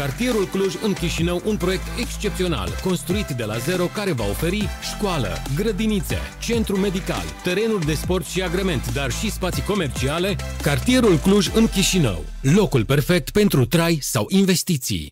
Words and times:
Cartierul 0.00 0.44
Cluj 0.44 0.82
în 0.84 0.92
Chișinău 0.92 1.40
un 1.46 1.56
proiect 1.56 1.86
excepțional, 1.98 2.68
construit 2.84 3.28
de 3.28 3.44
la 3.44 3.56
zero 3.56 3.84
care 3.94 4.12
va 4.12 4.24
oferi 4.24 4.68
școală, 4.92 5.28
grădinițe, 5.56 6.16
centru 6.40 6.76
medical, 6.78 7.24
terenuri 7.44 7.86
de 7.86 7.92
sport 7.92 8.24
și 8.24 8.42
agrement, 8.42 8.94
dar 8.94 9.10
și 9.10 9.30
spații 9.30 9.62
comerciale. 9.62 10.36
Cartierul 10.62 11.16
Cluj 11.16 11.54
în 11.54 11.66
Chișinău. 11.66 12.20
Locul 12.56 12.84
perfect 12.84 13.30
pentru 13.30 13.66
trai 13.66 13.98
sau 14.00 14.24
investiții. 14.28 15.08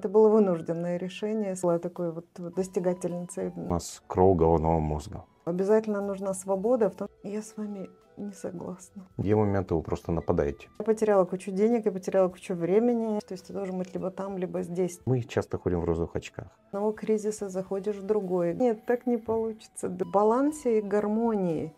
Это 0.00 0.08
было 0.08 0.28
вынужденное 0.38 0.96
решение. 1.06 1.52
Была 1.62 1.78
такой 1.88 2.08
вот 2.16 2.28
достигательницей. 2.60 3.52
У 3.56 3.68
нас 3.74 3.84
кровь 4.06 4.36
головного 4.42 4.78
мозга. 4.92 5.18
Обязательно 5.44 6.00
нужна 6.10 6.32
свобода. 6.32 6.84
В 6.92 6.94
том... 6.94 7.06
Я 7.22 7.42
с 7.42 7.50
вами 7.56 7.82
не 8.17 8.31
согласна. 8.31 9.03
Где 9.17 9.35
моменты 9.35 9.75
вы 9.75 9.81
просто 9.81 10.11
нападаете. 10.11 10.67
Я 10.79 10.85
потеряла 10.85 11.25
кучу 11.25 11.51
денег, 11.51 11.85
я 11.85 11.91
потеряла 11.91 12.29
кучу 12.29 12.53
времени. 12.53 13.19
То 13.19 13.33
есть 13.33 13.47
ты 13.47 13.53
должен 13.53 13.77
быть 13.77 13.93
либо 13.93 14.11
там, 14.11 14.37
либо 14.37 14.61
здесь. 14.61 14.99
Мы 15.05 15.21
часто 15.21 15.57
ходим 15.57 15.81
в 15.81 15.85
розовых 15.85 16.15
очках. 16.15 16.47
Одного 16.67 16.91
кризиса 16.91 17.49
заходишь 17.49 17.97
в 17.97 18.05
другой. 18.05 18.53
Нет, 18.55 18.85
так 18.85 19.05
не 19.05 19.17
получится. 19.17 19.89
В 19.89 19.97
балансе 20.11 20.79
и 20.79 20.81
гармонии. 20.81 21.73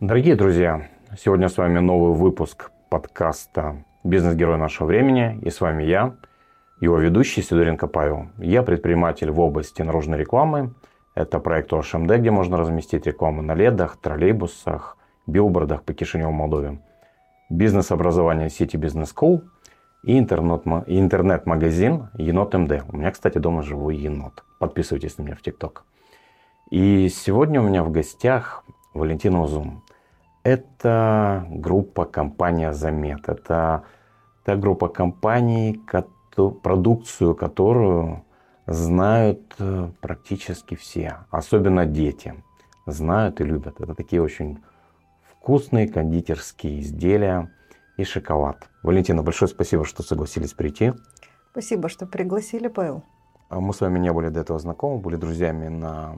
Дорогие 0.00 0.34
друзья, 0.34 0.88
сегодня 1.16 1.48
с 1.48 1.56
вами 1.56 1.78
новый 1.78 2.14
выпуск 2.14 2.70
подкаста 2.90 3.84
«Бизнес-герой 4.02 4.58
нашего 4.58 4.86
времени». 4.86 5.38
И 5.42 5.50
с 5.50 5.60
вами 5.60 5.84
я, 5.84 6.16
его 6.80 6.98
ведущий 6.98 7.40
Сидоренко 7.40 7.86
Павел. 7.86 8.28
Я 8.38 8.62
предприниматель 8.62 9.30
в 9.30 9.40
области 9.40 9.80
наружной 9.82 10.18
рекламы. 10.18 10.74
Это 11.14 11.38
проект 11.38 11.72
ОШМД, 11.72 12.10
где 12.18 12.30
можно 12.32 12.56
разместить 12.56 13.06
рекламу 13.06 13.40
на 13.40 13.54
ледах, 13.54 13.96
троллейбусах, 13.96 14.96
билбордах 15.28 15.84
по 15.84 15.94
Кишиневу, 15.94 16.32
Молдове. 16.32 16.80
Бизнес-образование 17.50 18.50
сети 18.50 18.76
Business 18.76 19.14
School 19.14 19.42
и 20.02 20.18
интернет-магазин 20.18 22.08
Енот 22.18 22.54
МД. 22.54 22.82
У 22.92 22.96
меня, 22.96 23.12
кстати, 23.12 23.38
дома 23.38 23.62
живой 23.62 23.96
енот. 23.96 24.42
Подписывайтесь 24.58 25.16
на 25.18 25.22
меня 25.22 25.36
в 25.36 25.42
ТикТок. 25.42 25.84
И 26.70 27.08
сегодня 27.08 27.60
у 27.60 27.64
меня 27.64 27.84
в 27.84 27.92
гостях 27.92 28.64
Валентина 28.92 29.40
Узум. 29.40 29.84
Это 30.42 31.46
группа 31.48 32.06
компания 32.06 32.72
Замет. 32.72 33.28
Это 33.28 33.84
та 34.44 34.56
группа 34.56 34.88
компаний, 34.88 35.80
продукцию 36.62 37.36
которую 37.36 38.24
знают 38.66 39.54
э, 39.58 39.90
практически 40.00 40.74
все, 40.74 41.18
особенно 41.30 41.86
дети. 41.86 42.42
Знают 42.86 43.40
и 43.40 43.44
любят. 43.44 43.80
Это 43.80 43.94
такие 43.94 44.22
очень 44.22 44.62
вкусные 45.30 45.88
кондитерские 45.88 46.80
изделия 46.80 47.50
и 47.96 48.04
шоколад. 48.04 48.68
Валентина, 48.82 49.22
большое 49.22 49.48
спасибо, 49.48 49.84
что 49.84 50.02
согласились 50.02 50.52
прийти. 50.52 50.92
Спасибо, 51.52 51.88
что 51.88 52.06
пригласили, 52.06 52.68
Павел. 52.68 53.02
А 53.48 53.60
мы 53.60 53.72
с 53.72 53.80
вами 53.80 53.98
не 53.98 54.12
были 54.12 54.28
до 54.28 54.40
этого 54.40 54.58
знакомы, 54.58 55.00
были 55.00 55.16
друзьями 55.16 55.68
на 55.68 56.16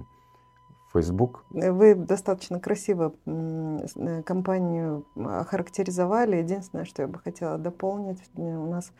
Facebook. 0.93 1.45
Вы 1.51 1.95
достаточно 1.95 2.59
красиво 2.61 3.15
э, 3.27 4.23
компанию 4.25 5.05
охарактеризовали. 5.15 6.37
Единственное, 6.37 6.85
что 6.85 7.03
я 7.03 7.09
бы 7.09 7.19
хотела 7.19 7.59
дополнить, 7.59 8.23
у 8.37 8.67
нас 8.67 8.93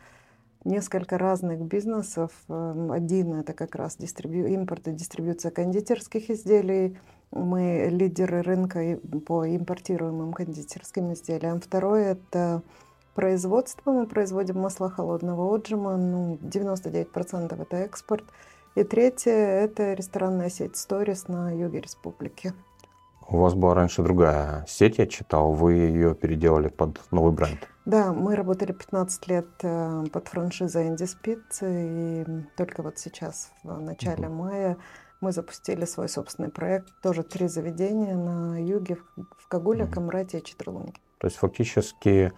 несколько 0.63 1.17
разных 1.17 1.61
бизнесов. 1.61 2.31
Эм, 2.49 2.91
один 2.91 3.33
это 3.33 3.53
как 3.53 3.75
раз 3.75 3.97
дистрибью... 3.97 4.47
импорт 4.47 4.87
и 4.87 4.91
дистрибьюция 4.91 5.51
кондитерских 5.51 6.29
изделий. 6.29 6.97
Мы 7.31 7.89
лидеры 7.91 8.41
рынка 8.41 8.99
по 9.25 9.45
импортируемым 9.47 10.33
кондитерским 10.33 11.13
изделиям. 11.13 11.59
Второе 11.59 12.13
это 12.13 12.61
производство. 13.15 13.91
Мы 13.91 14.07
производим 14.07 14.59
масла 14.59 14.89
холодного 14.89 15.53
отжима. 15.53 15.97
Ну, 15.97 16.37
99% 16.41 17.61
это 17.61 17.77
экспорт. 17.77 18.25
И 18.75 18.83
третье– 18.83 19.31
это 19.33 19.93
ресторанная 19.93 20.49
сеть 20.49 20.77
«Сторис» 20.77 21.27
на 21.27 21.51
юге 21.51 21.81
республики. 21.81 22.53
У 23.29 23.37
вас 23.37 23.55
была 23.55 23.73
раньше 23.73 24.03
другая 24.03 24.65
сеть, 24.67 24.99
я 24.99 25.05
читал. 25.05 25.51
Вы 25.51 25.73
ее 25.73 26.15
переделали 26.15 26.69
под 26.69 27.01
новый 27.11 27.33
бренд. 27.33 27.59
Да, 27.85 28.13
мы 28.13 28.35
работали 28.35 28.71
15 28.71 29.27
лет 29.27 29.47
э, 29.63 30.05
под 30.11 30.27
франшизой 30.29 30.87
Энди 30.87 31.03
Спит, 31.03 31.43
и 31.61 32.25
только 32.55 32.83
вот 32.83 32.99
сейчас, 32.99 33.51
в 33.63 33.81
начале 33.81 34.27
угу. 34.27 34.43
мая, 34.43 34.77
мы 35.19 35.33
запустили 35.33 35.83
свой 35.85 36.07
собственный 36.07 36.49
проект. 36.49 36.87
Тоже 37.01 37.23
три 37.23 37.47
заведения 37.47 38.15
на 38.15 38.61
юге, 38.61 38.97
в 39.37 39.47
Кагуле, 39.49 39.83
угу. 39.83 39.93
Камрате 39.93 40.39
и 40.39 40.43
Четрелунге. 40.43 40.93
То 41.17 41.27
есть 41.27 41.37
фактически 41.37 42.31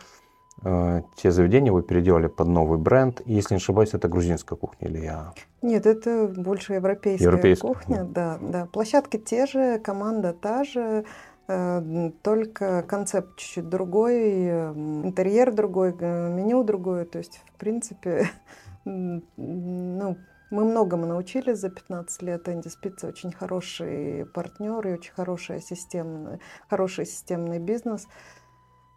те 0.61 1.31
заведения 1.31 1.71
вы 1.71 1.81
переделали 1.81 2.27
под 2.27 2.47
новый 2.47 2.77
бренд. 2.77 3.21
И, 3.25 3.33
если 3.33 3.53
не 3.53 3.57
ошибаюсь, 3.57 3.93
это 3.93 4.07
грузинская 4.07 4.57
кухня 4.57 4.87
или 4.87 4.99
я? 4.99 5.33
Нет, 5.61 5.85
это 5.85 6.27
больше 6.27 6.73
европейская, 6.73 7.23
европейская. 7.25 7.67
кухня. 7.67 8.03
Да, 8.03 8.37
да. 8.41 8.65
Площадки 8.65 9.17
те 9.17 9.45
же, 9.45 9.79
команда 9.79 10.33
та 10.33 10.63
же, 10.63 11.05
э, 11.47 12.11
только 12.21 12.83
концепт 12.83 13.37
чуть-чуть 13.37 13.69
другой, 13.69 14.49
интерьер 14.49 15.53
другой, 15.53 15.95
э, 15.99 16.29
меню 16.29 16.63
другое. 16.63 17.05
То 17.05 17.19
есть, 17.19 17.41
в 17.53 17.59
принципе, 17.59 18.29
ну, 18.85 20.17
мы 20.51 20.65
многому 20.65 21.05
научились 21.05 21.59
за 21.59 21.69
15 21.69 22.21
лет. 22.23 22.49
Энди 22.49 22.69
Спица 22.69 23.07
очень 23.07 23.31
хороший 23.31 24.25
партнер 24.25 24.85
и 24.87 24.93
очень 24.93 25.13
хорошая 25.13 25.59
системная, 25.59 26.39
хороший 26.67 27.05
системный 27.05 27.59
бизнес. 27.59 28.07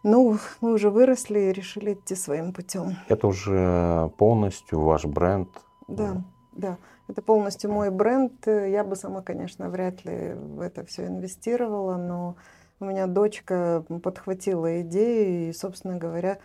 Ну, 0.03 0.37
мы 0.59 0.73
уже 0.73 0.89
выросли 0.89 1.39
и 1.39 1.53
решили 1.53 1.93
идти 1.93 2.15
своим 2.15 2.51
путем. 2.51 2.97
Это 3.07 3.27
уже 3.27 4.11
полностью 4.17 4.81
ваш 4.81 5.05
бренд? 5.05 5.49
Да, 5.87 6.23
да. 6.51 6.77
Это 7.07 7.21
полностью 7.21 7.71
мой 7.71 7.89
бренд. 7.89 8.45
Я 8.45 8.83
бы 8.83 8.95
сама, 8.95 9.21
конечно, 9.21 9.69
вряд 9.69 10.03
ли 10.05 10.33
в 10.33 10.59
это 10.59 10.85
все 10.85 11.07
инвестировала, 11.07 11.95
но 11.95 12.35
у 12.79 12.85
меня 12.85 13.07
дочка 13.07 13.85
подхватила 14.03 14.81
идею, 14.81 15.49
и, 15.49 15.53
собственно 15.53 15.97
говоря, 15.97 16.37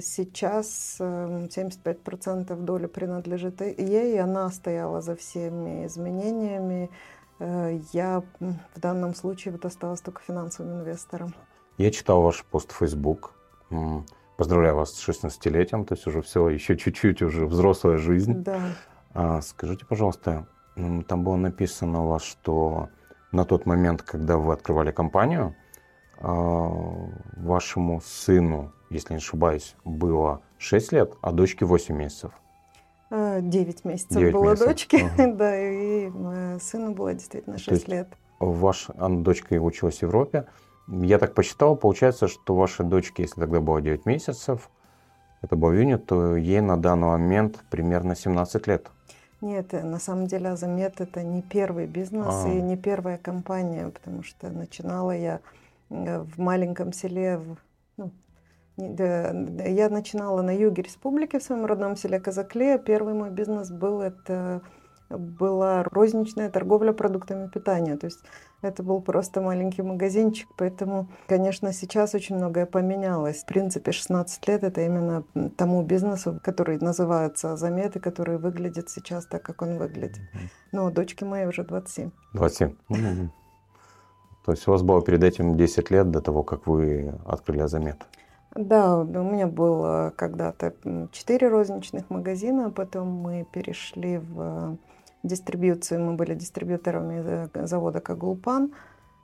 сейчас 0.00 0.96
75% 1.00 2.50
эм, 2.50 2.66
доли 2.66 2.86
принадлежит 2.86 3.60
ей, 3.62 4.14
и 4.14 4.18
она 4.18 4.50
стояла 4.50 5.00
за 5.00 5.16
всеми 5.16 5.86
изменениями. 5.86 6.90
Э, 7.38 7.78
я 7.92 8.22
в 8.40 8.80
данном 8.80 9.14
случае 9.14 9.52
вот 9.52 9.64
осталась 9.64 10.02
только 10.02 10.20
финансовым 10.22 10.80
инвестором. 10.80 11.34
Я 11.78 11.92
читал 11.92 12.22
ваш 12.22 12.44
пост 12.44 12.72
в 12.72 12.76
Facebook. 12.76 13.34
Поздравляю 14.36 14.74
вас 14.74 14.94
с 14.94 15.08
16-летием, 15.08 15.84
то 15.84 15.94
есть 15.94 16.06
уже 16.08 16.22
все, 16.22 16.48
еще 16.48 16.76
чуть-чуть 16.76 17.22
уже 17.22 17.46
взрослая 17.46 17.98
жизнь. 17.98 18.42
Да. 18.42 18.60
А, 19.14 19.40
скажите, 19.40 19.86
пожалуйста, 19.86 20.48
там 20.74 21.24
было 21.24 21.36
написано 21.36 22.04
у 22.04 22.08
вас, 22.08 22.22
что 22.22 22.88
на 23.30 23.44
тот 23.44 23.64
момент, 23.64 24.02
когда 24.02 24.38
вы 24.38 24.52
открывали 24.52 24.90
компанию, 24.90 25.54
а, 26.20 26.68
вашему 27.36 28.00
сыну, 28.00 28.72
если 28.90 29.14
не 29.14 29.18
ошибаюсь, 29.18 29.76
было 29.84 30.42
6 30.58 30.92
лет, 30.92 31.12
а 31.20 31.30
дочке 31.30 31.64
8 31.64 31.94
месяцев. 31.94 32.32
9 33.10 33.80
а, 33.84 33.88
месяцев 33.88 34.18
9 34.18 34.32
было 34.32 34.50
месяцев. 34.50 34.68
дочке, 34.68 35.04
угу. 35.04 35.32
да, 35.36 35.56
и 35.56 36.10
сыну 36.60 36.92
было 36.92 37.14
действительно 37.14 37.56
6 37.56 37.86
лет. 37.86 38.08
Ваша 38.40 38.92
дочка 38.94 39.54
училась 39.54 39.98
в 39.98 40.02
Европе, 40.02 40.46
я 40.88 41.18
так 41.18 41.34
посчитал, 41.34 41.76
получается, 41.76 42.28
что 42.28 42.54
вашей 42.54 42.86
дочке, 42.86 43.22
если 43.22 43.40
тогда 43.40 43.60
было 43.60 43.80
9 43.80 44.06
месяцев, 44.06 44.70
это 45.42 45.54
был 45.56 45.72
июня, 45.72 45.98
то 45.98 46.36
ей 46.36 46.60
на 46.60 46.76
данный 46.76 47.08
момент 47.08 47.64
примерно 47.70 48.16
17 48.16 48.66
лет. 48.66 48.90
Нет, 49.40 49.72
э, 49.72 49.84
на 49.84 49.98
самом 49.98 50.26
деле 50.26 50.48
Азамет 50.50 51.00
это 51.00 51.22
не 51.22 51.42
первый 51.42 51.86
бизнес 51.86 52.44
а. 52.44 52.48
и 52.48 52.60
не 52.60 52.76
первая 52.76 53.18
компания, 53.18 53.88
потому 53.88 54.22
что 54.22 54.50
начинала 54.50 55.12
я 55.12 55.40
э, 55.90 56.20
в 56.20 56.38
маленьком 56.38 56.92
селе, 56.92 57.38
в, 57.38 57.56
ну, 57.96 58.10
да, 58.76 59.30
я 59.30 59.90
начинала 59.90 60.42
на 60.42 60.56
юге 60.56 60.82
республики, 60.82 61.38
в 61.38 61.42
своем 61.42 61.66
родном 61.66 61.96
селе 61.96 62.18
Казакле. 62.18 62.78
Первый 62.78 63.14
мой 63.14 63.30
бизнес 63.30 63.70
был 63.70 64.00
это 64.00 64.62
была 65.08 65.84
розничная 65.84 66.50
торговля 66.50 66.92
продуктами 66.92 67.48
питания. 67.48 67.96
То 67.96 68.06
есть 68.06 68.20
это 68.62 68.82
был 68.82 69.00
просто 69.00 69.40
маленький 69.40 69.82
магазинчик, 69.82 70.48
поэтому, 70.56 71.08
конечно, 71.28 71.72
сейчас 71.72 72.14
очень 72.14 72.36
многое 72.36 72.66
поменялось. 72.66 73.42
В 73.42 73.46
принципе, 73.46 73.92
16 73.92 74.48
лет— 74.48 74.62
это 74.64 74.80
именно 74.84 75.22
тому 75.56 75.82
бизнесу, 75.82 76.40
который 76.42 76.78
называется 76.78 77.56
«Заметы», 77.56 78.00
который 78.00 78.38
выглядит 78.38 78.90
сейчас 78.90 79.26
так, 79.26 79.42
как 79.42 79.62
он 79.62 79.78
выглядит. 79.78 80.20
Но 80.72 80.90
дочке 80.90 81.24
моей 81.24 81.46
уже 81.46 81.62
27. 81.64 82.10
27. 82.34 82.74
То 84.44 84.52
есть 84.52 84.66
у 84.66 84.72
вас 84.72 84.82
было 84.82 85.02
перед 85.02 85.22
этим 85.22 85.56
10 85.56 85.90
лет 85.90 86.10
до 86.10 86.20
того, 86.20 86.42
как 86.42 86.66
вы 86.66 87.14
открыли 87.26 87.60
«Азамет»? 87.60 88.06
Да, 88.54 88.96
у 88.96 89.04
меня 89.04 89.46
было 89.46 90.12
когда-то 90.16 90.72
4 91.12 91.48
розничных 91.48 92.10
магазина, 92.10 92.66
а 92.66 92.70
потом 92.70 93.08
мы 93.08 93.46
перешли 93.52 94.18
в 94.18 94.78
дистрибьюцию. 95.28 96.04
Мы 96.04 96.14
были 96.14 96.34
дистрибьюторами 96.34 97.48
завода 97.66 98.00
Кагулпан. 98.00 98.72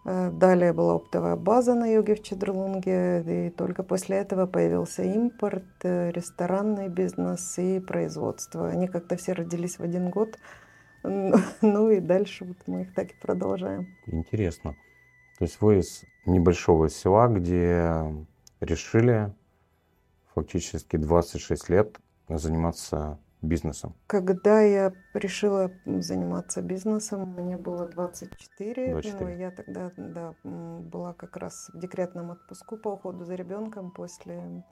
Э, 0.05 0.31
далее 0.31 0.73
была 0.73 0.95
оптовая 0.95 1.37
база 1.37 1.75
на 1.75 1.87
юге 1.87 2.15
в 2.15 2.23
Чедрулунге, 2.23 3.47
и 3.47 3.51
только 3.51 3.83
после 3.83 4.19
этого 4.19 4.47
появился 4.47 5.03
импорт, 5.03 5.65
э, 5.83 6.11
ресторанный 6.11 6.89
бизнес 6.89 7.59
и 7.59 7.81
производство. 7.81 8.69
Они 8.69 8.87
как-то 8.87 9.17
все 9.17 9.33
родились 9.33 9.79
в 9.79 9.83
один 9.83 10.11
год, 10.11 10.39
ну 11.03 11.91
и 11.91 12.01
дальше 12.01 12.45
вот 12.45 12.59
мы 12.67 12.83
их 12.83 12.95
так 12.95 13.13
и 13.13 13.21
продолжаем. 13.21 13.89
Интересно. 14.07 14.77
То 15.39 15.45
есть 15.45 15.61
вы 15.61 15.79
из 15.79 16.05
небольшого 16.27 16.91
села, 16.91 17.29
где 17.29 18.05
решили 18.61 19.33
фактически 20.35 20.97
26 20.97 21.69
лет 21.71 21.99
заниматься 22.29 23.19
бизнесом? 23.45 23.95
Когда 24.07 24.61
я 24.61 24.93
решила 25.15 25.71
заниматься 25.85 26.63
бизнесом, 26.63 27.35
мне 27.37 27.57
было 27.57 27.87
24, 27.87 28.93
24. 28.93 29.25
Ну, 29.25 29.39
я 29.39 29.51
тогда 29.51 29.93
да, 29.97 30.35
была 30.43 31.13
как 31.15 31.37
раз 31.37 31.71
в 31.73 31.79
декретном 31.79 32.31
отпуску 32.31 32.77
по 32.77 32.89
уходу 32.89 33.25
за 33.25 33.35
ребенком 33.35 33.91
после 33.91 34.65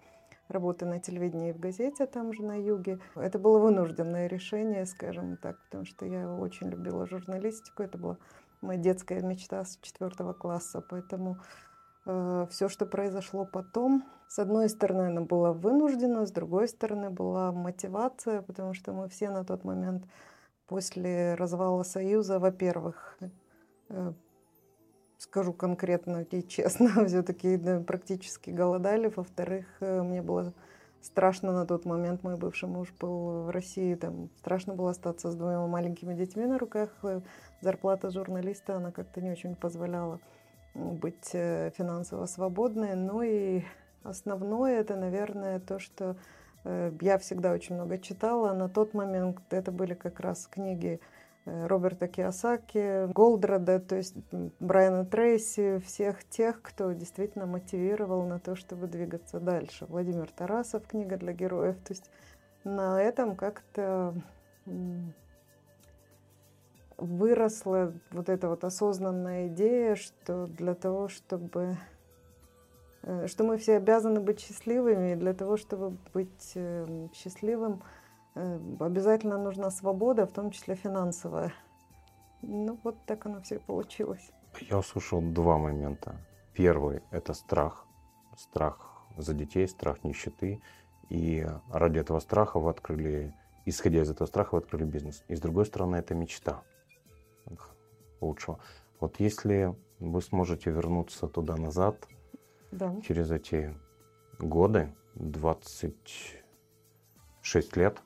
работы 0.49 0.85
на 0.85 0.99
телевидении 0.99 1.51
и 1.51 1.53
в 1.53 1.61
газете 1.61 2.07
там 2.07 2.33
же 2.33 2.43
на 2.43 2.57
юге. 2.57 2.99
Это 3.15 3.39
было 3.39 3.59
вынужденное 3.59 4.27
решение, 4.27 4.87
скажем 4.87 5.37
так, 5.37 5.57
потому 5.65 5.85
что 5.85 6.05
я 6.05 6.29
очень 6.35 6.69
любила 6.69 7.07
журналистику. 7.07 7.83
Это 7.83 7.99
была 7.99 8.19
моя 8.61 8.79
детская 8.79 9.23
мечта 9.23 9.65
с 9.65 9.79
четвертого 9.83 10.33
класса, 10.33 10.81
поэтому 10.81 11.39
Э, 12.05 12.47
все, 12.51 12.69
что 12.69 12.87
произошло 12.87 13.45
потом, 13.45 14.05
с 14.33 14.39
одной 14.39 14.71
стороны, 14.71 15.09
она 15.09 15.21
была 15.21 15.53
вынуждена, 15.53 16.25
с 16.25 16.31
другой 16.31 16.67
стороны, 16.67 17.11
была 17.11 17.53
мотивация, 17.53 18.41
потому 18.41 18.73
что 18.73 18.95
мы 18.95 19.11
все 19.11 19.29
на 19.29 19.45
тот 19.45 19.63
момент 19.63 20.05
после 20.67 21.35
развала 21.35 21.83
Союза, 21.83 22.39
во-первых, 22.39 23.19
э, 23.91 24.13
скажу 25.19 25.53
конкретно 25.53 26.23
и 26.31 26.43
честно, 26.49 27.05
все-таки 27.07 27.59
практически 27.87 28.49
голодали. 28.49 29.13
Во-вторых, 29.15 29.67
э, 29.81 30.01
мне 30.01 30.23
было 30.23 30.55
страшно 31.03 31.53
на 31.53 31.67
тот 31.67 31.85
момент, 31.85 32.23
мой 32.23 32.39
бывший 32.39 32.71
муж 32.71 32.91
был 32.99 33.43
в 33.43 33.51
России, 33.51 33.97
там 33.97 34.31
страшно 34.39 34.73
было 34.73 34.93
остаться 34.93 35.31
с 35.31 35.35
двумя 35.35 35.61
маленькими 35.67 36.15
детьми 36.15 36.47
на 36.47 36.59
руках. 36.59 36.89
Зарплата 37.61 38.09
журналиста, 38.09 38.77
она 38.77 38.93
как-то 38.93 39.21
не 39.21 39.31
очень 39.31 39.57
позволяла 39.57 40.21
быть 40.75 41.35
э, 41.35 41.71
финансово 41.77 42.25
свободной. 42.25 42.95
Ну 42.95 43.21
и 43.21 43.63
основное 44.05 44.81
это, 44.81 44.97
наверное, 44.97 45.61
то, 45.61 45.79
что 45.79 46.17
э, 46.65 46.93
я 47.01 47.19
всегда 47.19 47.53
очень 47.53 47.75
много 47.75 47.99
читала. 47.99 48.53
На 48.53 48.69
тот 48.69 48.95
момент 48.95 49.41
это 49.51 49.73
были 49.73 49.95
как 49.95 50.21
раз 50.21 50.47
книги 50.47 51.01
э, 51.45 51.67
Роберта 51.67 52.09
Киосаки, 52.09 53.13
Голдрада, 53.13 53.81
то 53.81 53.97
есть 53.97 54.15
Брайана 54.61 55.05
Трейси, 55.05 55.79
всех 55.79 56.25
тех, 56.25 56.63
кто 56.63 56.93
действительно 56.93 57.47
мотивировал 57.47 58.25
на 58.25 58.39
то, 58.39 58.55
чтобы 58.55 58.87
двигаться 58.87 59.41
дальше. 59.41 59.87
Владимир 59.87 60.31
Тарасов, 60.31 60.87
книга 60.87 61.17
для 61.17 61.33
героев. 61.33 61.77
То 61.85 61.93
есть 61.93 62.11
на 62.65 63.03
этом 63.03 63.37
как-то 63.37 64.15
выросла 67.03 67.93
вот 68.13 68.29
эта 68.29 68.49
вот 68.49 68.63
осознанная 68.65 69.49
идея, 69.49 69.97
что 69.97 70.47
для 70.47 70.75
того, 70.75 71.09
чтобы 71.09 71.77
что 73.27 73.45
мы 73.45 73.57
все 73.57 73.77
обязаны 73.77 74.21
быть 74.21 74.41
счастливыми, 74.41 75.13
и 75.13 75.17
для 75.17 75.35
того, 75.35 75.57
чтобы 75.57 75.97
быть 76.15 76.53
э, 76.55 77.09
счастливым, 77.13 77.83
э, 78.35 78.61
обязательно 78.79 79.39
нужна 79.39 79.71
свобода, 79.71 80.27
в 80.27 80.33
том 80.33 80.51
числе 80.51 80.77
финансовая. 80.77 81.53
Ну, 82.43 82.79
вот 82.85 82.97
так 83.07 83.27
оно 83.27 83.41
все 83.41 83.59
получилось. 83.59 84.31
Я 84.61 84.79
услышал 84.79 85.21
два 85.21 85.59
момента. 85.59 86.17
Первый– 86.55 87.03
это 87.11 87.35
страх. 87.35 87.87
Страх 88.37 89.05
за 89.17 89.35
детей, 89.35 89.67
страх 89.67 90.05
нищеты. 90.05 90.61
И 91.09 91.47
ради 91.71 91.99
этого 91.99 92.21
страха 92.21 92.59
вы 92.59 92.71
открыли, 92.71 93.35
исходя 93.65 94.03
из 94.03 94.11
этого 94.11 94.27
страха, 94.27 94.55
вы 94.55 94.59
открыли 94.59 94.85
бизнес. 94.85 95.25
И 95.29 95.35
с 95.35 95.41
другой 95.41 95.67
стороны, 95.67 95.97
это 95.97 96.15
мечта 96.15 96.63
лучшего. 98.21 98.59
Вот 99.01 99.19
если 99.21 99.75
вы 99.99 100.23
сможете 100.23 100.71
вернуться 100.71 101.27
туда-назад, 101.27 102.07
да. 102.73 102.93
через 103.07 103.31
эти 103.31 103.73
годы, 104.39 104.93
26 105.15 107.77
лет, 107.77 108.03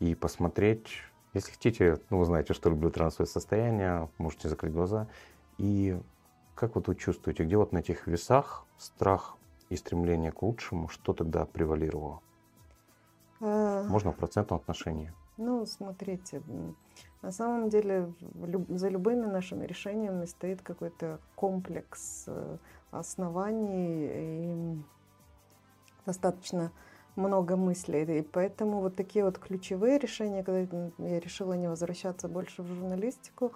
и 0.00 0.16
посмотреть, 0.16 0.88
если 1.34 1.52
хотите, 1.52 2.00
ну 2.10 2.18
вы 2.18 2.24
знаете, 2.24 2.54
что 2.54 2.70
люблю 2.70 2.90
трансовое 2.90 3.28
состояние, 3.28 4.08
можете 4.18 4.48
закрыть 4.48 4.72
глаза, 4.72 5.06
и 5.58 6.00
как 6.54 6.74
вот 6.74 6.88
вы 6.88 6.96
чувствуете, 6.96 7.44
где 7.44 7.56
вот 7.56 7.72
на 7.72 7.78
этих 7.78 8.06
весах 8.06 8.66
страх 8.78 9.36
и 9.68 9.76
стремление 9.76 10.32
к 10.32 10.42
лучшему, 10.42 10.88
что 10.88 11.12
тогда 11.12 11.46
превалировало? 11.46 12.20
А... 13.40 13.84
Можно 13.84 14.12
в 14.12 14.16
процентном 14.16 14.60
отношении? 14.60 15.12
Ну, 15.38 15.64
смотрите, 15.66 16.42
на 17.22 17.32
самом 17.32 17.68
деле 17.68 18.12
за 18.68 18.88
любыми 18.88 19.26
нашими 19.26 19.66
решениями 19.66 20.26
стоит 20.26 20.62
какой-то 20.62 21.18
комплекс 21.34 22.24
э, 22.26 22.58
оснований 22.92 24.10
и 24.12 24.78
достаточно 26.06 26.70
много 27.16 27.56
мыслей. 27.56 28.18
И 28.18 28.22
поэтому 28.22 28.80
вот 28.80 28.94
такие 28.96 29.24
вот 29.24 29.38
ключевые 29.38 29.98
решения, 29.98 30.44
когда 30.44 30.90
я 30.98 31.20
решила 31.20 31.54
не 31.54 31.68
возвращаться 31.68 32.28
больше 32.28 32.62
в 32.62 32.66
журналистику, 32.68 33.52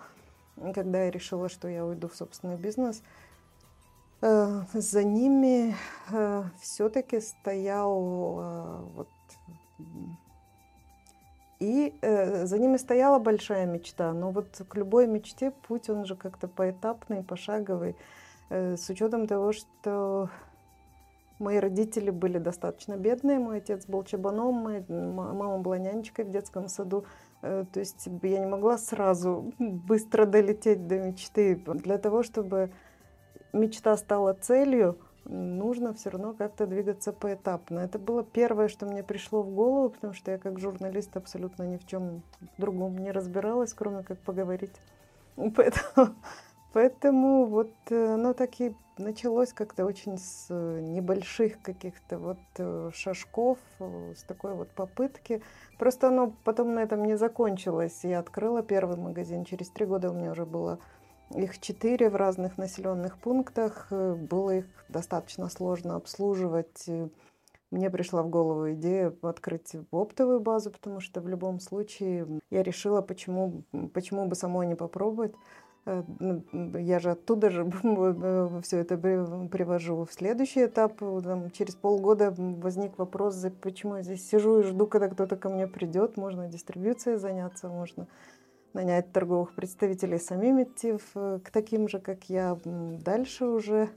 когда 0.75 1.05
я 1.05 1.11
решила, 1.11 1.49
что 1.49 1.69
я 1.69 1.85
уйду 1.85 2.09
в 2.09 2.17
собственный 2.17 2.57
бизнес, 2.57 3.03
э, 4.23 4.63
за 4.73 5.05
ними 5.05 5.75
э, 6.11 6.45
все-таки 6.61 7.21
стоял 7.21 8.87
вот 8.95 9.09
и 11.59 11.95
э, 12.03 12.45
за 12.45 12.59
ними 12.59 12.77
стояла 12.77 13.19
большая 13.19 13.65
мечта, 13.65 14.13
но 14.13 14.31
вот 14.31 14.61
к 14.69 14.75
любой 14.75 15.07
мечте 15.07 15.51
путь, 15.51 15.89
он 15.89 16.05
же 16.05 16.15
как-то 16.15 16.49
поэтапный, 16.49 17.23
пошаговый, 17.23 17.93
э, 17.93 17.95
с 18.49 18.89
учетом 18.91 19.27
того, 19.27 19.53
что 19.53 20.31
мои 21.39 21.59
родители 21.59 22.11
были 22.11 22.39
достаточно 22.39 22.97
бедные, 22.97 23.39
мой 23.39 23.59
отец 23.59 23.87
был 23.87 24.05
чабаном, 24.05 24.69
мама 24.89 25.59
была 25.59 25.79
нянечкой 25.79 26.25
в 26.25 26.31
детском 26.31 26.69
саду, 26.69 27.05
э, 27.43 27.65
то 27.71 27.81
есть 27.81 28.09
я 28.23 28.39
не 28.39 28.47
могла 28.47 28.79
сразу 28.79 29.53
быстро 29.59 30.27
долететь 30.27 30.87
до 30.87 30.99
мечты. 30.99 31.57
Для 31.67 31.99
того, 31.99 32.23
чтобы 32.23 32.71
мечта 33.53 33.97
стала 33.97 34.33
целью, 34.35 34.99
нужно 35.25 35.93
все 35.93 36.11
равно 36.11 36.35
как-то 36.35 36.67
двигаться 36.67 37.13
поэтапно. 37.13 37.81
Это 37.81 37.99
было 37.99 38.23
первое, 38.23 38.69
что 38.69 38.87
мне 38.87 39.03
пришло 39.03 39.43
в 39.43 39.53
голову, 39.53 39.91
потому 39.91 40.13
что 40.13 40.31
я 40.31 40.39
как 40.39 40.59
журналист 40.59 41.17
абсолютно 41.17 41.65
ни 41.65 41.77
в 41.77 41.87
чем 41.87 42.23
другом 42.59 42.99
не 42.99 43.11
разбиралась, 43.11 43.75
кроме 43.75 44.05
как 44.05 44.19
поговорить. 44.21 44.75
Поэтому, 45.37 46.15
поэтому 46.77 47.47
вот 47.47 47.73
оно 47.91 48.35
так 48.35 48.61
и 48.61 48.75
началось 48.99 49.55
как-то 49.55 49.87
очень 49.87 50.19
с 50.19 50.53
небольших 50.53 51.63
каких-то 51.63 52.19
вот 52.19 52.39
э, 52.59 52.91
шажков, 52.93 53.59
с 53.81 54.23
такой 54.25 54.53
вот 54.53 54.69
попытки. 54.73 55.41
Просто 55.79 56.09
оно 56.09 56.35
потом 56.45 56.75
на 56.75 56.81
этом 56.81 57.07
не 57.07 57.17
закончилось. 57.17 58.01
Я 58.03 58.19
открыла 58.19 58.63
первый 58.63 58.99
магазин, 58.99 59.47
через 59.47 59.71
три 59.71 59.87
года 59.87 60.11
у 60.11 60.13
меня 60.13 60.33
уже 60.33 60.45
было 60.45 60.79
их 61.35 61.59
четыре 61.61 62.11
в 62.11 62.17
разных 62.17 62.59
населенных 62.59 63.17
пунктах. 63.17 63.87
Э, 63.91 64.15
было 64.15 64.57
их 64.57 64.67
достаточно 64.91 65.49
сложно 65.49 65.97
обслуживать. 65.97 66.91
Мне 67.71 67.89
пришла 67.89 68.23
в 68.23 68.29
голову 68.29 68.73
идея 68.75 69.15
открыть 69.23 69.75
оптовую 69.91 70.41
базу, 70.41 70.71
потому 70.71 71.01
что 71.01 71.23
в 71.23 71.29
любом 71.29 71.59
случае 71.59 72.27
я 72.51 72.63
решила, 72.63 73.01
почему, 73.01 73.65
почему 73.95 74.27
бы 74.27 74.35
самой 74.35 74.67
не 74.67 74.75
попробовать. 74.75 75.35
Э, 75.87 76.03
я 76.75 76.99
же 76.99 77.13
оттуда 77.13 77.51
же 77.51 77.71
э, 77.83 78.61
все 78.63 78.79
это 78.79 78.99
привожу 78.99 80.05
в 80.05 80.13
следующий 80.13 80.67
этап. 80.67 80.99
Там, 80.99 81.51
через 81.53 81.75
полгода 81.77 82.35
возник 82.37 82.99
вопрос, 82.99 83.45
почему 83.63 83.97
я 83.97 84.03
здесь 84.03 84.29
сижу 84.29 84.61
и 84.61 84.63
жду, 84.65 84.87
когда 84.87 85.09
кто-то 85.09 85.37
ко 85.37 85.49
мне 85.49 85.67
придет. 85.67 86.17
Можно 86.17 86.49
дистрибьюцией 86.49 87.19
заняться, 87.19 87.69
можно 87.69 88.09
нанять 88.73 89.11
торговых 89.13 89.55
представителей, 89.55 90.19
самим 90.19 90.63
идти 90.63 90.99
в, 91.15 91.41
к 91.41 91.51
таким 91.51 91.89
же, 91.89 91.99
как 91.99 92.25
я. 92.25 92.59
Дальше 92.65 93.47
уже, 93.47 93.89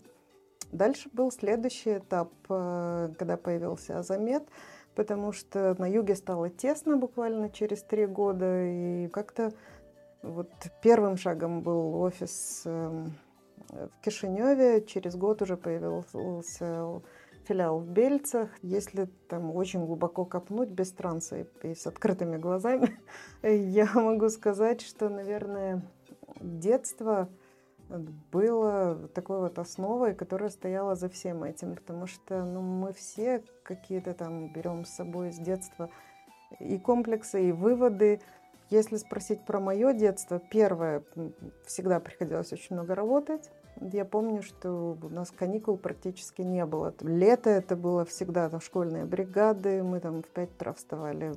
дальше 0.71 1.09
был 1.11 1.31
следующий 1.31 1.97
этап, 1.97 2.31
э, 2.49 3.09
когда 3.17 3.35
появился 3.35 3.99
Азамет, 3.99 4.43
потому 4.95 5.33
что 5.33 5.75
на 5.79 5.85
юге 5.85 6.15
стало 6.15 6.49
тесно 6.49 6.97
буквально 6.97 7.49
через 7.49 7.81
три 7.81 8.05
года, 8.05 8.63
и 8.63 9.09
как-то 9.09 9.51
вот 10.21 10.51
первым 10.81 11.17
шагом 11.17 11.61
был 11.61 11.95
офис 12.01 12.63
эм, 12.65 13.13
в 13.69 14.01
Кишиневе, 14.01 14.85
через 14.85 15.15
год 15.15 15.41
уже 15.41 15.57
появился 15.57 17.01
филиал 17.49 17.79
в 17.79 17.87
Бельцах. 17.87 18.49
Если 18.61 19.05
там 19.27 19.55
очень 19.55 19.85
глубоко 19.85 20.23
копнуть 20.23 20.69
без 20.69 20.91
транса 20.91 21.39
и, 21.39 21.45
и 21.67 21.73
с 21.73 21.87
открытыми 21.87 22.37
глазами, 22.37 22.99
я 23.43 23.89
могу 23.95 24.29
сказать, 24.29 24.81
что, 24.81 25.09
наверное, 25.09 25.81
детство 26.39 27.27
было 28.31 29.09
такой 29.15 29.39
вот 29.39 29.57
основой, 29.57 30.13
которая 30.13 30.49
стояла 30.49 30.95
за 30.95 31.09
всем 31.09 31.43
этим, 31.43 31.75
потому 31.75 32.05
что 32.05 32.45
ну, 32.45 32.61
мы 32.61 32.93
все 32.93 33.43
какие-то 33.63 34.13
там 34.13 34.53
берем 34.53 34.85
с 34.85 34.89
собой 34.89 35.31
с 35.31 35.37
детства 35.37 35.89
и 36.59 36.77
комплексы, 36.77 37.49
и 37.49 37.51
выводы. 37.51 38.21
Если 38.69 38.97
спросить 38.97 39.45
про 39.45 39.59
мое 39.59 39.93
детство, 39.93 40.39
первое, 40.51 41.03
всегда 41.65 41.99
приходилось 41.99 42.53
очень 42.53 42.75
много 42.75 42.93
работать. 42.93 43.49
Я 43.81 44.05
помню, 44.05 44.43
что 44.43 44.97
у 45.01 45.09
нас 45.09 45.31
каникул 45.31 45.77
практически 45.77 46.41
не 46.41 46.65
было. 46.65 46.93
Лето 47.01 47.49
это 47.49 47.75
было 47.75 48.05
всегда 48.05 48.49
там 48.49 48.59
школьные 48.59 49.05
бригады, 49.05 49.81
мы 49.83 49.99
там 49.99 50.21
в 50.21 50.27
пять 50.27 50.51
утра 50.51 50.73
вставали, 50.73 51.33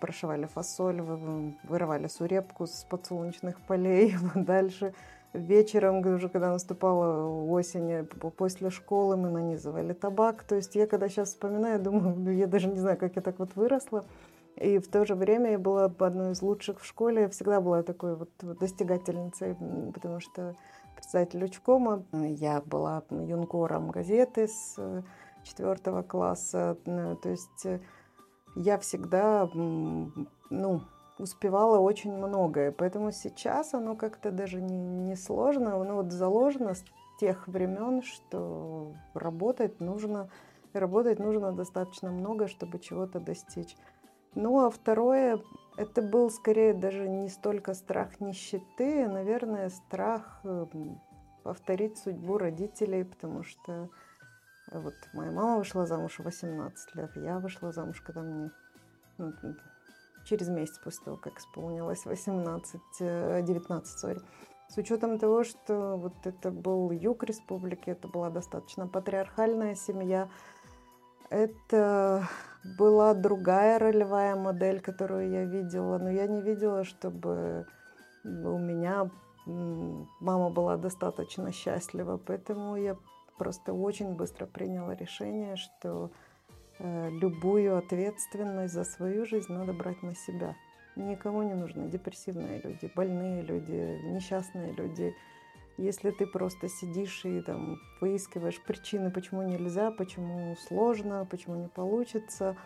прошивали 0.00 0.44
фасоль, 0.46 1.00
вырывали 1.00 2.08
сурепку 2.08 2.66
с 2.66 2.84
подсолнечных 2.84 3.60
полей, 3.66 4.14
дальше 4.34 4.94
вечером, 5.32 6.06
уже 6.06 6.28
когда 6.28 6.52
наступала 6.52 7.28
осень, 7.28 8.06
после 8.36 8.70
школы 8.70 9.16
мы 9.16 9.30
нанизывали 9.30 9.92
табак. 9.92 10.42
То 10.44 10.56
есть 10.56 10.74
я 10.74 10.86
когда 10.86 11.08
сейчас 11.08 11.30
вспоминаю, 11.30 11.80
думаю, 11.80 12.34
я 12.36 12.46
даже 12.46 12.68
не 12.68 12.78
знаю, 12.78 12.96
как 12.98 13.16
я 13.16 13.22
так 13.22 13.38
вот 13.38 13.54
выросла. 13.56 14.04
И 14.56 14.78
в 14.78 14.88
то 14.88 15.04
же 15.04 15.14
время 15.14 15.52
я 15.52 15.58
была 15.58 15.84
одной 15.84 16.32
из 16.32 16.42
лучших 16.42 16.80
в 16.80 16.86
школе. 16.86 17.22
Я 17.22 17.28
всегда 17.28 17.60
была 17.60 17.82
такой 17.82 18.16
вот 18.16 18.30
достигательницей, 18.40 19.56
потому 19.92 20.20
что 20.20 20.54
председатель 20.94 21.44
учкома, 21.44 22.04
я 22.12 22.62
была 22.62 23.02
юнкором 23.10 23.90
газеты 23.90 24.48
с 24.48 24.76
четвертого 25.42 26.02
класса. 26.02 26.78
То 26.84 27.28
есть 27.28 27.66
я 28.54 28.78
всегда, 28.78 29.48
ну, 29.52 30.80
успевала 31.18 31.78
очень 31.78 32.12
многое. 32.12 32.72
Поэтому 32.72 33.12
сейчас 33.12 33.74
оно 33.74 33.94
как-то 33.94 34.30
даже 34.30 34.60
не, 34.60 34.78
не 34.78 35.16
сложно, 35.16 35.76
оно 35.76 35.96
вот 35.96 36.12
заложено 36.12 36.74
с 36.74 36.84
тех 37.20 37.46
времен, 37.48 38.02
что 38.02 38.92
работать 39.14 39.80
нужно, 39.80 40.28
работать 40.72 41.18
нужно 41.18 41.52
достаточно 41.52 42.10
много, 42.10 42.48
чтобы 42.48 42.78
чего-то 42.78 43.20
достичь. 43.20 43.76
Ну 44.36 44.66
а 44.66 44.70
второе, 44.70 45.40
это 45.78 46.02
был 46.02 46.30
скорее 46.30 46.74
даже 46.74 47.08
не 47.08 47.30
столько 47.30 47.72
страх 47.72 48.20
нищеты, 48.20 49.04
а, 49.04 49.08
наверное, 49.08 49.70
страх 49.70 50.40
эм, 50.44 51.00
повторить 51.42 51.96
судьбу 51.96 52.36
родителей, 52.36 53.06
потому 53.06 53.42
что 53.44 53.88
э, 54.70 54.78
вот 54.78 54.92
моя 55.14 55.32
мама 55.32 55.56
вышла 55.56 55.86
замуж 55.86 56.18
в 56.18 56.24
18 56.24 56.96
лет, 56.96 57.16
я 57.16 57.38
вышла 57.38 57.72
замуж, 57.72 58.02
когда 58.02 58.20
мне 58.20 58.50
ну, 59.16 59.32
через 60.26 60.48
месяц 60.48 60.78
после 60.84 61.06
того, 61.06 61.16
как 61.16 61.38
исполнилось 61.38 62.04
18, 62.04 62.80
19, 63.00 63.98
сори. 63.98 64.20
С 64.68 64.76
учетом 64.76 65.18
того, 65.18 65.44
что 65.44 65.96
вот 65.96 66.26
это 66.26 66.50
был 66.50 66.90
юг 66.90 67.22
республики, 67.24 67.88
это 67.88 68.06
была 68.06 68.28
достаточно 68.28 68.86
патриархальная 68.86 69.76
семья, 69.76 70.28
это 71.30 72.28
была 72.78 73.14
другая 73.14 73.78
ролевая 73.78 74.36
модель, 74.36 74.80
которую 74.80 75.30
я 75.30 75.44
видела, 75.44 75.98
но 75.98 76.10
я 76.10 76.26
не 76.26 76.40
видела, 76.42 76.84
чтобы 76.84 77.66
у 78.24 78.58
меня 78.58 79.10
мама 80.20 80.50
была 80.50 80.76
достаточно 80.76 81.52
счастлива, 81.52 82.16
поэтому 82.16 82.76
я 82.76 82.96
просто 83.38 83.72
очень 83.72 84.14
быстро 84.14 84.46
приняла 84.46 84.94
решение, 84.94 85.56
что 85.56 86.10
Э, 86.78 87.08
любую 87.10 87.78
ответственность 87.78 88.74
за 88.74 88.84
свою 88.84 89.24
жизнь 89.24 89.52
надо 89.52 89.72
брать 89.72 90.02
на 90.02 90.14
себя. 90.14 90.54
Никому 90.94 91.42
не 91.42 91.54
нужны 91.54 91.88
депрессивные 91.88 92.60
люди, 92.60 92.90
больные 92.94 93.42
люди, 93.42 94.00
несчастные 94.04 94.72
люди. 94.72 95.14
Если 95.78 96.10
ты 96.10 96.26
просто 96.26 96.68
сидишь 96.68 97.24
и 97.24 97.42
там 97.42 97.78
выискиваешь 98.00 98.62
причины, 98.62 99.10
почему 99.10 99.42
нельзя, 99.42 99.90
почему 99.90 100.56
сложно, 100.56 101.26
почему 101.30 101.56
не 101.56 101.68
получится, 101.68 102.56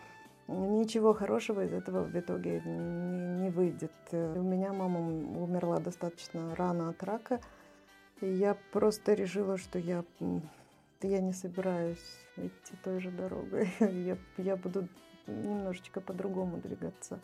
ничего 0.47 1.13
хорошего 1.13 1.65
из 1.65 1.73
этого 1.73 2.03
в 2.03 2.17
итоге 2.17 2.61
не, 2.65 3.43
не 3.43 3.49
выйдет. 3.49 3.91
У 4.11 4.41
меня 4.41 4.71
мама 4.71 4.99
умерла 4.99 5.79
достаточно 5.79 6.55
рано 6.55 6.89
от 6.89 7.03
рака, 7.03 7.41
и 8.21 8.27
я 8.27 8.55
просто 8.71 9.13
решила, 9.13 9.57
что 9.57 9.77
я 9.77 10.05
я 11.03 11.19
не 11.19 11.33
собираюсь 11.33 12.25
идти 12.37 12.75
той 12.83 12.99
же 12.99 13.09
дорогой. 13.09 13.73
Я, 13.79 14.17
я 14.37 14.55
буду 14.55 14.87
немножечко 15.25 15.99
по-другому 15.99 16.57
двигаться. 16.57 17.19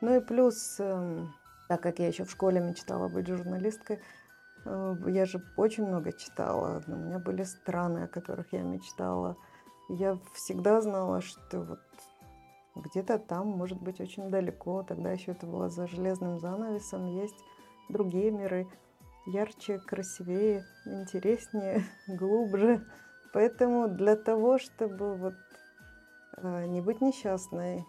Ну 0.00 0.16
и 0.16 0.20
плюс, 0.20 0.76
эм, 0.78 1.34
так 1.68 1.82
как 1.82 1.98
я 1.98 2.06
еще 2.06 2.24
в 2.24 2.30
школе 2.30 2.60
мечтала 2.60 3.08
быть 3.08 3.26
журналисткой, 3.26 3.96
э, 3.96 4.00
я 5.06 5.26
же 5.26 5.42
очень 5.56 5.86
много 5.86 6.12
читала. 6.12 6.82
У 6.86 6.90
меня 6.90 7.18
были 7.18 7.44
страны, 7.44 8.04
о 8.04 8.08
которых 8.08 8.52
я 8.52 8.62
мечтала. 8.62 9.36
Я 9.88 10.18
всегда 10.34 10.80
знала, 10.80 11.20
что 11.20 11.62
вот 11.62 11.80
где-то 12.74 13.18
там, 13.18 13.48
может 13.48 13.80
быть, 13.80 14.00
очень 14.00 14.30
далеко, 14.30 14.82
тогда 14.82 15.12
еще 15.12 15.32
это 15.32 15.46
было 15.46 15.68
за 15.68 15.86
железным 15.86 16.38
занавесом, 16.38 17.06
есть 17.06 17.36
другие 17.88 18.30
миры, 18.30 18.68
ярче, 19.26 19.78
красивее, 19.78 20.64
интереснее, 20.84 21.84
глубже. 22.08 22.84
Поэтому 23.32 23.88
для 23.88 24.16
того, 24.16 24.58
чтобы 24.58 25.16
вот 25.16 25.34
э, 26.38 26.66
не 26.66 26.80
быть 26.80 27.00
несчастной, 27.00 27.84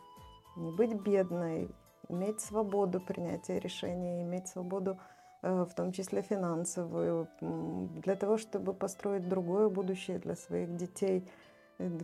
не 0.55 0.71
быть 0.71 0.93
бедной, 0.93 1.75
иметь 2.09 2.41
свободу 2.41 3.01
принятия 3.01 3.59
решений, 3.59 4.21
иметь 4.21 4.47
свободу 4.47 4.91
э, 4.91 5.16
в 5.41 5.69
том 5.75 5.91
числе 5.91 6.21
финансовую, 6.21 7.27
для 7.41 8.15
того, 8.15 8.37
чтобы 8.37 8.73
построить 8.73 9.27
другое 9.27 9.69
будущее 9.69 10.19
для 10.19 10.35
своих 10.35 10.75
детей. 10.75 11.29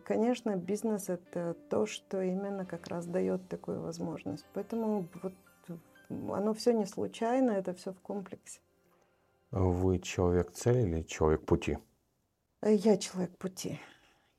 Конечно, 0.05 0.55
бизнес 0.55 1.09
это 1.09 1.55
то, 1.69 1.85
что 1.85 2.21
именно 2.21 2.65
как 2.65 2.87
раз 2.87 3.05
дает 3.05 3.47
такую 3.49 3.81
возможность. 3.81 4.45
Поэтому 4.53 5.07
вот 5.21 5.33
оно 6.09 6.53
все 6.53 6.73
не 6.73 6.85
случайно, 6.85 7.51
это 7.51 7.73
все 7.73 7.91
в 7.91 7.99
комплексе. 8.01 8.59
Вы 9.51 9.99
человек 9.99 10.51
цели 10.51 10.81
или 10.81 11.01
человек 11.03 11.45
пути? 11.45 11.77
Я 12.61 12.97
человек 12.97 13.37
пути. 13.37 13.79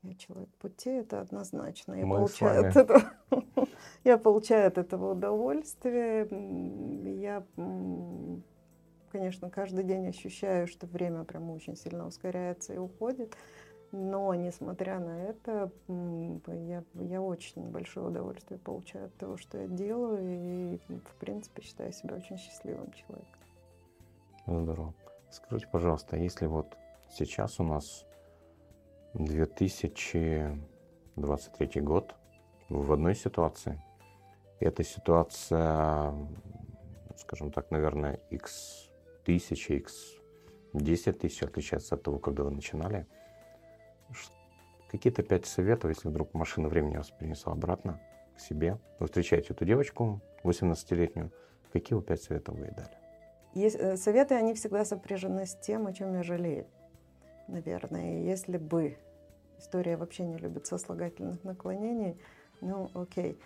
Я 0.03 0.13
человек 0.15 0.49
пути, 0.59 0.89
это 0.89 1.21
однозначно. 1.21 1.95
Я 1.95 2.05
Мы 2.05 2.17
получаю 2.17 2.69
от 2.69 2.75
этого, 2.75 3.01
я 4.03 4.17
получаю 4.17 4.67
от 4.67 4.77
этого 4.77 5.13
удовольствие. 5.13 6.27
Я, 7.19 7.43
конечно, 9.15 9.49
каждый 9.49 9.85
день 9.85 10.09
ощущаю, 10.09 10.67
что 10.67 10.85
время 10.87 11.23
прям 11.23 11.49
очень 11.49 11.77
сильно 11.77 12.05
ускоряется 12.05 12.73
и 12.73 12.77
уходит. 12.77 13.33
Но, 13.93 14.33
несмотря 14.33 14.99
на 14.99 15.23
это, 15.23 15.71
я, 15.87 16.83
я 16.95 17.21
очень 17.21 17.71
большое 17.71 18.07
удовольствие 18.07 18.59
получаю 18.59 19.05
от 19.05 19.15
того, 19.15 19.37
что 19.37 19.57
я 19.57 19.67
делаю. 19.67 20.19
И, 20.21 20.77
в 20.89 21.15
принципе, 21.17 21.61
считаю 21.61 21.93
себя 21.93 22.15
очень 22.15 22.37
счастливым 22.37 22.91
человеком. 22.91 23.39
Здорово. 24.47 24.93
Скажите, 25.31 25.69
пожалуйста, 25.71 26.17
если 26.17 26.47
вот 26.47 26.75
сейчас 27.09 27.57
у 27.61 27.63
нас 27.63 28.05
2023 29.13 31.81
год 31.81 32.15
в 32.67 32.91
одной 32.91 33.15
ситуации. 33.15 33.81
Эта 34.59 34.83
ситуация, 34.83 36.13
скажем 37.17 37.53
так, 37.53 37.71
наверное, 37.71 38.19
x 38.29 38.84
тысячи, 39.25 39.73
x 39.73 40.15
10 40.73 41.19
тысяч 41.19 41.43
отличается 41.43 41.95
от 41.95 42.03
того, 42.03 42.19
когда 42.19 42.43
вы 42.43 42.51
начинали. 42.51 43.05
Какие-то 44.89 45.23
пять 45.23 45.45
советов, 45.45 45.89
если 45.89 46.07
вдруг 46.07 46.33
машина 46.33 46.69
времени 46.69 46.97
вас 46.97 47.09
принесла 47.11 47.53
обратно 47.53 47.99
к 48.35 48.39
себе. 48.39 48.77
Вы 48.99 49.07
встречаете 49.07 49.53
эту 49.53 49.65
девочку 49.65 50.21
18-летнюю. 50.43 51.31
Какие 51.73 51.97
вы 51.97 52.03
пять 52.03 52.21
советов 52.21 52.55
вы 52.55 52.65
ей 52.67 52.71
дали? 52.71 52.97
Есть, 53.53 53.75
э, 53.75 53.97
советы, 53.97 54.35
они 54.35 54.53
всегда 54.53 54.85
сопряжены 54.85 55.45
с 55.45 55.55
тем, 55.55 55.87
о 55.87 55.93
чем 55.93 56.13
я 56.13 56.23
жалею 56.23 56.67
наверное. 57.47 58.23
Если 58.23 58.57
бы 58.57 58.97
история 59.57 59.97
вообще 59.97 60.25
не 60.25 60.37
любит 60.37 60.65
сослагательных 60.67 61.43
наклонений, 61.43 62.17
ну 62.61 62.89
окей. 62.93 63.37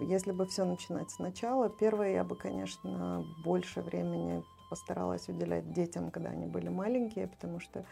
Если 0.00 0.32
бы 0.32 0.46
все 0.46 0.64
начинать 0.64 1.10
сначала, 1.10 1.68
первое, 1.68 2.12
я 2.12 2.24
бы, 2.24 2.36
конечно, 2.36 3.24
больше 3.44 3.82
времени 3.82 4.42
постаралась 4.70 5.28
уделять 5.28 5.72
детям, 5.72 6.10
когда 6.10 6.30
они 6.30 6.46
были 6.46 6.68
маленькие, 6.68 7.28
потому 7.28 7.60
что 7.60 7.84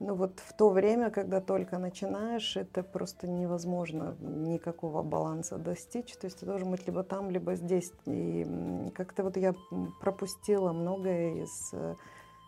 ну 0.00 0.14
вот 0.14 0.38
в 0.38 0.52
то 0.52 0.70
время, 0.70 1.10
когда 1.10 1.40
только 1.40 1.76
начинаешь, 1.78 2.56
это 2.56 2.84
просто 2.84 3.26
невозможно 3.26 4.16
никакого 4.20 5.02
баланса 5.02 5.58
достичь. 5.58 6.14
То 6.16 6.26
есть 6.26 6.38
ты 6.38 6.46
должен 6.46 6.70
быть 6.70 6.86
либо 6.86 7.02
там, 7.02 7.30
либо 7.30 7.56
здесь. 7.56 7.92
И 8.06 8.46
как-то 8.94 9.24
вот 9.24 9.36
я 9.36 9.54
пропустила 10.00 10.72
многое 10.72 11.42
из 11.42 11.70
э, 11.72 11.96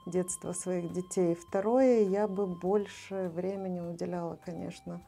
детства 0.06 0.52
своих 0.52 0.92
детей. 0.92 1.34
Второе, 1.34 2.02
я 2.04 2.28
бы 2.28 2.46
больше 2.46 3.32
времени 3.34 3.80
уделяла, 3.80 4.38
конечно, 4.44 5.00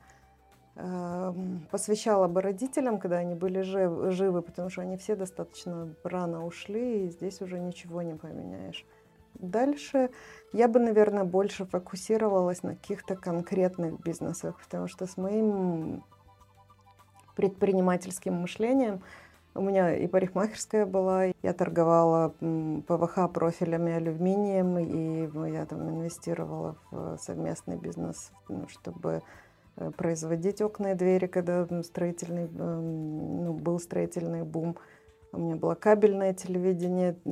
посвящала 0.75 2.29
бы 2.29 2.41
родителям, 2.41 2.99
когда 2.99 3.19
они 3.19 3.35
были 3.35 3.61
живы, 3.61 4.43
потому 4.43 4.71
что 4.71 4.83
они 4.83 4.97
все 4.97 5.17
достаточно 5.17 5.95
рано 6.03 6.47
ушли, 6.47 7.07
и 7.07 7.11
здесь 7.11 7.43
уже 7.43 7.59
ничего 7.61 8.03
не 8.03 8.15
поменяешь. 8.15 8.87
дальше 9.35 10.11
я 10.53 10.69
бы, 10.69 10.81
наверное, 10.81 11.25
больше 11.25 11.67
фокусировалась 11.67 12.63
на 12.63 12.77
каких-то 12.77 13.17
конкретных 13.17 14.01
бизнесах, 14.01 14.59
потому 14.63 14.89
что 14.89 15.07
с 15.07 15.17
моим 15.17 16.05
предпринимательским 17.37 18.35
мышлением 18.35 19.03
у 19.55 19.61
меня 19.61 19.95
и 19.95 20.07
парикмахерская 20.07 20.87
была, 20.87 21.25
я 21.43 21.53
торговала 21.53 22.31
ПВХ 22.41 23.31
профилями 23.33 23.93
алюминием, 23.93 24.79
и 24.79 25.53
я 25.53 25.67
там 25.67 25.89
инвестировала 25.91 26.77
в 26.91 27.19
совместный 27.19 27.77
бизнес, 27.77 28.33
ну, 28.49 28.67
чтобы 28.69 29.23
производить 29.97 30.61
окна 30.61 30.93
и 30.93 30.95
двери, 30.95 31.27
когда 31.27 31.67
строительный, 31.83 32.45
эм, 32.45 33.45
ну, 33.45 33.53
был 33.55 33.79
строительный 33.79 34.43
бум. 34.43 34.77
У 35.33 35.39
меня 35.39 35.57
было 35.57 35.75
кабельное 35.75 36.35
телевидение, 36.35 37.17
у 37.25 37.31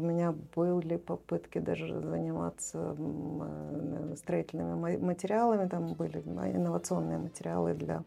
меня 0.00 0.34
были 0.56 0.96
попытки 0.96 1.58
даже 1.58 2.00
заниматься 2.00 2.96
э, 2.98 4.14
строительными 4.16 4.96
материалами, 4.96 5.68
там 5.68 5.92
были 5.92 6.20
инновационные 6.20 7.18
материалы 7.18 7.74
для 7.74 8.02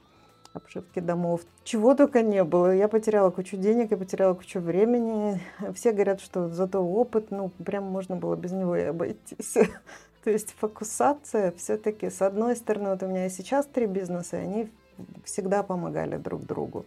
обшивки 0.54 1.00
домов. 1.00 1.42
Чего 1.64 1.94
только 1.96 2.22
не 2.24 2.44
было. 2.44 2.76
Я 2.76 2.88
потеряла 2.88 3.30
кучу 3.30 3.58
денег, 3.58 3.92
я 3.92 3.98
потеряла 3.98 4.34
кучу 4.34 4.60
времени. 4.60 5.40
Все 5.74 5.92
говорят, 5.92 6.20
что 6.20 6.50
зато 6.50 6.84
опыт, 6.84 7.32
ну, 7.32 7.50
прям 7.64 7.84
можно 7.84 8.16
было 8.16 8.36
без 8.36 8.52
него 8.52 8.76
и 8.76 8.82
обойтись. 8.82 9.58
То 10.24 10.30
есть 10.30 10.54
фокусация 10.58 11.52
все-таки, 11.54 12.10
с 12.10 12.22
одной 12.22 12.56
стороны, 12.56 12.92
вот 12.92 13.04
у 13.04 13.08
меня 13.08 13.26
и 13.26 13.30
сейчас 13.30 13.66
три 13.66 13.88
бизнеса, 13.88 14.38
и 14.38 14.42
они 14.42 14.72
всегда 15.24 15.64
помогали 15.64 16.18
друг 16.18 16.46
другу. 16.46 16.86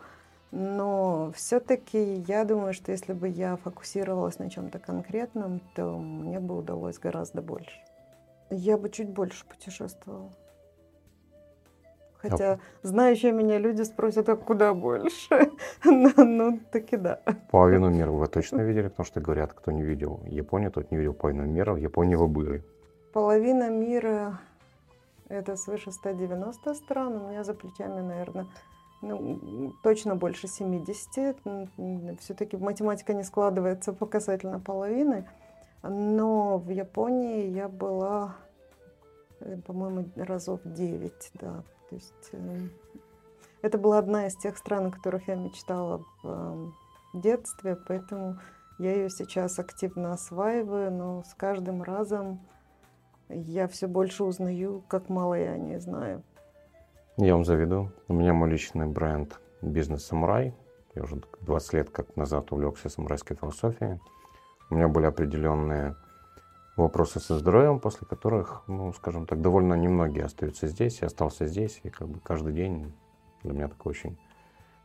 Но 0.53 1.33
все-таки 1.35 2.23
я 2.29 2.45
думаю, 2.45 2.75
что 2.75 2.93
если 2.93 3.12
бы 3.12 3.29
я 3.29 3.57
фокусировалась 3.57 4.38
на 4.38 4.49
чем-то 4.49 4.79
конкретном, 4.79 5.61
то 5.75 5.99
мне 5.99 6.38
бы 6.38 6.57
удалось 6.57 6.99
гораздо 6.99 7.43
больше. 7.43 7.76
Я 8.50 8.79
бы 8.79 8.88
чуть 8.88 9.09
больше 9.09 9.45
путешествовала. 9.47 10.31
Хотя 12.29 12.59
знающие 12.83 13.33
меня 13.33 13.59
люди 13.59 13.83
спросят, 13.83 14.29
а 14.29 14.37
куда 14.37 14.73
больше? 14.75 15.50
ну, 15.85 16.12
ну, 16.17 16.61
таки 16.71 16.97
да. 16.97 17.21
Половину 17.50 17.91
мира 17.91 18.11
вы 18.11 18.26
точно 18.29 18.62
видели? 18.62 18.88
Потому 18.88 19.07
что 19.07 19.21
говорят, 19.21 19.53
кто 19.53 19.73
не 19.73 19.83
видел 19.83 20.21
Японию, 20.25 20.71
тот 20.71 20.91
не 20.91 20.97
видел 20.97 21.14
половину 21.14 21.47
мира. 21.47 21.75
В 21.75 21.79
Японии 21.79 22.14
вы 22.14 22.29
были. 22.29 22.64
Половина 23.14 23.71
мира– 23.71 24.40
это 25.28 25.54
свыше 25.54 25.92
190 25.92 26.75
стран. 26.75 27.14
У 27.14 27.28
меня 27.28 27.44
за 27.44 27.54
плечами, 27.54 28.00
наверное, 28.00 28.49
ну, 29.02 29.73
точно 29.85 30.16
больше 30.16 30.49
70. 30.49 31.37
Все-таки 32.18 32.56
математика 32.56 33.14
не 33.14 33.23
складывается 33.23 33.92
по 33.92 34.06
касательно 34.14 34.59
половины. 34.59 35.28
Но 35.85 36.59
в 36.59 36.71
Японии 36.71 37.50
я 37.50 37.68
была, 37.68 38.35
э, 39.38 39.59
по-моему, 39.64 40.11
разов 40.16 40.61
9, 40.64 41.30
да. 41.35 41.62
То 41.90 41.94
есть 41.94 42.30
э, 42.33 42.61
это 43.62 43.78
была 43.78 43.99
одна 43.99 44.26
из 44.26 44.35
тех 44.35 44.59
стран, 44.59 44.87
о 44.87 44.90
которых 44.90 45.28
я 45.28 45.37
мечтала 45.37 46.02
в 46.25 46.25
э, 46.25 46.66
детстве, 47.21 47.76
поэтому 47.76 48.40
я 48.80 48.92
ее 48.92 49.09
сейчас 49.09 49.61
активно 49.61 50.14
осваиваю, 50.14 50.90
но 50.90 51.23
с 51.23 51.33
каждым 51.35 51.80
разом 51.85 52.40
я 53.28 53.69
все 53.69 53.87
больше 53.87 54.25
узнаю, 54.25 54.83
как 54.88 55.09
мало 55.09 55.35
я 55.35 55.57
не 55.57 55.78
знаю. 55.81 56.23
Я 57.16 57.35
вам 57.35 57.45
заведу. 57.45 57.90
У 58.09 58.12
меня 58.12 58.35
мой 58.35 58.50
личный 58.50 58.87
бренд 58.87 59.40
«Бизнес 59.62 60.04
Самурай». 60.04 60.54
Я 60.95 61.02
уже 61.02 61.21
20 61.40 61.73
лет 61.73 61.90
как 61.90 62.16
назад 62.16 62.52
увлекся 62.52 62.89
самурайской 62.89 63.37
философией. 63.37 64.00
У 64.71 64.75
меня 64.75 64.89
были 64.89 65.06
определенные 65.06 65.97
вопросы 66.76 67.21
со 67.21 67.39
здоровьем, 67.39 67.80
после 67.80 68.06
которых, 68.06 68.63
ну, 68.67 68.93
скажем 68.93 69.26
так, 69.26 69.41
довольно 69.41 69.75
немногие 69.75 70.25
остаются 70.25 70.67
здесь. 70.67 71.00
Я 71.00 71.06
остался 71.06 71.47
здесь, 71.47 71.80
и 71.82 71.91
как 71.91 72.08
бы 72.08 72.21
каждый 72.21 72.52
день 72.52 72.93
для 73.43 73.52
меня 73.52 73.69
такой 73.69 73.91
очень 73.91 74.19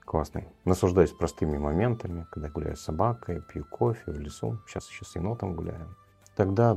классный. 0.06 0.48
Наслаждаюсь 0.66 1.12
простыми 1.12 1.58
моментами, 1.58 2.28
когда 2.32 2.50
гуляю 2.50 2.76
с 2.76 2.82
собакой, 2.82 3.42
пью 3.42 3.66
кофе 3.66 4.12
в 4.12 4.20
лесу. 4.20 4.60
Сейчас 4.68 4.90
еще 4.90 5.06
с 5.06 5.16
енотом 5.16 5.56
гуляю. 5.56 5.96
Тогда, 6.36 6.74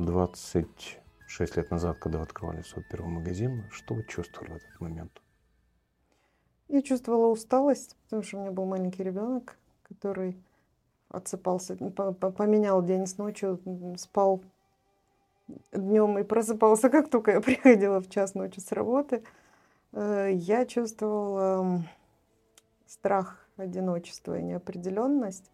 26 1.33 1.57
лет 1.57 1.71
назад, 1.71 1.99
когда 1.99 2.21
открывали 2.21 2.61
свой 2.63 2.85
первый 2.85 3.09
магазин, 3.09 3.65
что 3.71 3.95
вы 3.95 4.05
чувствовали 4.05 4.53
в 4.53 4.57
этот 4.57 4.81
момент? 4.81 5.23
Я 6.69 6.83
чувствовала 6.83 7.29
усталость, 7.29 7.97
потому 8.05 8.23
что 8.23 8.37
у 8.37 8.41
меня 8.41 8.51
был 8.51 8.67
маленький 8.67 9.03
ребенок, 9.03 9.57
который 9.83 10.37
отсыпался, 11.09 11.77
поменял 11.77 12.83
день 12.83 13.07
с 13.07 13.17
ночью, 13.17 13.61
спал 13.97 14.43
днем 15.73 16.19
и 16.19 16.23
просыпался, 16.23 16.91
как 16.91 17.09
только 17.09 17.31
я 17.33 17.41
приходила 17.43 18.01
в 18.01 18.11
час 18.11 18.35
ночи 18.35 18.61
с 18.61 18.71
работы. 18.73 19.23
Э, 19.93 20.31
я 20.33 20.67
чувствовала 20.67 21.83
страх, 22.87 23.49
одиночество 23.57 24.39
и 24.39 24.43
неопределенность. 24.43 25.51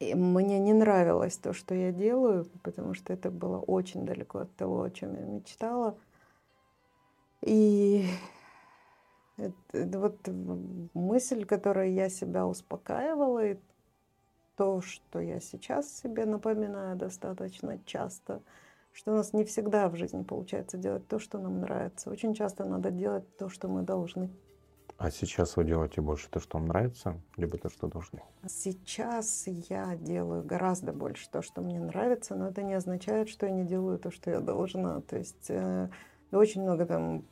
И 0.00 0.14
мне 0.14 0.60
не 0.60 0.72
нравилось 0.72 1.36
то, 1.38 1.52
что 1.52 1.74
я 1.74 1.90
делаю, 1.90 2.46
потому 2.62 2.94
что 2.94 3.12
это 3.12 3.30
было 3.30 3.58
очень 3.58 4.06
далеко 4.06 4.40
от 4.40 4.54
того, 4.54 4.82
о 4.82 4.90
чем 4.90 5.14
я 5.16 5.24
мечтала. 5.24 5.98
И 7.42 8.06
это, 9.36 9.98
вот 9.98 10.28
мысль, 10.94 11.44
которой 11.44 11.92
я 11.92 12.08
себя 12.08 12.46
успокаивала, 12.46 13.44
и 13.44 13.58
то, 14.56 14.80
что 14.80 15.20
я 15.20 15.40
сейчас 15.40 15.90
себе 16.00 16.26
напоминаю 16.26 16.96
достаточно 16.96 17.78
часто, 17.84 18.42
что 18.92 19.12
у 19.12 19.14
нас 19.14 19.32
не 19.32 19.44
всегда 19.44 19.88
в 19.88 19.96
жизни 19.96 20.22
получается 20.22 20.76
делать 20.76 21.06
то, 21.08 21.18
что 21.18 21.38
нам 21.38 21.60
нравится. 21.60 22.10
Очень 22.10 22.34
часто 22.34 22.64
надо 22.64 22.90
делать 22.90 23.36
то, 23.36 23.48
что 23.48 23.68
мы 23.68 23.82
должны. 23.82 24.30
А 24.98 25.12
сейчас 25.12 25.56
вы 25.56 25.62
делаете 25.62 26.00
больше 26.00 26.28
то, 26.28 26.40
что 26.40 26.58
вам 26.58 26.66
нравится, 26.66 27.20
либо 27.36 27.56
то, 27.56 27.70
что 27.70 27.86
должны? 27.86 28.20
Сейчас 28.48 29.44
я 29.46 29.94
делаю 29.94 30.42
гораздо 30.42 30.92
больше 30.92 31.30
то, 31.30 31.40
что 31.40 31.60
мне 31.60 31.78
нравится, 31.78 32.34
но 32.34 32.48
это 32.48 32.62
не 32.62 32.74
означает, 32.74 33.28
что 33.28 33.46
я 33.46 33.52
не 33.52 33.64
делаю 33.64 34.00
то, 34.00 34.10
что 34.10 34.28
я 34.30 34.40
должна. 34.40 35.00
То 35.02 35.16
есть 35.16 35.50
э, 35.50 35.88
очень 36.32 36.62
много 36.62 36.84
там 36.84 37.22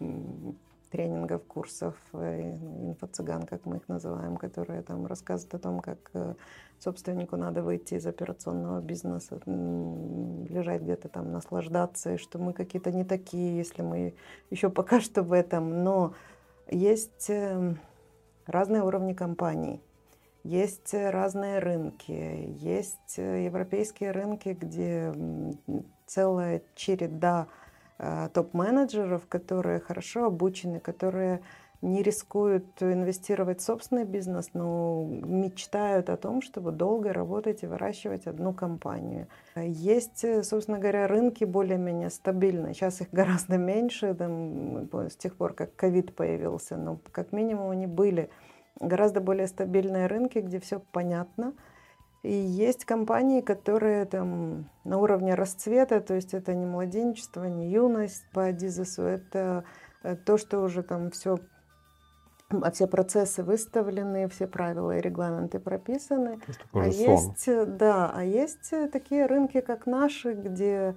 тренингов, 0.92 1.42
курсов, 1.42 1.96
э, 2.12 2.52
инфо-цыган, 2.52 3.42
как 3.42 3.66
мы 3.66 3.79
их 3.79 3.88
называем, 3.88 4.37
которые 4.37 4.83
там 4.83 5.05
рассказывают 5.07 5.55
о 5.55 5.59
том, 5.59 5.81
как 5.81 5.98
э, 6.14 6.35
собственнику 6.79 7.37
надо 7.37 7.64
выйти 7.64 7.94
из 7.94 8.07
операционного 8.07 8.81
бизнеса, 8.81 9.40
лежать 9.44 10.83
где-то 10.83 11.09
там, 11.09 11.33
наслаждаться, 11.33 12.14
и 12.14 12.16
что 12.16 12.38
мы 12.38 12.52
какие-то 12.52 12.92
не 12.92 13.02
такие, 13.02 13.57
если 13.57 13.83
мы 13.83 14.14
еще 14.50 14.70
пока 14.70 15.00
что 15.00 15.24
в 15.24 15.33
этом. 15.33 15.83
Но 15.83 16.14
есть 16.70 17.31
э, 17.31 17.74
разные 18.46 18.83
уровни 18.83 19.12
компаний, 19.12 19.83
есть 20.42 20.94
разные 20.94 21.59
рынки, 21.59 22.57
есть 22.61 23.18
европейские 23.18 24.12
рынки, 24.12 24.50
где 24.50 25.12
целая 26.07 26.62
череда 26.74 27.48
Э, 27.98 28.29
топ-менеджеров, 28.33 29.26
которые 29.26 29.81
хорошо 29.81 30.26
обучены, 30.26 30.81
которые 30.81 31.40
не 31.87 32.03
рискуют 32.03 32.66
инвестировать 32.83 33.61
в 33.61 33.64
собственный 33.64 34.05
бизнес, 34.05 34.51
но 34.53 35.05
мечтают 35.05 36.11
о 36.11 36.16
том, 36.16 36.42
чтобы 36.42 36.72
долго 36.72 37.12
работать 37.12 37.62
и 37.62 37.66
выращивать 37.66 38.27
одну 38.27 38.53
компанию. 38.53 39.29
Есть, 39.57 40.25
собственно 40.44 40.79
говоря, 40.79 41.07
рынки 41.07 41.44
более-менее 41.44 42.11
стабильные. 42.11 42.75
Сейчас 42.75 43.01
их 43.01 43.09
гораздо 43.12 43.57
меньше, 43.57 44.14
там, 44.14 44.88
с 44.92 45.16
тех 45.16 45.37
пор, 45.37 45.55
как 45.55 45.75
ковид 45.77 46.14
появился, 46.14 46.77
но 46.77 46.99
как 47.12 47.33
минимум 47.33 47.70
они 47.70 47.87
были. 47.87 48.31
Гораздо 48.81 49.20
более 49.20 49.46
стабильные 49.46 50.07
рынки, 50.07 50.38
где 50.38 50.61
все 50.61 50.81
понятно– 50.92 51.55
и 52.27 52.35
есть 52.35 52.85
компании, 52.85 53.40
которые 53.40 54.05
там 54.05 54.68
на 54.83 54.99
уровне 54.99 55.37
расцвета, 55.37 56.01
то 56.01 56.14
есть 56.14 56.35
это 56.35 56.55
не 56.55 56.66
младенчество, 56.66 57.44
не 57.44 57.70
юность 57.70 58.25
по 58.33 58.46
Адизесу, 58.46 59.03
это 59.03 59.62
э, 60.03 60.16
то, 60.16 60.37
что 60.37 60.61
уже 60.61 60.83
там 60.83 61.12
все 61.12 61.38
все 62.72 62.87
процессы 62.87 63.42
выставлены, 63.42 64.28
все 64.28 64.46
правила 64.46 64.96
и 64.96 65.00
регламенты 65.00 65.59
прописаны. 65.59 66.40
А 66.72 66.87
есть, 66.87 67.48
да, 67.76 68.11
а 68.14 68.24
есть 68.24 68.72
такие 68.92 69.26
рынки, 69.26 69.61
как 69.61 69.87
наши, 69.87 70.32
где 70.32 70.94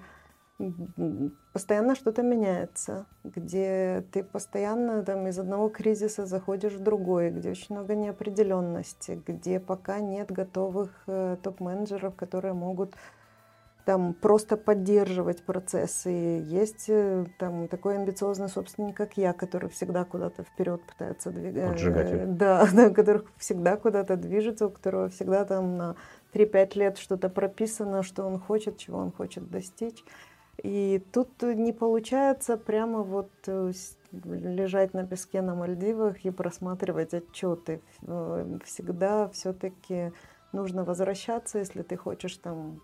постоянно 1.54 1.96
что-то 1.96 2.22
меняется, 2.22 3.06
где 3.24 4.04
ты 4.12 4.24
постоянно 4.24 5.04
там, 5.04 5.26
из 5.28 5.40
одного 5.40 5.70
кризиса 5.70 6.26
заходишь 6.26 6.74
в 6.74 6.84
другой, 6.84 7.32
где 7.32 7.52
очень 7.52 7.76
много 7.76 7.96
неопределенности, 7.96 9.22
где 9.26 9.60
пока 9.60 10.00
нет 10.00 10.32
готовых 10.32 10.92
э, 11.08 11.38
топ-менеджеров, 11.42 12.16
которые 12.16 12.54
могут 12.54 12.94
там 13.86 14.14
просто 14.14 14.58
поддерживать 14.58 15.44
процессы. 15.44 16.10
Есть 16.10 16.86
э, 16.90 17.26
там 17.38 17.68
такой 17.68 17.96
амбициозный 17.96 18.50
собственник, 18.50 18.96
как 18.96 19.18
я, 19.18 19.34
который 19.34 19.70
всегда 19.70 20.06
куда-то 20.06 20.44
вперед 20.44 20.82
пытается 20.84 21.32
двигаться. 21.32 21.72
Поджигатель. 21.72 22.26
Да, 22.28 22.68
да, 22.74 22.90
который 22.90 23.24
всегда 23.38 23.78
куда-то 23.78 24.16
движется, 24.16 24.68
у 24.68 24.70
которого 24.70 25.10
всегда 25.10 25.46
там 25.46 25.78
на 25.78 25.96
3-5 26.34 26.78
лет 26.78 26.98
что-то 26.98 27.30
прописано, 27.30 28.04
что 28.04 28.26
он 28.26 28.40
хочет, 28.40 28.78
чего 28.78 29.00
он 29.00 29.12
хочет 29.12 29.50
достичь. 29.50 30.04
И 30.64 31.02
тут 31.12 31.42
не 31.42 31.72
получается 31.72 32.58
прямо 32.58 33.02
вот 33.02 33.32
э, 33.48 33.72
лежать 34.12 34.94
на 34.94 35.06
песке 35.06 35.42
на 35.42 35.56
Мальдивах 35.56 36.26
и 36.26 36.32
просматривать 36.32 37.14
отчеты. 37.14 37.82
Э, 38.02 38.58
всегда 38.66 39.30
все-таки 39.30 40.12
нужно 40.52 40.84
возвращаться, 40.84 41.60
если 41.60 41.82
ты 41.82 41.98
хочешь 41.98 42.38
там 42.38 42.82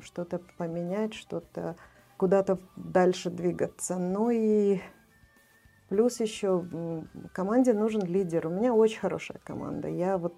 что-то 0.00 0.40
поменять, 0.56 1.14
что-то 1.14 1.76
куда-то 2.16 2.58
дальше 2.76 3.30
двигаться. 3.30 3.96
Ну 3.96 4.30
и 4.30 4.80
плюс 5.88 6.20
еще 6.20 6.64
команде 7.32 7.72
нужен 7.72 8.02
лидер. 8.02 8.46
У 8.46 8.50
меня 8.50 8.74
очень 8.74 9.00
хорошая 9.00 9.38
команда. 9.44 9.88
Я 9.88 10.18
вот, 10.18 10.34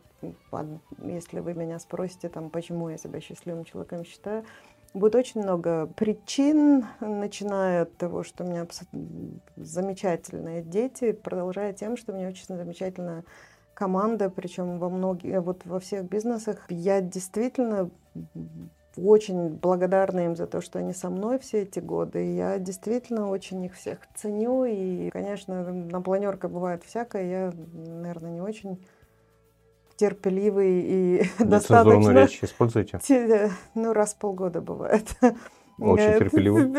если 0.98 1.40
вы 1.40 1.54
меня 1.54 1.78
спросите, 1.78 2.28
там, 2.28 2.50
почему 2.50 2.88
я 2.88 2.98
себя 2.98 3.20
счастливым 3.20 3.64
человеком 3.64 4.04
считаю, 4.04 4.44
Будет 4.92 5.14
очень 5.14 5.42
много 5.42 5.86
причин, 5.86 6.84
начиная 6.98 7.82
от 7.82 7.96
того, 7.96 8.24
что 8.24 8.42
у 8.42 8.48
меня 8.48 8.66
замечательные 9.54 10.62
дети, 10.62 11.12
продолжая 11.12 11.72
тем, 11.72 11.96
что 11.96 12.12
у 12.12 12.16
меня 12.16 12.26
очень 12.26 12.46
замечательная 12.48 13.24
команда, 13.80 14.28
причем 14.28 14.78
во 14.78 14.90
многих, 14.90 15.40
вот 15.40 15.62
во 15.64 15.80
всех 15.80 16.04
бизнесах. 16.04 16.66
Я 16.68 17.00
действительно 17.00 17.90
очень 18.94 19.48
благодарна 19.48 20.26
им 20.26 20.36
за 20.36 20.46
то, 20.46 20.60
что 20.60 20.80
они 20.80 20.92
со 20.92 21.08
мной 21.08 21.38
все 21.38 21.62
эти 21.62 21.80
годы. 21.80 22.34
Я 22.34 22.58
действительно 22.58 23.30
очень 23.30 23.64
их 23.64 23.74
всех 23.74 24.00
ценю. 24.14 24.66
И, 24.66 25.08
конечно, 25.08 25.72
на 25.72 26.02
планерка 26.02 26.48
бывает 26.48 26.84
всякое. 26.84 27.24
Я, 27.24 27.52
наверное, 27.72 28.32
не 28.32 28.42
очень 28.42 28.84
терпеливый 29.96 30.82
и 30.82 31.22
достаточно... 31.38 32.10
речь 32.10 32.44
используете? 32.44 33.00
Ну, 33.74 33.94
раз 33.94 34.12
в 34.12 34.18
полгода 34.18 34.60
бывает. 34.60 35.08
Очень 35.80 36.12
терпеливый. 36.18 36.72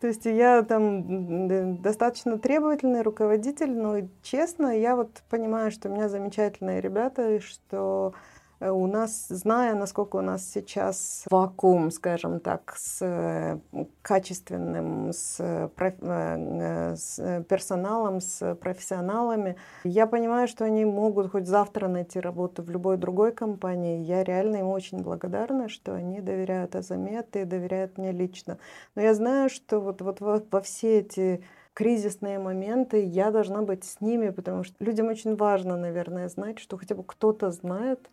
То 0.00 0.06
есть 0.06 0.24
я 0.24 0.62
там 0.62 1.82
достаточно 1.82 2.38
требовательный 2.38 3.02
руководитель, 3.02 3.76
но 3.76 3.96
честно, 4.22 4.78
я 4.78 4.96
вот 4.96 5.22
понимаю, 5.28 5.70
что 5.70 5.88
у 5.88 5.92
меня 5.92 6.08
замечательные 6.08 6.80
ребята, 6.80 7.36
и 7.36 7.38
что 7.40 8.12
Э, 8.12 8.37
у 8.60 8.86
нас, 8.86 9.26
зная, 9.28 9.74
насколько 9.74 10.16
у 10.16 10.20
нас 10.20 10.44
сейчас 10.48 11.24
вакуум, 11.30 11.90
скажем 11.90 12.40
так, 12.40 12.74
с 12.76 12.98
э, 13.00 13.58
качественным, 14.02 15.12
с, 15.12 15.36
э, 15.38 16.96
с 16.96 17.44
персоналом, 17.48 18.20
с 18.20 18.54
профессионалами, 18.56 19.56
я 19.84 20.06
понимаю, 20.06 20.48
что 20.48 20.64
они 20.64 20.84
могут 20.84 21.30
хоть 21.30 21.46
завтра 21.46 21.88
найти 21.88 22.18
работу 22.18 22.62
в 22.62 22.70
любой 22.70 22.96
другой 22.96 23.32
компании. 23.32 24.02
Я 24.02 24.24
реально 24.24 24.56
им 24.56 24.66
очень 24.68 25.02
благодарна, 25.02 25.68
что 25.68 25.94
они 25.94 26.20
доверяют 26.20 26.74
Азамете 26.74 27.42
и 27.42 27.44
доверяют 27.44 27.96
мне 27.96 28.10
лично. 28.10 28.58
Но 28.96 29.02
я 29.02 29.14
знаю, 29.14 29.50
что 29.50 29.78
вот, 29.78 30.02
вот 30.02 30.20
во, 30.20 30.42
во 30.50 30.60
все 30.60 30.98
эти 30.98 31.44
кризисные 31.74 32.40
моменты 32.40 33.04
я 33.04 33.30
должна 33.30 33.62
быть 33.62 33.84
с 33.84 34.00
ними, 34.00 34.30
потому 34.30 34.64
что 34.64 34.74
людям 34.84 35.06
очень 35.06 35.36
важно, 35.36 35.76
наверное, 35.76 36.28
знать, 36.28 36.58
что 36.58 36.76
хотя 36.76 36.96
бы 36.96 37.04
кто-то 37.04 37.52
знает, 37.52 38.10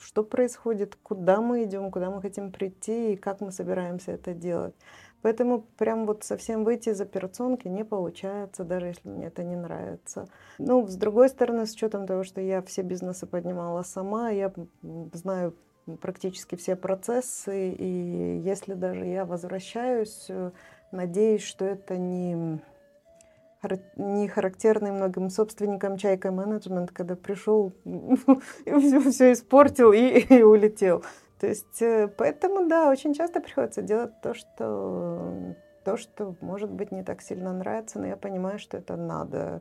что 0.00 0.22
происходит, 0.24 0.96
куда 1.02 1.40
мы 1.40 1.64
идем, 1.64 1.90
куда 1.90 2.10
мы 2.10 2.20
хотим 2.20 2.50
прийти 2.50 3.12
и 3.12 3.16
как 3.16 3.40
мы 3.40 3.52
собираемся 3.52 4.12
это 4.12 4.34
делать. 4.34 4.74
Поэтому 5.22 5.62
прям 5.78 6.04
вот 6.06 6.24
совсем 6.24 6.64
выйти 6.64 6.88
из 6.88 7.00
операционки 7.00 7.68
не 7.68 7.84
получается, 7.84 8.64
даже 8.64 8.86
если 8.86 9.08
мне 9.08 9.26
это 9.26 9.44
не 9.44 9.54
нравится. 9.54 10.28
Ну, 10.58 10.86
с 10.88 10.96
другой 10.96 11.28
стороны, 11.28 11.66
с 11.66 11.74
учетом 11.74 12.06
того, 12.06 12.24
что 12.24 12.40
я 12.40 12.60
все 12.62 12.82
бизнесы 12.82 13.26
поднимала 13.26 13.82
сама, 13.82 14.30
я 14.30 14.52
знаю 15.12 15.54
практически 16.00 16.56
все 16.56 16.76
процессы, 16.76 17.70
и 17.70 18.40
если 18.44 18.74
даже 18.74 19.04
я 19.04 19.24
возвращаюсь, 19.24 20.26
э, 20.28 20.50
надеюсь, 20.90 21.42
что 21.42 21.64
это 21.64 21.96
не 21.96 22.60
не 23.96 24.28
характерный 24.28 24.90
многим 24.90 25.30
собственникам 25.30 25.96
чайка 25.96 26.30
менеджмент, 26.30 26.90
когда 26.90 27.16
пришел 27.16 27.72
все, 28.64 29.00
все 29.00 29.32
испортил 29.32 29.92
и, 29.92 30.18
и 30.18 30.42
улетел. 30.42 31.04
То 31.40 31.46
есть, 31.48 31.82
э, 31.82 32.08
поэтому, 32.08 32.68
да, 32.68 32.90
очень 32.90 33.14
часто 33.14 33.40
приходится 33.40 33.82
делать 33.82 34.12
то, 34.22 34.34
что, 34.34 35.54
то, 35.84 35.96
что, 35.96 36.36
может 36.40 36.70
быть, 36.70 36.92
не 36.92 37.02
так 37.02 37.20
сильно 37.20 37.52
нравится, 37.52 37.98
но 37.98 38.06
я 38.06 38.16
понимаю, 38.16 38.58
что 38.58 38.76
это 38.76 38.96
надо. 38.96 39.60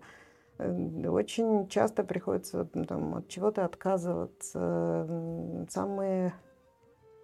Э, 0.60 1.08
очень 1.08 1.68
часто 1.68 2.04
приходится 2.04 2.66
там, 2.66 3.16
от 3.16 3.28
чего-то 3.30 3.66
отказываться. 3.66 5.08
Самые 5.70 6.34